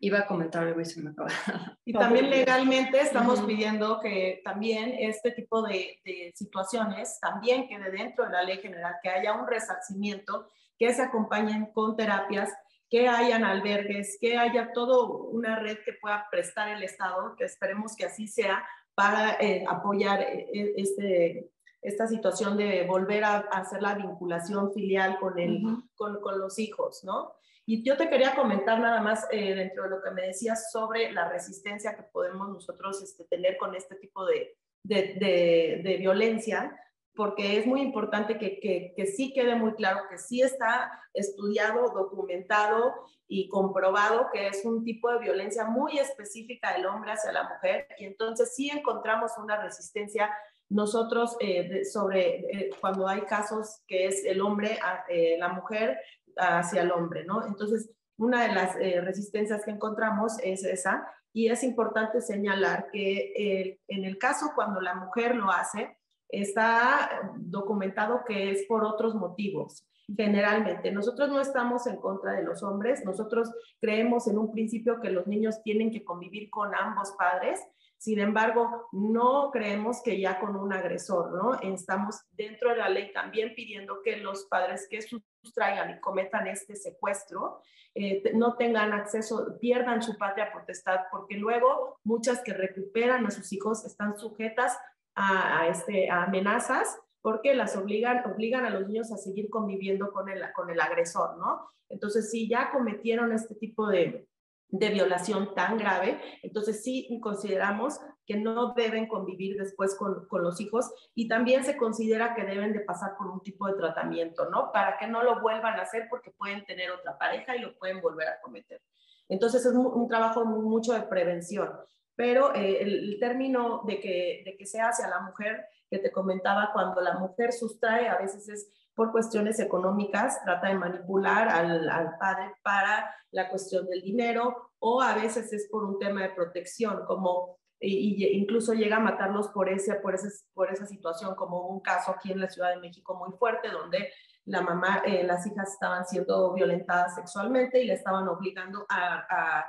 iba 0.01 0.20
a 0.20 0.26
comentar 0.26 0.66
algo 0.66 0.80
y 0.80 0.84
se 0.84 1.01
me 1.01 1.11
acaba. 1.11 1.28
Y 1.84 1.93
también 1.93 2.30
legalmente 2.30 3.01
estamos 3.01 3.41
pidiendo 3.43 4.01
que 4.01 4.41
también 4.45 4.93
este 4.99 5.30
tipo 5.30 5.62
de, 5.62 6.01
de, 6.05 6.32
situaciones 6.34 7.20
también 7.20 7.68
quede 7.68 7.93
dentro 7.93 8.24
de 8.24 8.32
la 8.32 8.43
ley 8.43 8.59
general, 8.59 8.97
que 9.01 9.09
haya 9.09 9.34
un 9.34 9.47
resarcimiento, 9.47 10.49
que 10.76 10.93
se 10.93 11.03
acompañen 11.03 11.66
con 11.66 11.97
terapias 11.97 12.51
que 12.89 13.09
hayan 13.09 13.45
albergues, 13.45 14.18
que 14.20 14.37
haya 14.37 14.72
todo 14.72 15.24
una 15.24 15.59
red 15.59 15.78
que 15.84 15.95
pueda 15.95 16.26
prestar 16.30 16.68
el 16.68 16.82
Estado, 16.82 17.34
que 17.37 17.45
esperemos 17.45 17.97
que 17.97 18.05
así 18.05 18.28
sea, 18.28 18.64
para 18.95 19.37
eh, 19.41 19.64
apoyar 19.68 20.22
eh, 20.22 20.49
eh, 20.53 20.74
este, 20.76 21.51
esta 21.82 22.07
situación 22.07 22.57
de 22.57 22.84
volver 22.87 23.24
a, 23.24 23.39
hacer 23.39 23.82
la 23.82 23.95
vinculación 23.95 24.72
filial 24.72 25.18
con, 25.18 25.39
el, 25.39 25.62
con, 25.95 26.20
con, 26.20 26.39
los 26.39 26.59
hijos, 26.59 27.05
¿no? 27.05 27.34
Y 27.66 27.82
yo 27.82 27.97
te 27.97 28.09
quería 28.09 28.34
comentar 28.37 28.78
nada 28.78 29.01
más 29.03 29.28
dentro 29.28 29.84
de 29.84 29.91
lo 29.91 30.01
que 30.01 30.12
me 30.12 30.28
decías 30.28 30.70
sobre 30.70 31.11
la 31.12 31.28
resistencia 31.28 31.97
que 31.97 32.05
podemos 32.05 32.49
nosotros 32.49 33.03
este, 33.03 33.24
tener 33.24 33.57
con 33.57 33.74
este 33.74 33.97
tipo 33.97 34.24
de, 34.24 34.57
de, 34.84 35.14
de, 35.18 35.80
de 35.82 35.97
violencia 35.97 36.78
porque 37.16 37.58
es 37.58 37.66
muy 37.66 37.80
importante 37.80 38.38
que, 38.38 38.60
que, 38.94 39.06
sí 39.06 39.32
quede 39.32 39.56
muy 39.56 39.74
claro 39.74 40.00
que 40.10 40.18
sí 40.18 40.42
está 40.42 40.92
estudiado, 41.14 41.90
documentado 41.94 42.94
y 43.26 43.48
comprobado 43.48 44.28
que 44.32 44.48
es 44.48 44.64
un 44.64 44.84
tipo 44.84 45.10
de 45.10 45.18
violencia 45.18 45.64
muy 45.64 45.98
específica 45.98 46.74
del 46.74 46.86
hombre 46.86 47.12
hacia 47.12 47.32
la 47.32 47.48
mujer 47.48 47.88
y 47.98 48.04
entonces 48.04 48.54
sí 48.54 48.70
encontramos 48.70 49.32
una 49.38 49.60
resistencia 49.60 50.30
nosotros 50.68 51.36
eh, 51.40 51.84
sobre 51.84 52.40
eh, 52.50 52.70
cuando 52.80 53.06
hay 53.08 53.22
casos 53.22 53.82
que 53.86 54.06
es 54.06 54.24
el 54.24 54.40
hombre, 54.40 54.78
eh, 55.08 55.36
la 55.38 55.48
mujer 55.48 55.98
hacia 56.36 56.82
el 56.82 56.90
hombre, 56.90 57.24
¿no? 57.24 57.46
Entonces, 57.46 57.90
una 58.18 58.46
de 58.46 58.52
las 58.52 58.74
resistencias 59.04 59.64
que 59.64 59.70
encontramos 59.70 60.38
es 60.42 60.64
esa 60.64 61.06
y 61.32 61.48
es 61.48 61.62
importante 61.62 62.20
señalar 62.20 62.88
que 62.90 63.78
en 63.88 64.04
el 64.04 64.16
caso 64.18 64.52
cuando 64.54 64.80
la 64.80 64.94
mujer 64.94 65.34
lo 65.36 65.50
hace, 65.50 65.98
está 66.28 67.32
documentado 67.36 68.24
que 68.26 68.50
es 68.50 68.64
por 68.66 68.84
otros 68.84 69.14
motivos. 69.14 69.86
generalmente. 70.16 70.92
Nosotros 70.92 71.28
no 71.30 71.40
estamos 71.40 71.88
en 71.88 71.96
contra 71.96 72.34
de 72.34 72.44
los 72.44 72.62
hombres, 72.62 73.04
nosotros 73.04 73.50
creemos 73.80 74.28
en 74.28 74.38
un 74.38 74.52
principio 74.52 75.00
que 75.00 75.10
los 75.10 75.26
niños 75.26 75.60
tienen 75.64 75.90
que 75.90 76.04
convivir 76.04 76.48
con 76.48 76.72
ambos 76.76 77.12
padres, 77.18 77.60
sin 77.98 78.18
embargo, 78.18 78.88
no 78.92 79.50
creemos 79.50 80.02
que 80.02 80.20
ya 80.20 80.38
con 80.38 80.54
un 80.54 80.72
agresor, 80.72 81.32
¿no? 81.32 81.58
Estamos 81.60 82.20
dentro 82.32 82.70
de 82.70 82.76
la 82.76 82.88
ley 82.90 83.10
también 83.12 83.54
pidiendo 83.54 84.02
que 84.02 84.18
los 84.18 84.44
padres 84.44 84.86
que 84.88 85.00
sustraigan 85.00 85.90
y 85.90 86.00
cometan 86.00 86.46
este 86.46 86.76
secuestro 86.76 87.62
eh, 87.94 88.22
no 88.34 88.56
tengan 88.56 88.92
acceso, 88.92 89.58
pierdan 89.60 90.02
su 90.02 90.18
patria 90.18 90.52
potestad, 90.52 91.00
porque 91.10 91.36
luego 91.36 91.98
muchas 92.04 92.42
que 92.42 92.52
recuperan 92.52 93.26
a 93.26 93.30
sus 93.30 93.50
hijos 93.52 93.86
están 93.86 94.18
sujetas 94.18 94.78
a, 95.16 95.66
este, 95.68 96.10
a 96.10 96.24
amenazas 96.24 96.98
porque 97.22 97.54
las 97.54 97.76
obligan, 97.76 98.24
obligan 98.30 98.64
a 98.64 98.70
los 98.70 98.86
niños 98.86 99.10
a 99.10 99.16
seguir 99.16 99.50
conviviendo 99.50 100.12
con 100.12 100.28
el, 100.28 100.42
con 100.54 100.70
el 100.70 100.80
agresor, 100.80 101.38
¿no? 101.38 101.68
Entonces, 101.88 102.30
si 102.30 102.48
ya 102.48 102.70
cometieron 102.70 103.32
este 103.32 103.54
tipo 103.54 103.88
de, 103.88 104.28
de 104.68 104.90
violación 104.90 105.54
tan 105.54 105.78
grave, 105.78 106.20
entonces 106.42 106.82
sí 106.82 107.08
consideramos 107.22 107.98
que 108.26 108.36
no 108.36 108.74
deben 108.74 109.08
convivir 109.08 109.56
después 109.56 109.96
con, 109.96 110.26
con, 110.26 110.42
los 110.42 110.60
hijos 110.60 110.92
y 111.14 111.28
también 111.28 111.64
se 111.64 111.76
considera 111.76 112.34
que 112.34 112.44
deben 112.44 112.72
de 112.72 112.80
pasar 112.80 113.16
por 113.16 113.28
un 113.28 113.40
tipo 113.40 113.66
de 113.68 113.74
tratamiento, 113.74 114.50
¿no? 114.50 114.72
Para 114.72 114.98
que 114.98 115.06
no 115.06 115.22
lo 115.22 115.40
vuelvan 115.40 115.78
a 115.78 115.82
hacer 115.82 116.06
porque 116.10 116.32
pueden 116.32 116.64
tener 116.64 116.90
otra 116.90 117.16
pareja 117.16 117.56
y 117.56 117.60
lo 117.60 117.76
pueden 117.78 118.00
volver 118.00 118.28
a 118.28 118.40
cometer. 118.40 118.82
Entonces 119.28 119.64
es 119.64 119.72
un, 119.74 120.08
trabajo 120.08 120.44
mucho 120.44 120.92
de 120.92 121.02
prevención, 121.02 121.72
pero 122.16 122.54
eh, 122.54 122.82
el, 122.82 123.18
término 123.20 123.82
de 123.86 124.00
que, 124.00 124.42
de 124.44 124.56
que 124.56 124.66
se 124.66 124.80
hace 124.80 125.04
a 125.04 125.08
la 125.08 125.20
mujer 125.20 125.66
que 125.88 125.98
te 125.98 126.10
comentaba, 126.10 126.70
cuando 126.72 127.00
la 127.00 127.18
mujer 127.18 127.52
sustrae, 127.52 128.08
a 128.08 128.18
veces 128.18 128.48
es 128.48 128.72
por 128.94 129.12
cuestiones 129.12 129.60
económicas, 129.60 130.42
trata 130.42 130.68
de 130.68 130.74
manipular 130.74 131.48
al, 131.48 131.88
al, 131.88 132.16
padre 132.18 132.54
para 132.62 133.14
la 133.30 133.48
cuestión 133.50 133.86
del 133.86 134.00
dinero 134.00 134.72
o 134.78 135.02
a 135.02 135.14
veces 135.14 135.52
es 135.52 135.68
por 135.70 135.84
un 135.84 135.98
tema 135.98 136.22
de 136.22 136.30
protección, 136.30 137.04
como 137.06 137.58
y, 137.78 138.38
incluso 138.38 138.72
llega 138.72 138.96
a 138.96 139.00
matarlos 139.00 139.48
por, 139.48 139.68
ese, 139.68 139.94
por, 139.96 140.14
ese, 140.14 140.28
por 140.54 140.72
esa 140.72 140.86
situación, 140.86 141.34
como 141.34 141.68
un 141.68 141.80
caso 141.80 142.12
aquí 142.12 142.32
en 142.32 142.40
la 142.40 142.48
Ciudad 142.48 142.70
de 142.70 142.80
México 142.80 143.14
muy 143.14 143.36
fuerte, 143.38 143.68
donde 143.70 144.10
la 144.44 144.62
mamá, 144.62 145.02
eh, 145.04 145.24
las 145.24 145.46
hijas 145.46 145.72
estaban 145.72 146.06
siendo 146.06 146.52
violentadas 146.54 147.16
sexualmente 147.16 147.82
y 147.82 147.86
le 147.86 147.94
estaban 147.94 148.28
obligando 148.28 148.86
a, 148.88 149.26
a, 149.28 149.66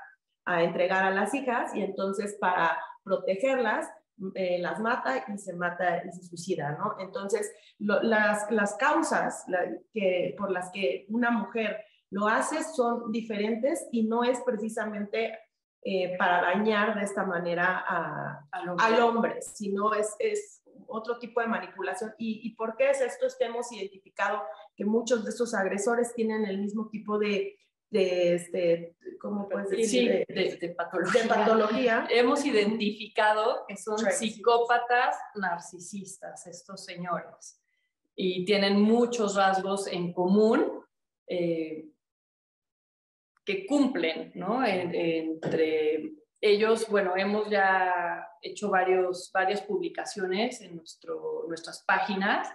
a 0.48 0.64
entregar 0.64 1.04
a 1.04 1.12
las 1.12 1.34
hijas 1.34 1.76
y 1.76 1.82
entonces 1.82 2.38
para 2.40 2.80
protegerlas 3.04 3.88
eh, 4.34 4.58
las 4.60 4.80
mata 4.80 5.26
y 5.28 5.38
se 5.38 5.54
mata 5.54 6.04
y 6.04 6.12
se 6.12 6.24
suicida, 6.24 6.72
¿no? 6.72 6.96
Entonces, 7.00 7.54
las, 7.78 8.50
las 8.50 8.76
causas 8.78 9.46
que, 9.94 10.36
por 10.40 10.50
las 10.50 10.72
que 10.72 11.06
una 11.10 11.30
mujer 11.30 11.84
lo 12.10 12.28
hace 12.28 12.64
son 12.64 13.12
diferentes 13.12 13.88
y 13.92 14.08
no 14.08 14.24
es 14.24 14.42
precisamente 14.42 15.38
eh, 15.84 16.18
para 16.18 16.42
dañar 16.42 16.96
de 16.96 17.04
esta 17.04 17.26
manera 17.26 17.86
al, 18.52 19.02
hombre. 19.02 19.42
sino 19.42 19.94
es, 19.94 20.16
es 20.18 20.64
otro 20.88 21.20
tipo 21.20 21.42
de 21.42 21.48
manipulación. 21.48 22.14
¿Y, 22.18 22.42
¿Y 22.48 22.56
por 22.56 22.76
qué 22.78 22.90
es 22.92 23.02
esto? 23.02 23.28
hemos 23.42 23.72
identificado 23.72 24.42
que 24.76 24.86
muchos 24.86 25.26
de 25.26 25.30
estos 25.30 25.54
agresores 25.54 26.16
tienen 26.16 26.46
el 26.46 26.60
mismo 26.60 26.88
tipo 26.90 27.20
de 27.20 27.58
de, 27.90 28.36
este, 28.36 28.96
¿cómo 29.20 29.48
puedes 29.48 29.70
decir? 29.70 30.26
de, 30.28 30.76
patología. 31.28 32.08
Hemos 32.12 32.46
identificado 32.46 33.66
que 33.68 33.78
son 33.78 33.98
psicópatas 33.98 35.16
narcisistas 35.36 36.48
estos 36.48 36.84
señores 36.84 37.62
y 38.16 38.46
tienen 38.46 38.82
muchos 38.82 39.36
rasgos 39.36 39.88
en 39.88 40.12
común 40.12 40.84
eh, 41.28 41.86
que 43.46 43.66
cumplen, 43.66 44.32
¿no? 44.36 44.66
entre 44.66 46.14
ellos, 46.42 46.88
bueno, 46.90 47.14
hemos 47.16 47.50
ya 47.50 48.28
hecho 48.42 48.70
varios, 48.70 49.32
varias 49.34 49.62
publicaciones 49.62 50.62
en 50.62 50.76
nuestro, 50.76 51.46
nuestras 51.48 51.84
páginas 51.84 52.50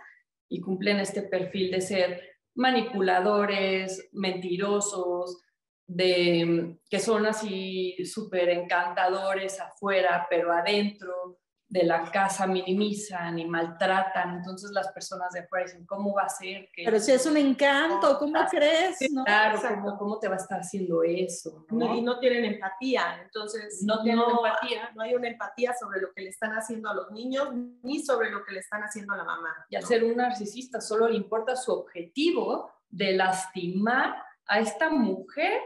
y 0.48 0.60
cumplen 0.60 1.00
este 1.00 1.22
perfil 1.22 1.70
de 1.70 1.80
ser 1.80 2.31
manipuladores, 2.54 4.08
mentirosos, 4.12 5.42
de, 5.86 6.76
que 6.88 6.98
son 6.98 7.26
así 7.26 7.96
súper 8.04 8.48
encantadores 8.50 9.60
afuera, 9.60 10.26
pero 10.30 10.52
adentro 10.52 11.38
de 11.72 11.84
la 11.84 12.04
casa 12.10 12.46
minimizan 12.46 13.38
y 13.38 13.46
maltratan. 13.46 14.36
Entonces 14.36 14.72
las 14.72 14.92
personas 14.92 15.32
de 15.32 15.40
afuera 15.40 15.64
dicen, 15.64 15.86
¿cómo 15.86 16.12
va 16.12 16.24
a 16.24 16.28
ser? 16.28 16.68
Que 16.70 16.84
pero 16.84 17.00
si 17.00 17.12
es 17.12 17.24
un 17.24 17.38
encanto, 17.38 18.18
¿cómo 18.18 18.38
crees? 18.50 18.98
Claro, 19.24 19.58
¿cómo, 19.80 19.96
¿cómo, 19.96 20.18
te 20.18 20.28
va 20.28 20.34
a 20.34 20.36
estar 20.36 20.60
haciendo 20.60 21.02
eso? 21.02 21.64
¿no? 21.70 21.96
y 21.96 22.02
no 22.02 22.18
tienen 22.18 22.44
empatía, 22.44 23.22
entonces 23.24 23.82
no, 23.86 24.02
tienen 24.02 24.22
empatía. 24.22 24.90
No 24.94 25.02
hay 25.02 25.14
una 25.14 25.28
empatía 25.28 25.72
sobre 25.72 26.02
lo 26.02 26.12
que 26.12 26.20
le 26.20 26.28
están 26.28 26.50
haciendo 26.50 26.90
a 26.90 26.94
los 26.94 27.10
niños 27.10 27.48
ni 27.82 28.00
sobre 28.00 28.30
lo 28.30 28.44
que 28.44 28.52
le 28.52 28.60
están 28.60 28.82
haciendo 28.82 29.14
a 29.14 29.16
la 29.16 29.24
mamá. 29.24 29.64
Y 29.70 29.76
al 29.76 29.84
ser 29.84 30.04
un 30.04 30.14
narcisista 30.14 30.78
solo 30.78 31.08
le 31.08 31.16
importa 31.16 31.56
su 31.56 31.72
objetivo 31.72 32.70
de 32.90 33.12
lastimar 33.12 34.22
a 34.46 34.60
esta 34.60 34.90
mujer 34.90 35.58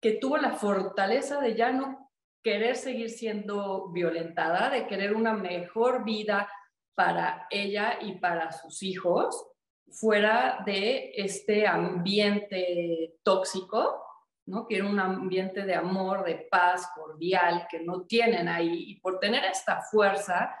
que 0.00 0.12
tuvo 0.12 0.36
la 0.36 0.52
fortaleza 0.52 1.40
de 1.40 1.56
ya 1.56 1.72
no 1.72 2.07
querer 2.42 2.76
seguir 2.76 3.10
siendo 3.10 3.88
violentada, 3.88 4.70
de 4.70 4.86
querer 4.86 5.14
una 5.14 5.34
mejor 5.34 6.04
vida 6.04 6.48
para 6.94 7.46
ella 7.50 7.98
y 8.00 8.16
para 8.16 8.52
sus 8.52 8.82
hijos, 8.82 9.46
fuera 9.90 10.62
de 10.66 11.12
este 11.14 11.66
ambiente 11.66 13.14
tóxico, 13.22 14.04
¿no? 14.46 14.66
Quiere 14.66 14.84
un 14.84 14.98
ambiente 14.98 15.62
de 15.62 15.74
amor, 15.74 16.24
de 16.24 16.46
paz, 16.50 16.88
cordial, 16.94 17.66
que 17.70 17.80
no 17.80 18.02
tienen 18.06 18.48
ahí. 18.48 18.90
Y 18.90 19.00
por 19.00 19.18
tener 19.18 19.44
esta 19.44 19.82
fuerza, 19.82 20.54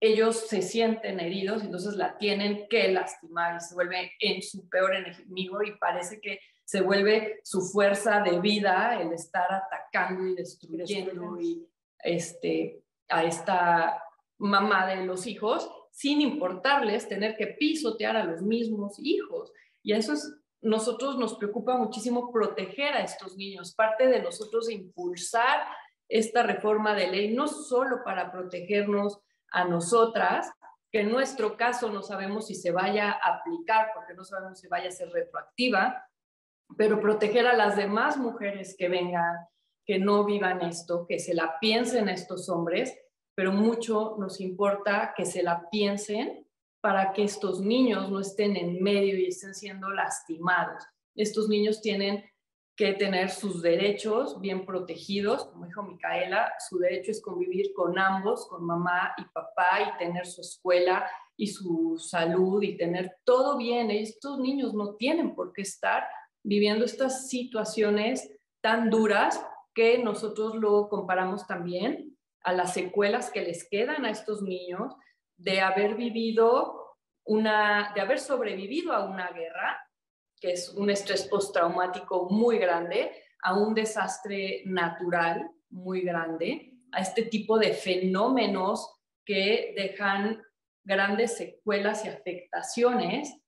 ellos 0.00 0.48
se 0.48 0.62
sienten 0.62 1.20
heridos, 1.20 1.62
entonces 1.62 1.94
la 1.94 2.18
tienen 2.18 2.66
que 2.68 2.88
lastimar 2.88 3.56
y 3.56 3.60
se 3.60 3.74
vuelve 3.74 4.12
en 4.18 4.42
su 4.42 4.68
peor 4.68 4.96
enemigo 4.96 5.62
y 5.62 5.76
parece 5.78 6.20
que 6.20 6.40
se 6.72 6.80
vuelve 6.80 7.40
su 7.44 7.60
fuerza 7.60 8.22
de 8.22 8.40
vida 8.40 8.98
el 8.98 9.12
estar 9.12 9.52
atacando 9.52 10.26
y 10.26 10.34
destruyendo 10.34 11.38
y, 11.38 11.68
este, 11.98 12.82
a 13.10 13.24
esta 13.24 14.02
mamá 14.38 14.86
de 14.86 15.04
los 15.04 15.26
hijos 15.26 15.70
sin 15.90 16.22
importarles 16.22 17.10
tener 17.10 17.36
que 17.36 17.48
pisotear 17.48 18.16
a 18.16 18.24
los 18.24 18.40
mismos 18.40 18.94
hijos. 18.98 19.52
Y 19.82 19.92
eso 19.92 20.14
es, 20.14 20.34
nosotros 20.62 21.18
nos 21.18 21.34
preocupa 21.34 21.76
muchísimo 21.76 22.32
proteger 22.32 22.94
a 22.94 23.02
estos 23.02 23.36
niños. 23.36 23.74
Parte 23.74 24.06
de 24.06 24.22
nosotros 24.22 24.70
impulsar 24.70 25.60
esta 26.08 26.42
reforma 26.42 26.94
de 26.94 27.08
ley, 27.08 27.34
no 27.34 27.48
solo 27.48 28.02
para 28.02 28.32
protegernos 28.32 29.20
a 29.50 29.66
nosotras, 29.66 30.50
que 30.90 31.00
en 31.00 31.10
nuestro 31.10 31.58
caso 31.58 31.92
no 31.92 32.02
sabemos 32.02 32.46
si 32.46 32.54
se 32.54 32.70
vaya 32.70 33.12
a 33.12 33.40
aplicar, 33.40 33.90
porque 33.94 34.14
no 34.14 34.24
sabemos 34.24 34.58
si 34.58 34.68
vaya 34.68 34.88
a 34.88 34.92
ser 34.92 35.10
retroactiva, 35.10 36.08
pero 36.76 37.00
proteger 37.00 37.46
a 37.46 37.56
las 37.56 37.76
demás 37.76 38.16
mujeres 38.16 38.74
que 38.78 38.88
vengan, 38.88 39.36
que 39.84 39.98
no 39.98 40.24
vivan 40.24 40.62
esto, 40.62 41.06
que 41.08 41.18
se 41.18 41.34
la 41.34 41.58
piensen 41.60 42.08
estos 42.08 42.48
hombres, 42.48 42.96
pero 43.34 43.52
mucho 43.52 44.16
nos 44.18 44.40
importa 44.40 45.14
que 45.16 45.24
se 45.24 45.42
la 45.42 45.68
piensen 45.70 46.46
para 46.80 47.12
que 47.12 47.24
estos 47.24 47.60
niños 47.60 48.10
no 48.10 48.20
estén 48.20 48.56
en 48.56 48.82
medio 48.82 49.16
y 49.16 49.26
estén 49.26 49.54
siendo 49.54 49.90
lastimados. 49.90 50.84
Estos 51.14 51.48
niños 51.48 51.80
tienen 51.80 52.24
que 52.76 52.94
tener 52.94 53.30
sus 53.30 53.62
derechos 53.62 54.40
bien 54.40 54.64
protegidos, 54.64 55.44
como 55.46 55.66
dijo 55.66 55.82
Micaela, 55.82 56.52
su 56.68 56.78
derecho 56.78 57.10
es 57.10 57.20
convivir 57.20 57.72
con 57.74 57.98
ambos, 57.98 58.48
con 58.48 58.64
mamá 58.64 59.14
y 59.18 59.24
papá 59.24 59.80
y 59.82 59.98
tener 59.98 60.26
su 60.26 60.40
escuela 60.40 61.08
y 61.36 61.48
su 61.48 61.98
salud 61.98 62.62
y 62.62 62.76
tener 62.76 63.18
todo 63.24 63.58
bien. 63.58 63.90
Estos 63.90 64.38
niños 64.38 64.74
no 64.74 64.94
tienen 64.94 65.34
por 65.34 65.52
qué 65.52 65.62
estar 65.62 66.04
viviendo 66.42 66.84
estas 66.84 67.28
situaciones 67.28 68.30
tan 68.60 68.90
duras 68.90 69.44
que 69.74 69.98
nosotros 69.98 70.54
luego 70.56 70.88
comparamos 70.88 71.46
también 71.46 72.16
a 72.44 72.52
las 72.52 72.74
secuelas 72.74 73.30
que 73.30 73.42
les 73.42 73.68
quedan 73.68 74.04
a 74.04 74.10
estos 74.10 74.42
niños 74.42 74.94
de 75.36 75.60
haber 75.60 75.94
vivido 75.94 76.96
una, 77.24 77.92
de 77.94 78.00
haber 78.00 78.18
sobrevivido 78.18 78.92
a 78.92 79.04
una 79.04 79.30
guerra, 79.30 79.78
que 80.40 80.52
es 80.52 80.70
un 80.70 80.90
estrés 80.90 81.24
postraumático 81.28 82.28
muy 82.30 82.58
grande, 82.58 83.12
a 83.42 83.58
un 83.58 83.74
desastre 83.74 84.62
natural 84.66 85.50
muy 85.70 86.02
grande, 86.02 86.74
a 86.92 87.00
este 87.00 87.22
tipo 87.22 87.58
de 87.58 87.72
fenómenos 87.72 89.00
que 89.24 89.72
dejan 89.76 90.42
grandes 90.84 91.36
secuelas 91.36 92.04
y 92.04 92.08
afectaciones 92.08 93.41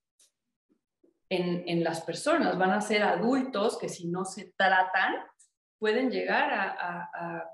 en, 1.35 1.83
las 1.83 2.01
personas. 2.01 2.57
Van 2.57 2.71
a 2.71 2.81
ser 2.81 3.03
adultos 3.03 3.77
que 3.77 3.89
si 3.89 4.07
no 4.07 4.25
se 4.25 4.53
tratan 4.57 5.15
pueden 5.79 6.09
llegar 6.09 6.51
a, 6.51 7.51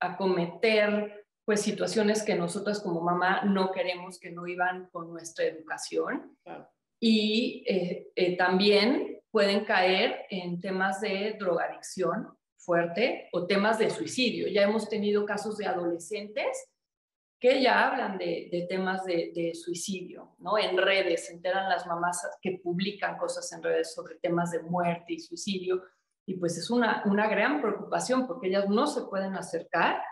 a, 0.00 0.16
cometer 0.18 1.24
pues 1.46 1.62
situaciones 1.62 2.22
que 2.22 2.34
nosotras 2.34 2.80
como 2.80 3.00
mamá 3.00 3.42
no 3.44 3.72
queremos 3.72 4.18
que 4.18 4.30
no 4.30 4.46
iban 4.46 4.88
con 4.92 5.08
nuestra 5.10 5.46
educación. 5.46 6.36
y 7.00 7.64
eh, 7.66 8.08
eh, 8.14 8.36
también 8.36 9.20
pueden 9.30 9.64
caer 9.64 10.26
en 10.30 10.60
temas 10.60 11.00
de 11.00 11.36
drogadicción 11.38 12.28
fuerte 12.58 13.28
o 13.32 13.46
temas 13.46 13.78
de 13.78 13.90
suicidio. 13.90 14.48
Ya 14.48 14.62
hemos 14.62 14.88
tenido 14.88 15.24
casos 15.24 15.56
de 15.56 15.66
adolescentes 15.66 16.66
que 17.44 17.60
ya 17.60 17.90
hablan 17.90 18.16
de, 18.16 18.66
temas 18.70 19.04
de, 19.04 19.52
suicidio, 19.52 20.34
¿no? 20.38 20.56
En 20.56 20.78
redes, 20.78 21.26
se 21.26 21.34
enteran 21.34 21.68
las 21.68 21.86
mamás 21.86 22.26
que 22.40 22.58
publican 22.64 23.18
cosas 23.18 23.52
en 23.52 23.62
redes 23.62 23.92
sobre 23.92 24.14
temas 24.14 24.50
de 24.50 24.62
muerte 24.62 25.12
y 25.12 25.18
suicidio, 25.18 25.82
y 26.24 26.36
pues 26.36 26.56
es 26.56 26.70
una, 26.70 27.02
una 27.04 27.28
gran 27.28 27.60
preocupación 27.60 28.26
porque 28.26 28.48
ellas 28.48 28.70
no 28.70 28.86
se 28.86 29.02
pueden 29.02 29.36
acercar, 29.36 30.02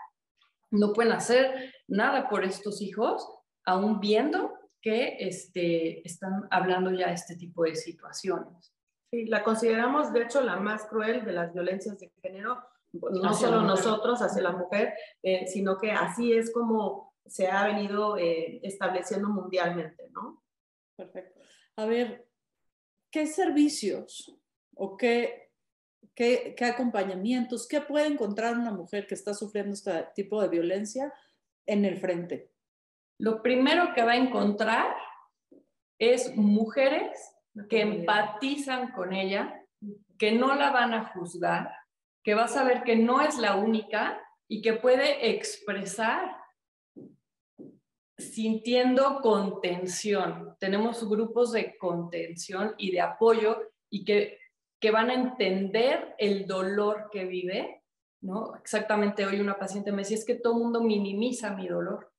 no 0.69 0.93
pueden 0.93 1.11
hacer 1.11 1.73
nada 1.87 2.29
por 2.29 2.43
estos 2.43 2.83
hijos, 2.83 3.27
aún 3.65 3.99
viendo 3.99 4.53
que 4.79 5.17
este, 5.17 6.07
están 6.07 6.47
hablando 6.51 6.91
ya 6.91 7.07
de 7.07 7.15
este 7.15 7.35
tipo 7.35 7.63
de 7.63 7.73
situaciones. 7.73 8.75
Sí, 9.09 9.25
la 9.25 9.43
consideramos 9.43 10.13
de 10.13 10.21
hecho 10.21 10.39
la 10.41 10.57
más 10.57 10.85
cruel 10.85 11.25
de 11.25 11.31
las 11.31 11.51
violencias 11.51 11.97
de 11.97 12.11
género, 12.21 12.59
no 12.91 13.33
solo 13.33 13.61
nosotros 13.63 14.21
hacia 14.21 14.43
la 14.43 14.51
mujer, 14.51 14.93
eh, 15.23 15.47
sino 15.47 15.79
que 15.79 15.91
así 15.91 16.31
es 16.31 16.53
como 16.53 17.12
se 17.25 17.47
ha 17.47 17.65
venido 17.65 18.17
eh, 18.17 18.59
estableciendo 18.63 19.29
mundialmente, 19.29 20.09
¿no? 20.11 20.43
Perfecto. 20.95 21.41
A 21.77 21.85
ver, 21.85 22.27
¿qué 23.11 23.25
servicios 23.25 24.35
o 24.75 24.97
qué, 24.97 25.51
qué, 26.13 26.53
qué 26.55 26.65
acompañamientos, 26.65 27.67
qué 27.67 27.81
puede 27.81 28.07
encontrar 28.07 28.57
una 28.57 28.71
mujer 28.71 29.07
que 29.07 29.15
está 29.15 29.33
sufriendo 29.33 29.73
este 29.73 30.07
tipo 30.15 30.41
de 30.41 30.49
violencia 30.49 31.13
en 31.65 31.85
el 31.85 31.97
frente? 31.97 32.51
Lo 33.19 33.41
primero 33.41 33.93
que 33.93 34.03
va 34.03 34.13
a 34.13 34.17
encontrar 34.17 34.95
es 35.99 36.35
mujeres 36.35 37.17
que 37.69 37.81
empatizan 37.81 38.91
con 38.91 39.13
ella, 39.13 39.63
que 40.17 40.31
no 40.31 40.55
la 40.55 40.71
van 40.71 40.93
a 40.93 41.05
juzgar, 41.13 41.71
que 42.23 42.35
va 42.35 42.45
a 42.45 42.49
saber 42.49 42.83
que 42.83 42.95
no 42.95 43.21
es 43.21 43.37
la 43.37 43.55
única 43.55 44.21
y 44.47 44.61
que 44.61 44.73
puede 44.73 45.31
expresar 45.31 46.42
sintiendo 48.17 49.21
contención. 49.21 50.55
Tenemos 50.59 51.07
grupos 51.07 51.51
de 51.51 51.77
contención 51.77 52.75
y 52.77 52.91
de 52.91 53.01
apoyo 53.01 53.71
y 53.89 54.05
que, 54.05 54.39
que 54.79 54.91
van 54.91 55.09
a 55.09 55.15
entender 55.15 56.15
el 56.17 56.45
dolor 56.45 57.09
que 57.11 57.25
vive, 57.25 57.83
¿no? 58.21 58.55
Exactamente 58.55 59.25
hoy 59.25 59.39
una 59.39 59.57
paciente 59.57 59.91
me 59.91 60.03
decía, 60.03 60.17
es 60.17 60.25
que 60.25 60.35
todo 60.35 60.53
el 60.53 60.59
mundo 60.59 60.81
minimiza 60.81 61.55
mi 61.55 61.67
dolor. 61.67 62.11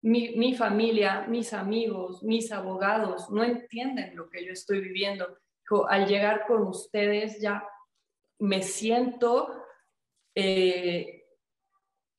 Mi, 0.00 0.36
mi, 0.36 0.54
familia, 0.54 1.26
mis 1.28 1.52
amigos, 1.52 2.22
mis 2.22 2.52
abogados 2.52 3.30
no 3.30 3.42
entienden 3.42 4.14
lo 4.14 4.28
que 4.30 4.44
yo 4.44 4.52
estoy 4.52 4.80
viviendo. 4.80 5.38
al 5.88 6.06
llegar 6.06 6.46
con 6.46 6.62
ustedes 6.62 7.40
ya 7.40 7.66
me 8.38 8.62
siento 8.62 9.64
eh, 10.36 11.24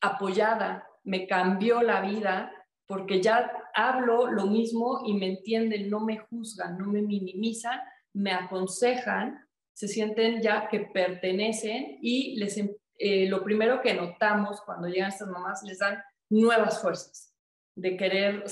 apoyada, 0.02 0.90
me 1.04 1.26
cambió 1.26 1.82
la 1.82 2.02
vida 2.02 2.59
porque 2.90 3.22
ya 3.22 3.52
hablo 3.76 4.32
lo 4.32 4.48
mismo 4.48 5.04
y 5.06 5.14
me 5.14 5.28
entienden, 5.28 5.92
no 5.92 6.00
me 6.00 6.18
juzgan, 6.18 6.76
no 6.76 6.88
me 6.88 7.04
minimizan, 7.04 7.80
me 8.14 8.34
aconsejan, 8.34 9.48
se 9.74 9.88
sienten 9.88 10.42
ya 10.42 10.68
que 10.68 10.80
pertenecen 10.92 12.00
y 12.02 12.36
les, 12.38 12.58
em, 12.58 12.76
eh, 12.98 13.30
lo 13.30 13.44
primero 13.44 13.80
que 13.80 13.94
notamos 13.94 14.60
cuando 14.62 14.88
llegan 14.88 15.10
estas 15.10 15.28
mamás, 15.28 15.62
les 15.62 15.78
dan 15.78 16.02
nuevas 16.32 16.82
fuerzas 16.82 17.32
de 17.76 17.96
querer 17.96 18.46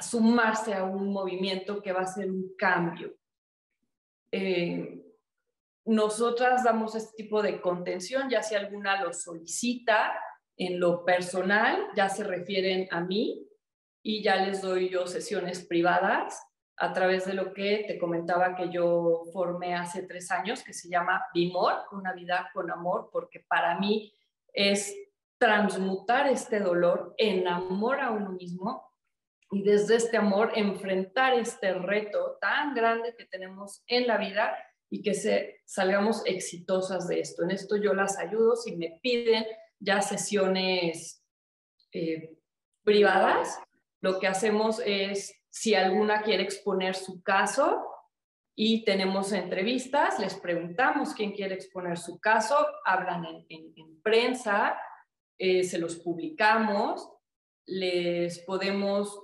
sumarse 0.00 0.72
a 0.72 0.84
un 0.84 1.12
movimiento 1.12 1.82
que 1.82 1.92
va 1.92 2.00
a 2.00 2.06
ser 2.06 2.30
un 2.30 2.56
cambio. 2.56 3.14
Eh, 4.32 5.04
nosotras 5.84 6.64
damos 6.64 6.94
este 6.94 7.24
tipo 7.24 7.42
de 7.42 7.60
contención, 7.60 8.30
ya 8.30 8.42
si 8.42 8.54
alguna 8.54 9.02
lo 9.04 9.12
solicita, 9.12 10.14
en 10.56 10.80
lo 10.80 11.04
personal 11.04 11.88
ya 11.96 12.08
se 12.08 12.24
refieren 12.24 12.88
a 12.90 13.00
mí 13.00 13.48
y 14.02 14.22
ya 14.22 14.36
les 14.36 14.62
doy 14.62 14.90
yo 14.90 15.06
sesiones 15.06 15.64
privadas 15.64 16.40
a 16.76 16.92
través 16.92 17.24
de 17.24 17.34
lo 17.34 17.54
que 17.54 17.84
te 17.86 17.98
comentaba 17.98 18.56
que 18.56 18.70
yo 18.70 19.24
formé 19.32 19.74
hace 19.74 20.02
tres 20.02 20.30
años, 20.30 20.62
que 20.62 20.72
se 20.72 20.88
llama 20.88 21.24
Bimor, 21.32 21.74
una 21.92 22.12
vida 22.12 22.50
con 22.52 22.70
amor, 22.70 23.10
porque 23.12 23.40
para 23.40 23.78
mí 23.78 24.12
es 24.52 24.94
transmutar 25.38 26.28
este 26.28 26.60
dolor 26.60 27.14
en 27.16 27.46
amor 27.46 28.00
a 28.00 28.10
uno 28.10 28.30
mismo 28.30 28.90
y 29.50 29.62
desde 29.62 29.96
este 29.96 30.16
amor 30.16 30.52
enfrentar 30.56 31.34
este 31.34 31.74
reto 31.74 32.38
tan 32.40 32.74
grande 32.74 33.14
que 33.16 33.24
tenemos 33.24 33.84
en 33.86 34.06
la 34.06 34.16
vida 34.16 34.56
y 34.90 35.02
que 35.02 35.14
se, 35.14 35.60
salgamos 35.64 36.22
exitosas 36.24 37.08
de 37.08 37.20
esto. 37.20 37.44
En 37.44 37.50
esto 37.50 37.76
yo 37.76 37.94
las 37.94 38.18
ayudo 38.18 38.56
si 38.56 38.76
me 38.76 38.98
piden 39.02 39.44
ya 39.84 40.00
sesiones 40.00 41.22
eh, 41.92 42.38
privadas, 42.82 43.60
lo 44.00 44.18
que 44.18 44.26
hacemos 44.26 44.80
es, 44.84 45.34
si 45.50 45.74
alguna 45.74 46.22
quiere 46.22 46.42
exponer 46.42 46.94
su 46.94 47.22
caso 47.22 47.86
y 48.56 48.84
tenemos 48.84 49.32
entrevistas, 49.32 50.18
les 50.18 50.34
preguntamos 50.34 51.14
quién 51.14 51.32
quiere 51.32 51.54
exponer 51.54 51.98
su 51.98 52.18
caso, 52.20 52.56
hablan 52.84 53.24
en, 53.48 54.02
prensa, 54.02 54.78
eh, 55.38 55.64
se 55.64 55.78
los 55.78 55.96
publicamos, 55.96 57.10
les 57.66 58.40
podemos 58.40 59.18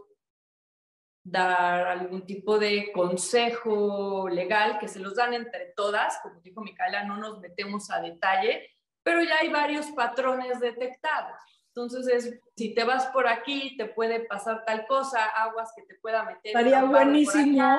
dar 1.22 1.86
algún 1.86 2.24
tipo 2.24 2.58
de 2.58 2.90
consejo 2.92 4.28
legal 4.28 4.78
que 4.78 4.88
se 4.88 5.00
los 5.00 5.16
dan 5.16 5.34
entre 5.34 5.72
todas, 5.76 6.18
como 6.22 6.40
dijo 6.40 6.62
Micaela, 6.62 7.04
no 7.04 7.18
nos 7.18 7.38
metemos 7.40 7.90
a 7.90 8.00
detalle, 8.00 8.66
pero 9.02 9.22
ya 9.22 9.38
hay 9.40 9.48
varios 9.48 9.86
patrones 9.92 10.60
detectados. 10.60 11.38
Entonces, 11.74 12.06
es, 12.08 12.40
si 12.56 12.74
te 12.74 12.84
vas 12.84 13.06
por 13.06 13.28
aquí, 13.28 13.76
te 13.76 13.86
puede 13.86 14.20
pasar 14.20 14.64
tal 14.64 14.86
cosa, 14.86 15.24
aguas 15.24 15.70
que 15.76 15.82
te 15.82 15.94
pueda 15.96 16.24
meter. 16.24 16.46
Estaría 16.46 16.82
buenísimo 16.84 17.78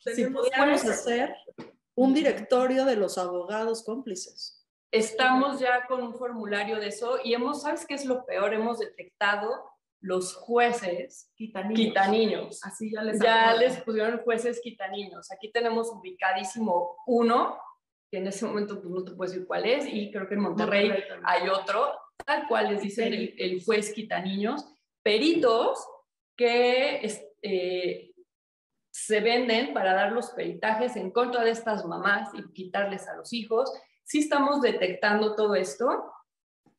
si 0.00 0.26
pudiéramos 0.26 0.84
hacer 0.84 1.34
un 1.94 2.12
directorio 2.12 2.84
de 2.84 2.96
los 2.96 3.18
abogados 3.18 3.84
cómplices. 3.84 4.66
Estamos 4.90 5.60
ya 5.60 5.86
con 5.86 6.02
un 6.02 6.14
formulario 6.14 6.80
de 6.80 6.88
eso 6.88 7.20
y 7.22 7.34
hemos, 7.34 7.62
¿sabes 7.62 7.86
qué 7.86 7.94
es 7.94 8.04
lo 8.04 8.24
peor? 8.26 8.52
Hemos 8.52 8.80
detectado 8.80 9.70
los 10.00 10.34
jueces 10.34 11.30
quitaniños. 11.36 12.64
Así 12.64 12.90
ya 12.92 13.02
les, 13.02 13.20
ya 13.20 13.54
les 13.54 13.80
pusieron 13.82 14.18
jueces 14.22 14.60
quitaniños. 14.60 15.30
Aquí 15.30 15.52
tenemos 15.52 15.88
ubicadísimo 15.90 16.96
uno 17.06 17.58
que 18.10 18.18
en 18.18 18.26
ese 18.26 18.44
momento 18.44 18.80
pues, 18.80 18.92
no 18.92 19.04
te 19.04 19.12
puedo 19.12 19.30
decir 19.30 19.46
cuál 19.46 19.66
es, 19.66 19.86
y 19.86 20.10
creo 20.10 20.28
que 20.28 20.34
en 20.34 20.40
Monterrey, 20.40 20.92
hay 21.22 21.48
otro, 21.48 21.92
tal 22.26 22.48
cual 22.48 22.72
les 22.72 22.82
dice 22.82 23.06
el, 23.06 23.34
el, 23.38 23.64
juez 23.64 23.94
niños, 24.24 24.66
peritos 25.02 25.86
que 26.36 27.00
eh, 27.42 28.12
se 28.90 29.20
venden 29.20 29.72
para 29.72 29.94
dar 29.94 30.12
los 30.12 30.30
peritajes 30.30 30.96
en 30.96 31.10
contra 31.10 31.44
de 31.44 31.50
estas 31.50 31.84
mamás 31.84 32.30
y 32.34 32.52
quitarles 32.52 33.08
a 33.08 33.16
los 33.16 33.32
hijos. 33.32 33.72
Sí 34.04 34.18
estamos 34.18 34.60
detectando 34.60 35.36
todo 35.36 35.54
esto 35.54 36.12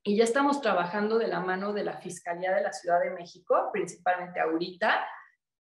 y 0.04 0.18
ya 0.18 0.24
estamos 0.24 0.62
trabajando 0.62 1.18
de 1.18 1.28
la 1.28 1.40
mano 1.40 1.74
de 1.74 1.84
la 1.84 1.98
Fiscalía 1.98 2.54
de 2.54 2.64
la 2.64 2.74
Ciudad 2.74 3.00
de 3.00 3.12
México, 3.12 3.70
principalmente 3.72 4.40
ahorita, 4.40 5.06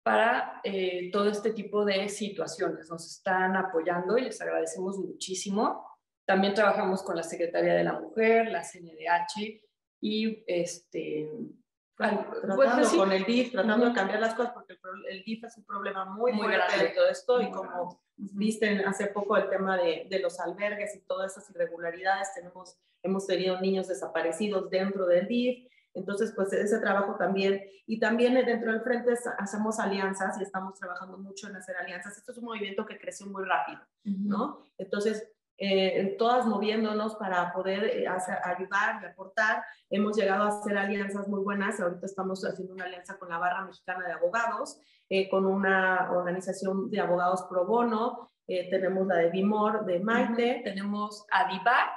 para 0.02 0.60
eh, 0.64 1.10
todo 1.12 1.28
este 1.28 1.52
tipo 1.52 1.84
de 1.84 2.08
situaciones. 2.08 2.88
Nos 2.88 3.06
están 3.06 3.56
apoyando 3.56 4.16
y 4.16 4.22
les 4.22 4.40
agradecemos 4.40 4.98
muchísimo. 4.98 5.86
También 6.24 6.54
trabajamos 6.54 7.02
con 7.02 7.16
la 7.16 7.22
Secretaría 7.22 7.74
de 7.74 7.84
la 7.84 7.98
Mujer, 7.98 8.50
la 8.50 8.62
CNDH 8.62 9.62
y 10.00 10.44
este... 10.46 11.28
Tratando 11.96 12.56
pues, 12.56 12.88
con 12.94 13.12
el 13.12 13.24
DIF, 13.24 13.52
tratando 13.52 13.84
de 13.84 13.92
cambiar 13.92 14.20
las 14.20 14.34
cosas, 14.34 14.54
porque 14.54 14.74
el, 15.10 15.22
DIF 15.22 15.44
es 15.44 15.58
un 15.58 15.66
problema 15.66 16.06
muy, 16.06 16.32
muy 16.32 16.50
grande 16.50 16.84
de 16.84 16.90
todo 16.94 17.10
esto 17.10 17.42
y 17.42 17.50
como 17.50 18.00
viste 18.16 18.82
hace 18.86 19.08
poco 19.08 19.36
el 19.36 19.50
tema 19.50 19.76
de, 19.76 20.06
de, 20.08 20.18
los 20.18 20.40
albergues 20.40 20.96
y 20.96 21.00
todas 21.00 21.32
esas 21.32 21.50
irregularidades, 21.50 22.32
tenemos, 22.34 22.78
hemos 23.02 23.26
tenido 23.26 23.60
niños 23.60 23.86
desaparecidos 23.86 24.70
dentro 24.70 25.04
del 25.06 25.28
DIF, 25.28 25.70
entonces, 25.94 26.32
pues 26.34 26.52
ese 26.52 26.78
trabajo 26.78 27.16
también, 27.16 27.60
y 27.86 27.98
también 27.98 28.34
dentro 28.34 28.72
del 28.72 28.82
frente 28.82 29.14
hacemos 29.38 29.80
alianzas 29.80 30.38
y 30.38 30.44
estamos 30.44 30.78
trabajando 30.78 31.18
mucho 31.18 31.48
en 31.48 31.56
hacer 31.56 31.76
alianzas. 31.76 32.16
Esto 32.16 32.32
es 32.32 32.38
un 32.38 32.44
movimiento 32.44 32.86
que 32.86 32.98
creció 32.98 33.26
muy 33.26 33.44
rápido, 33.44 33.80
¿no? 34.04 34.64
Entonces, 34.78 35.28
eh, 35.62 36.16
todas 36.18 36.46
moviéndonos 36.46 37.16
para 37.16 37.52
poder 37.52 37.84
eh, 37.84 38.06
ayudar 38.08 39.02
y 39.02 39.04
aportar. 39.04 39.62
Hemos 39.90 40.16
llegado 40.16 40.44
a 40.44 40.48
hacer 40.48 40.78
alianzas 40.78 41.28
muy 41.28 41.42
buenas. 41.42 41.78
Ahorita 41.80 42.06
estamos 42.06 42.42
haciendo 42.44 42.72
una 42.72 42.84
alianza 42.84 43.18
con 43.18 43.28
la 43.28 43.36
Barra 43.36 43.66
Mexicana 43.66 44.06
de 44.06 44.14
Abogados, 44.14 44.80
eh, 45.10 45.28
con 45.28 45.44
una 45.44 46.10
organización 46.12 46.88
de 46.90 47.00
abogados 47.00 47.42
pro 47.50 47.66
bono. 47.66 48.30
tenemos 48.46 49.06
la 49.06 49.16
de 49.16 49.30
Bimor, 49.30 49.84
de 49.84 50.00
Maite. 50.00 50.62
Tenemos 50.64 51.26
Adivac, 51.30 51.90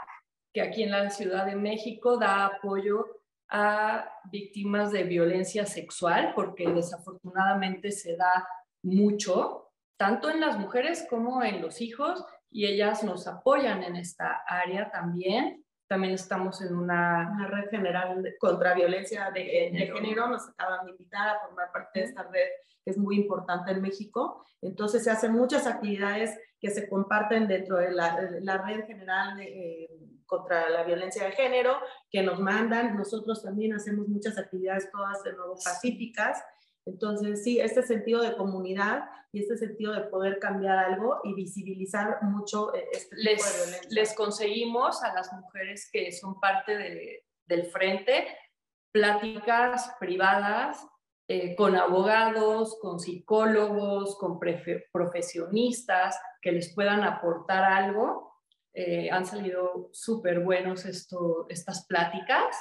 que 0.54 0.62
aquí 0.62 0.84
en 0.84 0.92
la 0.92 1.10
Ciudad 1.10 1.46
de 1.46 1.56
México 1.56 2.18
da 2.18 2.46
apoyo 2.46 3.23
a 3.54 4.10
víctimas 4.32 4.92
de 4.92 5.04
violencia 5.04 5.66
sexual, 5.68 6.34
porque 6.36 6.68
desafortunadamente 6.68 7.92
se 7.92 8.18
da 8.18 8.48
mucho, 8.82 9.70
tanto 9.96 10.30
en 10.32 10.42
las 10.42 10.58
mujeres 10.58 11.06
como 11.08 11.44
en 11.44 11.62
los 11.62 11.80
hijos, 11.80 12.26
y 12.50 12.66
ellas 12.66 13.04
nos 13.04 13.28
apoyan 13.28 13.84
en 13.84 13.96
esta 13.96 14.42
área 14.48 14.90
también. 14.90 15.64
También 15.88 16.14
estamos 16.14 16.62
en 16.62 16.76
una... 16.76 17.32
Una 17.32 17.48
red 17.48 17.70
general 17.70 18.24
contra 18.40 18.74
violencia 18.74 19.30
de, 19.32 19.70
de 19.72 19.92
género. 19.94 20.28
Nos 20.28 20.50
acaban 20.50 20.86
de 20.86 20.92
invitar 20.92 21.30
a 21.30 21.40
formar 21.42 21.72
parte 21.72 22.00
de 22.00 22.06
esta 22.06 22.24
red 22.24 22.50
que 22.84 22.92
es 22.92 22.98
muy 22.98 23.16
importante 23.16 23.72
en 23.72 23.82
México. 23.82 24.46
Entonces 24.62 25.04
se 25.04 25.12
hacen 25.12 25.34
muchas 25.34 25.68
actividades 25.68 26.38
que 26.60 26.70
se 26.70 26.88
comparten 26.88 27.48
dentro 27.48 27.78
de 27.78 27.92
la, 27.92 28.20
la 28.42 28.58
red 28.58 28.86
general 28.86 29.38
de, 29.38 29.44
eh, 29.44 29.90
contra 30.26 30.70
la 30.70 30.84
violencia 30.84 31.26
de 31.26 31.32
género, 31.32 31.78
que 32.10 32.24
nos 32.24 32.40
mandan. 32.40 32.98
Nosotros 32.98 33.44
también 33.44 33.74
hacemos 33.74 34.08
muchas 34.08 34.38
actividades 34.38 34.92
todas 34.92 35.24
de 35.24 35.34
nuevo 35.34 35.56
pacíficas 35.56 36.44
entonces, 36.86 37.44
sí, 37.44 37.60
este 37.60 37.84
sentido 37.84 38.22
de 38.22 38.36
comunidad 38.36 39.06
y 39.32 39.42
este 39.42 39.58
sentido 39.58 39.94
de 39.94 40.02
poder 40.02 40.40
cambiar 40.40 40.78
algo 40.78 41.22
y 41.24 41.34
visibilizar 41.34 42.22
mucho 42.24 42.74
eh, 42.76 42.88
este 42.92 43.16
tipo 43.16 43.30
les, 43.32 43.54
de 43.54 43.64
violencia. 43.64 43.90
Les 43.92 44.16
conseguimos 44.16 45.02
a 45.04 45.14
las 45.14 45.32
mujeres 45.34 45.90
que 45.92 46.12
son 46.12 46.40
parte 46.40 46.78
de, 46.78 47.26
del 47.46 47.66
frente 47.68 48.28
pláticas 48.92 49.96
privadas 50.00 50.86
eh, 51.28 51.56
con 51.56 51.76
abogados, 51.76 52.78
con 52.80 53.00
psicólogos, 53.00 54.18
con 54.18 54.40
profesionistas 54.92 56.20
que 56.42 56.52
les 56.52 56.76
puedan 56.76 57.04
aportar 57.04 57.64
algo. 57.64 58.33
Eh, 58.74 59.10
han 59.12 59.26
salido 59.26 59.90
súper 59.92 60.40
buenos 60.40 60.86
esto, 60.86 61.46
estas 61.50 61.86
pláticas. 61.86 62.56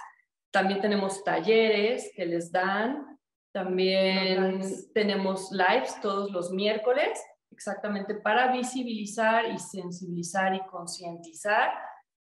También 0.51 0.81
tenemos 0.81 1.25
talleres 1.25 2.13
que 2.15 2.27
les 2.27 2.53
dan 2.53 3.13
también 3.53 4.63
tenemos 4.95 5.53
lives 5.53 6.01
todos 6.01 6.31
los 6.33 6.51
miércoles, 6.53 7.23
exactamente 7.51 8.15
para 8.15 8.51
visibilizar 8.51 9.51
y 9.53 9.59
sensibilizar 9.59 10.55
y 10.55 10.61
concientizar 10.61 11.71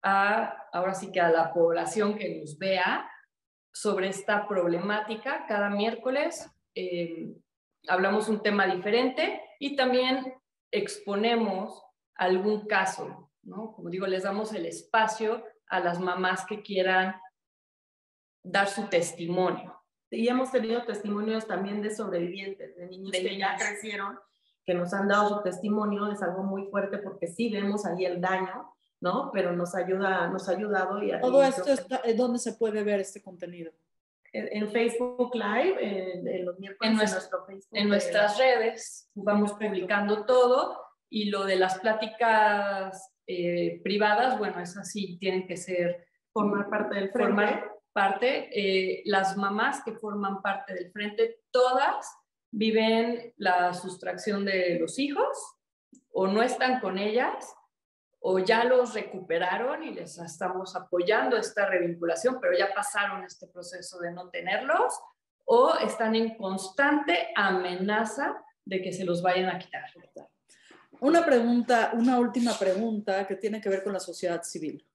a, 0.03 0.67
ahora 0.73 0.93
sí 0.93 1.11
que 1.13 1.21
a 1.21 1.29
la 1.29 1.53
población 1.53 2.17
que 2.17 2.39
nos 2.39 2.57
vea 2.57 3.09
sobre 3.73 4.09
esta 4.09 4.47
problemática. 4.49 5.45
Cada 5.47 5.69
miércoles 5.69 6.45
eh, 6.75 7.33
hablamos 7.87 8.27
un 8.27 8.41
tema 8.41 8.67
diferente 8.67 9.41
y 9.59 9.77
también 9.77 10.33
exponemos 10.71 11.81
algún 12.15 12.67
caso, 12.67 13.22
¿no? 13.43 13.73
Como 13.73 13.89
digo, 13.89 14.07
les 14.07 14.23
damos 14.23 14.53
el 14.53 14.65
espacio 14.65 15.43
a 15.67 15.79
las 15.79 15.99
mamás 15.99 16.45
que 16.45 16.61
quieran 16.61 17.15
dar 18.43 18.67
su 18.67 18.87
testimonio. 18.87 19.79
Y 20.09 20.27
hemos 20.27 20.51
tenido 20.51 20.83
testimonios 20.83 21.47
también 21.47 21.81
de 21.81 21.93
sobrevivientes, 21.93 22.75
de 22.75 22.87
niños 22.87 23.11
que 23.11 23.37
ya 23.37 23.55
crecieron, 23.57 24.19
que 24.65 24.73
nos 24.73 24.93
han 24.93 25.07
dado 25.07 25.29
su 25.29 25.43
testimonio, 25.43 26.11
es 26.11 26.21
algo 26.21 26.43
muy 26.43 26.65
fuerte 26.67 26.99
porque 26.99 27.27
sí 27.27 27.49
vemos 27.49 27.85
ahí 27.85 28.05
el 28.05 28.21
daño, 28.21 28.73
¿no? 29.01 29.31
Pero 29.33 29.53
nos 29.53 29.73
ayuda, 29.75 30.27
nos 30.27 30.47
ha 30.47 30.51
ayudado. 30.51 31.01
Y, 31.01 31.19
Todo 31.19 31.43
esto, 31.43 31.71
está, 31.71 32.01
¿dónde 32.15 32.39
se 32.39 32.53
puede 32.53 32.83
ver 32.83 32.99
este 32.99 33.21
contenido? 33.21 33.71
En, 34.31 34.71
Facebook 34.71 35.35
Live, 35.35 35.77
en, 35.79 36.45
los 36.45 36.57
miércoles 36.57 36.91
en, 36.91 36.97
nuestro, 36.97 37.45
Facebook. 37.45 37.77
En 37.77 37.87
nuestras 37.87 38.37
redes 38.37 39.09
vamos 39.13 39.53
publicando 39.53 40.25
todo 40.25 40.79
y 41.07 41.25
lo 41.25 41.45
de 41.45 41.55
las 41.55 41.77
pláticas 41.77 43.12
eh, 43.27 43.81
privadas, 43.83 44.37
bueno, 44.37 44.59
es 44.59 44.77
así, 44.77 45.17
tienen 45.17 45.47
que 45.47 45.57
ser... 45.57 46.07
Formar 46.31 46.67
parte 46.69 46.95
del 46.95 47.11
frente. 47.11 47.31
Formar, 47.31 47.71
parte, 47.93 48.49
eh, 48.51 49.03
las 49.05 49.37
mamás 49.37 49.83
que 49.83 49.93
forman 49.93 50.41
parte 50.41 50.73
del 50.73 50.91
frente, 50.91 51.41
todas 51.51 52.11
viven 52.51 53.33
la 53.37 53.73
sustracción 53.73 54.45
de 54.45 54.79
los 54.79 54.99
hijos 54.99 55.55
o 56.11 56.27
no 56.27 56.41
están 56.41 56.79
con 56.79 56.97
ellas 56.97 57.55
o 58.19 58.39
ya 58.39 58.63
los 58.63 58.93
recuperaron 58.93 59.83
y 59.83 59.91
les 59.91 60.17
estamos 60.17 60.75
apoyando 60.75 61.35
esta 61.35 61.65
revinculación, 61.67 62.39
pero 62.39 62.57
ya 62.57 62.73
pasaron 62.73 63.23
este 63.23 63.47
proceso 63.47 63.99
de 63.99 64.11
no 64.11 64.29
tenerlos 64.29 64.93
o 65.45 65.75
están 65.77 66.15
en 66.15 66.35
constante 66.35 67.29
amenaza 67.35 68.41
de 68.65 68.81
que 68.81 68.93
se 68.93 69.03
los 69.03 69.21
vayan 69.21 69.49
a 69.49 69.59
quitar. 69.59 69.83
Una 71.03 71.25
pregunta, 71.25 71.91
una 71.95 72.17
última 72.17 72.57
pregunta 72.57 73.27
que 73.27 73.35
tiene 73.35 73.59
que 73.59 73.67
ver 73.67 73.83
con 73.83 73.91
la 73.91 73.99
sociedad 73.99 74.41
civil. 74.43 74.87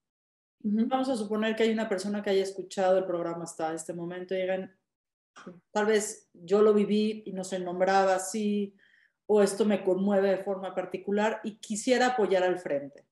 Vamos 0.61 1.11
a 1.11 1.17
suponer 1.17 1.55
que 1.55 1.65
hay 1.65 1.71
una 1.71 1.87
persona 1.87 2.23
que 2.23 2.31
haya 2.31 2.43
escuchado 2.43 2.97
el 2.97 3.05
programa 3.05 3.45
hasta 3.45 3.75
este 3.75 3.93
momento 3.93 4.35
y 4.35 4.39
digan, 4.41 4.75
tal 5.71 5.85
vez 5.85 6.31
yo 6.33 6.63
lo 6.63 6.73
viví 6.73 7.25
y 7.27 7.33
no 7.33 7.45
se 7.45 7.59
nombraba 7.59 8.15
así, 8.15 8.75
o 9.27 9.43
esto 9.43 9.67
me 9.67 9.85
conmueve 9.85 10.31
de 10.31 10.45
forma 10.45 10.75
particular 10.75 11.43
y 11.45 11.57
quisiera 11.57 12.07
apoyar 12.07 12.43
al 12.43 12.59
frente 12.59 13.05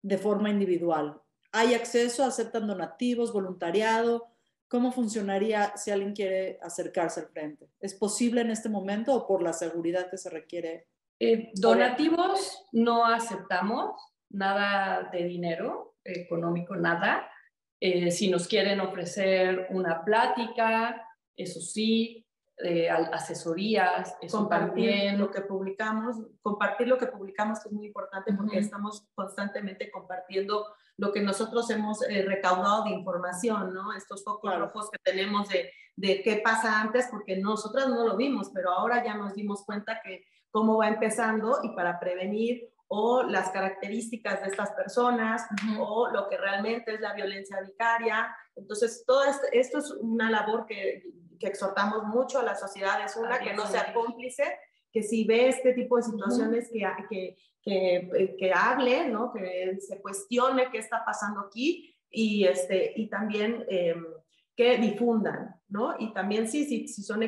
de 0.00 0.16
forma 0.16 0.48
individual. 0.48 1.20
¿Hay 1.52 1.74
acceso? 1.74 2.24
¿Aceptan 2.24 2.66
donativos, 2.66 3.30
voluntariado? 3.30 4.30
¿Cómo 4.68 4.90
funcionaría 4.90 5.76
si 5.76 5.90
alguien 5.90 6.14
quiere 6.14 6.58
acercarse 6.62 7.20
al 7.20 7.28
frente? 7.28 7.68
¿Es 7.78 7.92
posible 7.92 8.40
en 8.40 8.50
este 8.50 8.70
momento 8.70 9.14
o 9.14 9.26
por 9.26 9.42
la 9.42 9.52
seguridad 9.52 10.08
que 10.08 10.16
se 10.16 10.30
requiere? 10.30 10.86
Eh, 11.20 11.50
donativos 11.54 12.64
no 12.72 13.04
aceptamos, 13.04 13.94
nada 14.30 15.10
de 15.12 15.24
dinero 15.24 15.96
económico, 16.02 16.74
nada. 16.76 17.30
Eh, 17.78 18.10
si 18.10 18.30
nos 18.30 18.48
quieren 18.48 18.80
ofrecer 18.80 19.66
una 19.70 20.04
plática, 20.04 21.06
eso 21.36 21.60
sí, 21.60 22.26
eh, 22.62 22.90
asesorías, 22.90 24.16
compartir 24.30 25.14
lo 25.18 25.30
que 25.30 25.40
publicamos, 25.40 26.16
compartir 26.42 26.88
lo 26.88 26.98
que 26.98 27.06
publicamos 27.06 27.64
es 27.64 27.72
muy 27.72 27.86
importante 27.86 28.34
porque 28.34 28.58
estamos 28.58 29.06
constantemente 29.14 29.90
compartiendo 29.90 30.66
lo 30.98 31.10
que 31.10 31.22
nosotros 31.22 31.70
hemos 31.70 32.02
eh, 32.02 32.22
recaudado 32.22 32.84
de 32.84 32.90
información, 32.90 33.72
¿no? 33.72 33.94
Estos 33.94 34.22
focos 34.24 34.54
rojos 34.58 34.90
que 34.90 34.98
tenemos 35.02 35.48
de, 35.48 35.72
de 35.96 36.20
qué 36.22 36.42
pasa 36.44 36.82
antes, 36.82 37.08
porque 37.10 37.38
nosotras 37.38 37.88
no 37.88 38.06
lo 38.06 38.18
vimos, 38.18 38.50
pero 38.52 38.72
ahora 38.72 39.02
ya 39.02 39.14
nos 39.14 39.34
dimos 39.34 39.64
cuenta 39.64 40.02
que 40.04 40.24
cómo 40.50 40.78
va 40.78 40.88
empezando 40.88 41.58
y 41.62 41.70
para 41.70 41.98
prevenir 41.98 42.70
o 42.92 43.22
las 43.22 43.50
características 43.50 44.42
de 44.42 44.48
estas 44.48 44.72
personas 44.72 45.46
o 45.78 46.08
lo 46.10 46.28
que 46.28 46.36
realmente 46.36 46.94
es 46.94 47.00
la 47.00 47.14
violencia 47.14 47.60
vicaria. 47.60 48.34
Entonces, 48.56 49.04
todo 49.06 49.22
esto, 49.52 49.78
es 49.78 49.90
una 50.00 50.28
labor 50.28 50.66
que, 50.66 51.04
que, 51.38 51.46
exhortamos 51.46 52.04
mucho 52.04 52.40
a 52.40 52.42
la 52.42 52.56
sociedad, 52.56 53.04
es 53.04 53.16
una, 53.16 53.38
que 53.38 53.54
no 53.54 53.64
sea 53.66 53.92
cómplice, 53.94 54.58
que 54.92 55.04
si 55.04 55.24
ve 55.24 55.48
este 55.48 55.72
tipo 55.72 55.98
de 55.98 56.02
situaciones, 56.02 56.68
que, 56.72 56.84
que, 57.08 57.36
que, 57.62 58.36
que, 58.36 58.52
hable, 58.52 59.06
¿no? 59.06 59.32
que 59.32 59.78
se 59.80 60.00
cuestione 60.00 60.68
qué 60.72 60.78
está 60.78 61.04
pasando 61.04 61.40
aquí 61.42 61.94
y, 62.10 62.44
este, 62.44 62.92
y 62.96 63.08
también 63.08 63.64
em, 63.68 64.04
que 64.56 64.78
difundan, 64.78 65.54
¿no? 65.68 65.94
Y 65.98 66.12
también 66.12 66.48
sí, 66.48 66.64
sí, 66.64 66.88
si 66.88 67.02
son 67.02 67.22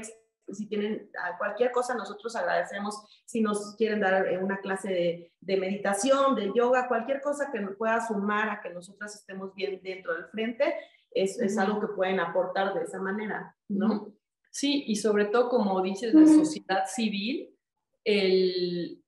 si 0.54 0.66
tienen 0.66 1.10
cualquier 1.38 1.72
cosa, 1.72 1.94
nosotros 1.94 2.34
agradecemos 2.36 3.02
si 3.24 3.40
nos 3.40 3.74
quieren 3.76 4.00
dar 4.00 4.26
eh, 4.26 4.38
una 4.38 4.58
clase 4.60 5.32
de, 5.40 5.56
meditación, 5.56 6.34
de 6.34 6.52
yoga, 6.54 6.88
cualquier 6.88 7.20
cosa 7.20 7.50
que 7.52 7.60
nos 7.60 7.76
pueda 7.76 8.06
sumar 8.06 8.48
a 8.50 8.60
que 8.60 8.70
nosotras 8.70 9.14
estemos 9.14 9.54
bien 9.54 9.80
dentro 9.82 10.14
del 10.14 10.26
frente, 10.26 10.74
es, 11.10 11.38
es 11.40 11.58
algo 11.58 11.80
que 11.80 11.94
pueden 11.94 12.20
aportar 12.20 12.74
de 12.74 12.84
esa 12.84 13.00
manera, 13.00 13.54
¿no? 13.68 14.12
Sí, 14.50 14.84
y 14.86 14.96
sobre 14.96 15.26
todo, 15.26 15.48
como 15.48 15.80
dices, 15.82 16.12
la 16.14 16.26
sociedad 16.26 16.84
civil, 16.86 17.56
el, 18.04 19.02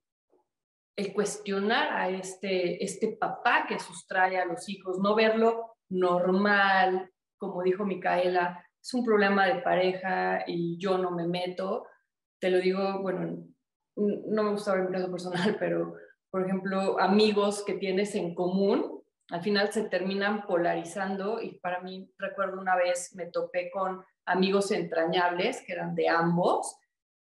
el 0.97 1.13
cuestionar 1.13 1.93
a 1.93 2.09
este, 2.09 2.83
este 2.83 3.17
papá 3.17 3.67
que 3.69 3.79
sustrae 3.79 4.39
a 4.39 4.47
los 4.47 4.69
hijos, 4.69 4.99
no 4.99 5.15
verlo 5.15 5.77
normal, 5.89 7.11
como 7.37 7.63
dijo 7.63 7.85
Micaela, 7.85 8.65
es 8.85 8.93
un 8.93 9.03
problema 9.03 9.47
de 9.47 9.62
pareja 9.62 10.45
y 10.47 10.76
yo 10.76 10.99
no 10.99 11.11
me 11.11 11.26
meto. 11.26 11.87
Te 12.39 12.51
lo 12.51 12.59
digo, 12.59 13.01
bueno, 13.01 13.47
no 13.97 14.43
me 14.43 14.51
gusta 14.51 14.72
hablar 14.72 14.89
en 14.89 14.93
caso 14.93 15.11
personal, 15.11 15.57
pero 15.59 15.95
por 16.30 16.45
ejemplo, 16.45 17.01
amigos 17.01 17.64
que 17.64 17.74
tienes 17.74 18.14
en 18.14 18.35
común, 18.35 19.03
al 19.30 19.41
final 19.41 19.72
se 19.72 19.85
terminan 19.85 20.47
polarizando 20.47 21.41
y 21.41 21.59
para 21.61 21.80
mí 21.80 22.11
recuerdo 22.18 22.61
una 22.61 22.76
vez 22.76 23.14
me 23.14 23.26
topé 23.26 23.70
con 23.70 24.05
amigos 24.26 24.70
entrañables 24.70 25.62
que 25.66 25.72
eran 25.72 25.95
de 25.95 26.11
ambos 26.11 26.76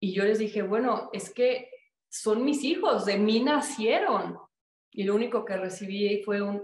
y 0.00 0.12
yo 0.12 0.24
les 0.24 0.38
dije, 0.38 0.60
bueno, 0.60 1.08
es 1.14 1.32
que 1.32 1.70
son 2.10 2.44
mis 2.44 2.62
hijos, 2.62 3.06
de 3.06 3.16
mí 3.16 3.40
nacieron. 3.40 4.38
Y 4.92 5.04
lo 5.04 5.14
único 5.14 5.46
que 5.46 5.56
recibí 5.56 6.22
fue 6.24 6.42
un, 6.42 6.62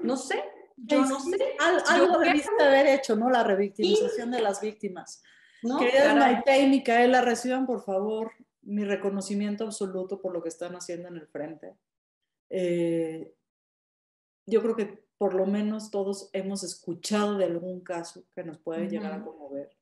no 0.00 0.16
sé, 0.16 0.42
yo 0.86 1.04
no 1.04 1.20
sé. 1.20 1.56
algo 1.58 2.18
debiste 2.18 2.62
haber 2.62 2.86
hecho, 2.86 3.16
¿no? 3.16 3.30
La 3.30 3.44
revictimización 3.44 4.30
de 4.30 4.40
las 4.40 4.60
víctimas. 4.60 5.22
¿No? 5.62 5.78
Queridas 5.78 6.16
Maite 6.16 6.58
y 6.58 6.68
Micaela, 6.68 7.20
reciban 7.20 7.66
por 7.66 7.84
favor 7.84 8.32
mi 8.62 8.84
reconocimiento 8.84 9.64
absoluto 9.64 10.20
por 10.20 10.32
lo 10.32 10.42
que 10.42 10.48
están 10.48 10.74
haciendo 10.74 11.08
en 11.08 11.16
el 11.16 11.26
frente. 11.26 11.76
Eh, 12.48 13.34
yo 14.46 14.62
creo 14.62 14.74
que 14.74 15.04
por 15.18 15.34
lo 15.34 15.46
menos 15.46 15.90
todos 15.90 16.30
hemos 16.32 16.62
escuchado 16.64 17.36
de 17.36 17.44
algún 17.44 17.80
caso 17.80 18.24
que 18.34 18.42
nos 18.42 18.58
puede 18.58 18.88
llegar 18.88 19.12
a 19.12 19.22
conmover. 19.22 19.76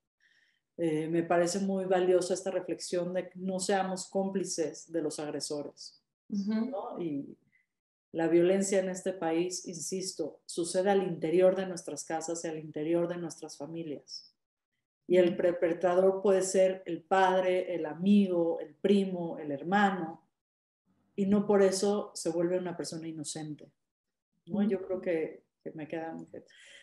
eh, 0.76 1.08
me 1.08 1.22
parece 1.22 1.60
muy 1.60 1.84
valiosa 1.86 2.34
esta 2.34 2.50
reflexión 2.50 3.12
de 3.12 3.28
que 3.28 3.38
no 3.38 3.58
seamos 3.60 4.08
cómplices 4.08 4.90
de 4.90 5.02
los 5.02 5.18
agresores. 5.18 6.02
¿no? 6.28 7.00
Y 7.00 7.36
la 8.12 8.28
violencia 8.28 8.80
en 8.80 8.88
este 8.88 9.12
país, 9.12 9.66
insisto, 9.66 10.40
sucede 10.46 10.90
al 10.90 11.02
interior 11.02 11.54
de 11.56 11.66
nuestras 11.66 12.04
casas 12.04 12.44
y 12.44 12.48
al 12.48 12.58
interior 12.58 13.06
de 13.06 13.18
nuestras 13.18 13.56
familias. 13.56 14.34
Y 15.06 15.16
el 15.16 15.36
perpetrador 15.36 16.22
puede 16.22 16.42
ser 16.42 16.82
el 16.86 17.02
padre, 17.02 17.74
el 17.74 17.86
amigo, 17.86 18.60
el 18.60 18.74
primo, 18.74 19.38
el 19.38 19.52
hermano, 19.52 20.22
y 21.16 21.26
no 21.26 21.46
por 21.46 21.62
eso 21.62 22.12
se 22.14 22.30
vuelve 22.30 22.58
una 22.58 22.76
persona 22.76 23.08
inocente. 23.08 23.70
¿no? 24.46 24.62
Yo 24.62 24.80
creo 24.82 25.00
que, 25.00 25.42
que 25.62 25.72
me 25.72 25.88
queda 25.88 26.12
muy 26.12 26.26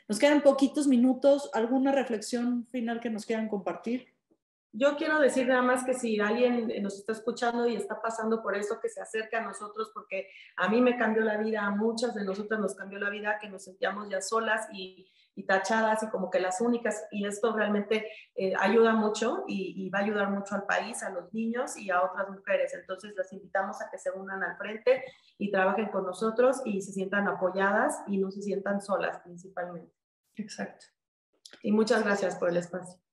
Nos 0.07 0.19
quedan 0.19 0.43
poquitos 0.43 0.87
minutos. 0.87 1.49
¿Alguna 1.53 1.91
reflexión 1.91 2.67
final 2.67 2.99
que 2.99 3.09
nos 3.09 3.25
quieran 3.25 3.47
compartir? 3.47 4.14
Yo 4.77 4.97
quiero 4.97 5.19
decir 5.19 5.47
nada 5.47 5.61
más 5.61 5.85
que 5.85 5.93
si 5.93 6.19
alguien 6.19 6.69
nos 6.83 6.95
está 6.99 7.13
escuchando 7.13 7.65
y 7.65 7.77
está 7.77 8.01
pasando 8.01 8.43
por 8.43 8.57
eso, 8.57 8.77
que 8.81 8.89
se 8.89 9.01
acerque 9.01 9.37
a 9.37 9.41
nosotros, 9.41 9.89
porque 9.93 10.27
a 10.57 10.67
mí 10.67 10.81
me 10.81 10.97
cambió 10.97 11.23
la 11.23 11.37
vida, 11.37 11.61
a 11.61 11.71
muchas 11.71 12.13
de 12.13 12.25
nosotras 12.25 12.59
nos 12.59 12.75
cambió 12.75 12.99
la 12.99 13.09
vida, 13.09 13.39
que 13.39 13.47
nos 13.47 13.63
sentíamos 13.63 14.09
ya 14.09 14.21
solas 14.21 14.67
y, 14.73 15.09
tachadas 15.47 16.03
y 16.03 16.09
como 16.09 16.29
que 16.29 16.39
las 16.39 16.59
únicas, 16.59 17.07
y 17.11 17.25
esto 17.25 17.55
realmente 17.55 18.07
eh, 18.35 18.53
ayuda 18.59 18.93
mucho 18.93 19.45
y, 19.47 19.89
va 19.89 19.99
a 19.99 20.01
ayudar 20.01 20.29
mucho 20.29 20.55
al 20.55 20.65
país, 20.65 21.03
a 21.03 21.09
los 21.09 21.33
niños 21.33 21.77
y 21.77 21.89
a 21.89 22.01
otras 22.01 22.29
mujeres. 22.29 22.73
Entonces 22.73 23.13
las 23.15 23.31
invitamos 23.31 23.81
a 23.81 23.89
que 23.89 23.97
se 23.97 24.11
unan 24.11 24.43
al 24.43 24.57
frente 24.57 25.05
y 25.37 25.51
trabajen 25.51 25.87
con 25.87 26.05
nosotros 26.05 26.61
y 26.65 26.81
se 26.81 26.91
sientan 26.91 27.29
apoyadas 27.29 28.01
y 28.07 28.17
no 28.17 28.29
se 28.29 28.41
sientan 28.41 28.81
solas 28.81 29.19
principalmente. 29.21 29.93
Exacto. 30.35 30.87
Y 31.61 31.71
muchas 31.71 32.03
gracias 32.03 32.35
por 32.35 32.49
el 32.49 32.57
espacio. 32.57 33.04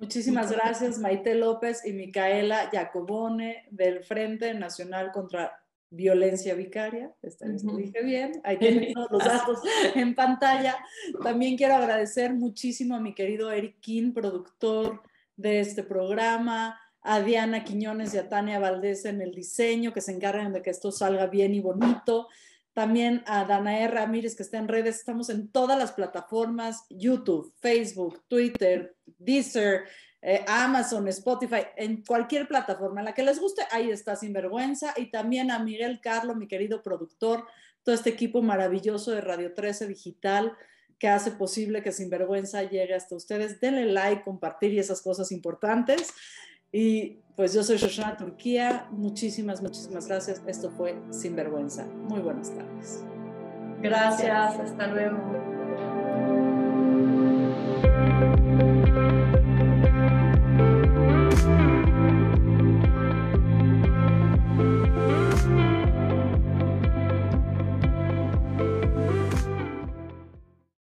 Muchísimas 0.00 0.50
gracias, 0.50 0.98
Maite 0.98 1.34
López 1.34 1.84
y 1.84 1.92
Micaela 1.92 2.70
Jacobone 2.72 3.66
del 3.70 4.02
Frente 4.02 4.54
Nacional 4.54 5.12
contra 5.12 5.62
Violencia 5.90 6.54
Vicaria. 6.54 7.12
Esta 7.20 7.46
vez 7.46 7.62
lo 7.64 7.76
dije 7.76 8.02
bien. 8.02 8.40
Ahí 8.42 8.58
tienen 8.58 8.94
todos 8.94 9.10
los 9.10 9.22
datos 9.22 9.58
en 9.94 10.14
pantalla. 10.14 10.78
También 11.22 11.58
quiero 11.58 11.74
agradecer 11.74 12.32
muchísimo 12.32 12.94
a 12.94 13.00
mi 13.00 13.14
querido 13.14 13.52
Eric 13.52 13.78
King, 13.80 14.12
productor 14.14 15.02
de 15.36 15.60
este 15.60 15.82
programa, 15.82 16.80
a 17.02 17.20
Diana 17.20 17.62
Quiñones 17.62 18.14
y 18.14 18.18
a 18.18 18.28
Tania 18.30 18.58
Valdés 18.58 19.04
en 19.04 19.20
el 19.20 19.34
diseño, 19.34 19.92
que 19.92 20.00
se 20.00 20.12
encargan 20.12 20.54
de 20.54 20.62
que 20.62 20.70
esto 20.70 20.92
salga 20.92 21.26
bien 21.26 21.54
y 21.54 21.60
bonito. 21.60 22.28
También 22.72 23.22
a 23.26 23.44
Danae 23.44 23.88
Ramírez, 23.88 24.36
que 24.36 24.44
está 24.44 24.56
en 24.56 24.68
redes. 24.68 24.96
Estamos 24.96 25.28
en 25.28 25.48
todas 25.48 25.76
las 25.76 25.92
plataformas, 25.92 26.84
YouTube, 26.88 27.52
Facebook, 27.58 28.22
Twitter, 28.28 28.96
Deezer, 29.20 29.84
eh, 30.22 30.44
Amazon, 30.48 31.06
Spotify, 31.08 31.62
en 31.76 32.02
cualquier 32.02 32.48
plataforma 32.48 33.00
en 33.00 33.06
la 33.06 33.14
que 33.14 33.22
les 33.22 33.38
guste, 33.38 33.62
ahí 33.70 33.90
está 33.90 34.16
Sinvergüenza. 34.16 34.94
Y 34.96 35.10
también 35.10 35.50
a 35.50 35.58
Miguel 35.58 36.00
Carlo, 36.00 36.34
mi 36.34 36.48
querido 36.48 36.82
productor, 36.82 37.46
todo 37.82 37.94
este 37.94 38.10
equipo 38.10 38.42
maravilloso 38.42 39.12
de 39.12 39.20
Radio 39.20 39.54
13 39.54 39.86
Digital 39.86 40.56
que 41.00 41.08
hace 41.08 41.32
posible 41.32 41.82
que 41.82 41.92
Sinvergüenza 41.92 42.62
llegue 42.62 42.94
hasta 42.94 43.16
ustedes. 43.16 43.58
Denle 43.58 43.86
like, 43.86 44.22
compartir 44.22 44.74
y 44.74 44.78
esas 44.78 45.00
cosas 45.00 45.32
importantes. 45.32 46.12
Y 46.70 47.18
pues 47.36 47.54
yo 47.54 47.64
soy 47.64 47.78
Shoshana 47.78 48.16
Turquía. 48.18 48.86
Muchísimas, 48.90 49.62
muchísimas 49.62 50.06
gracias. 50.06 50.42
Esto 50.46 50.70
fue 50.70 51.00
Sinvergüenza. 51.10 51.86
Muy 51.86 52.20
buenas 52.20 52.54
tardes. 52.54 53.02
Gracias, 53.80 54.60
hasta 54.60 54.86
luego. 54.88 55.49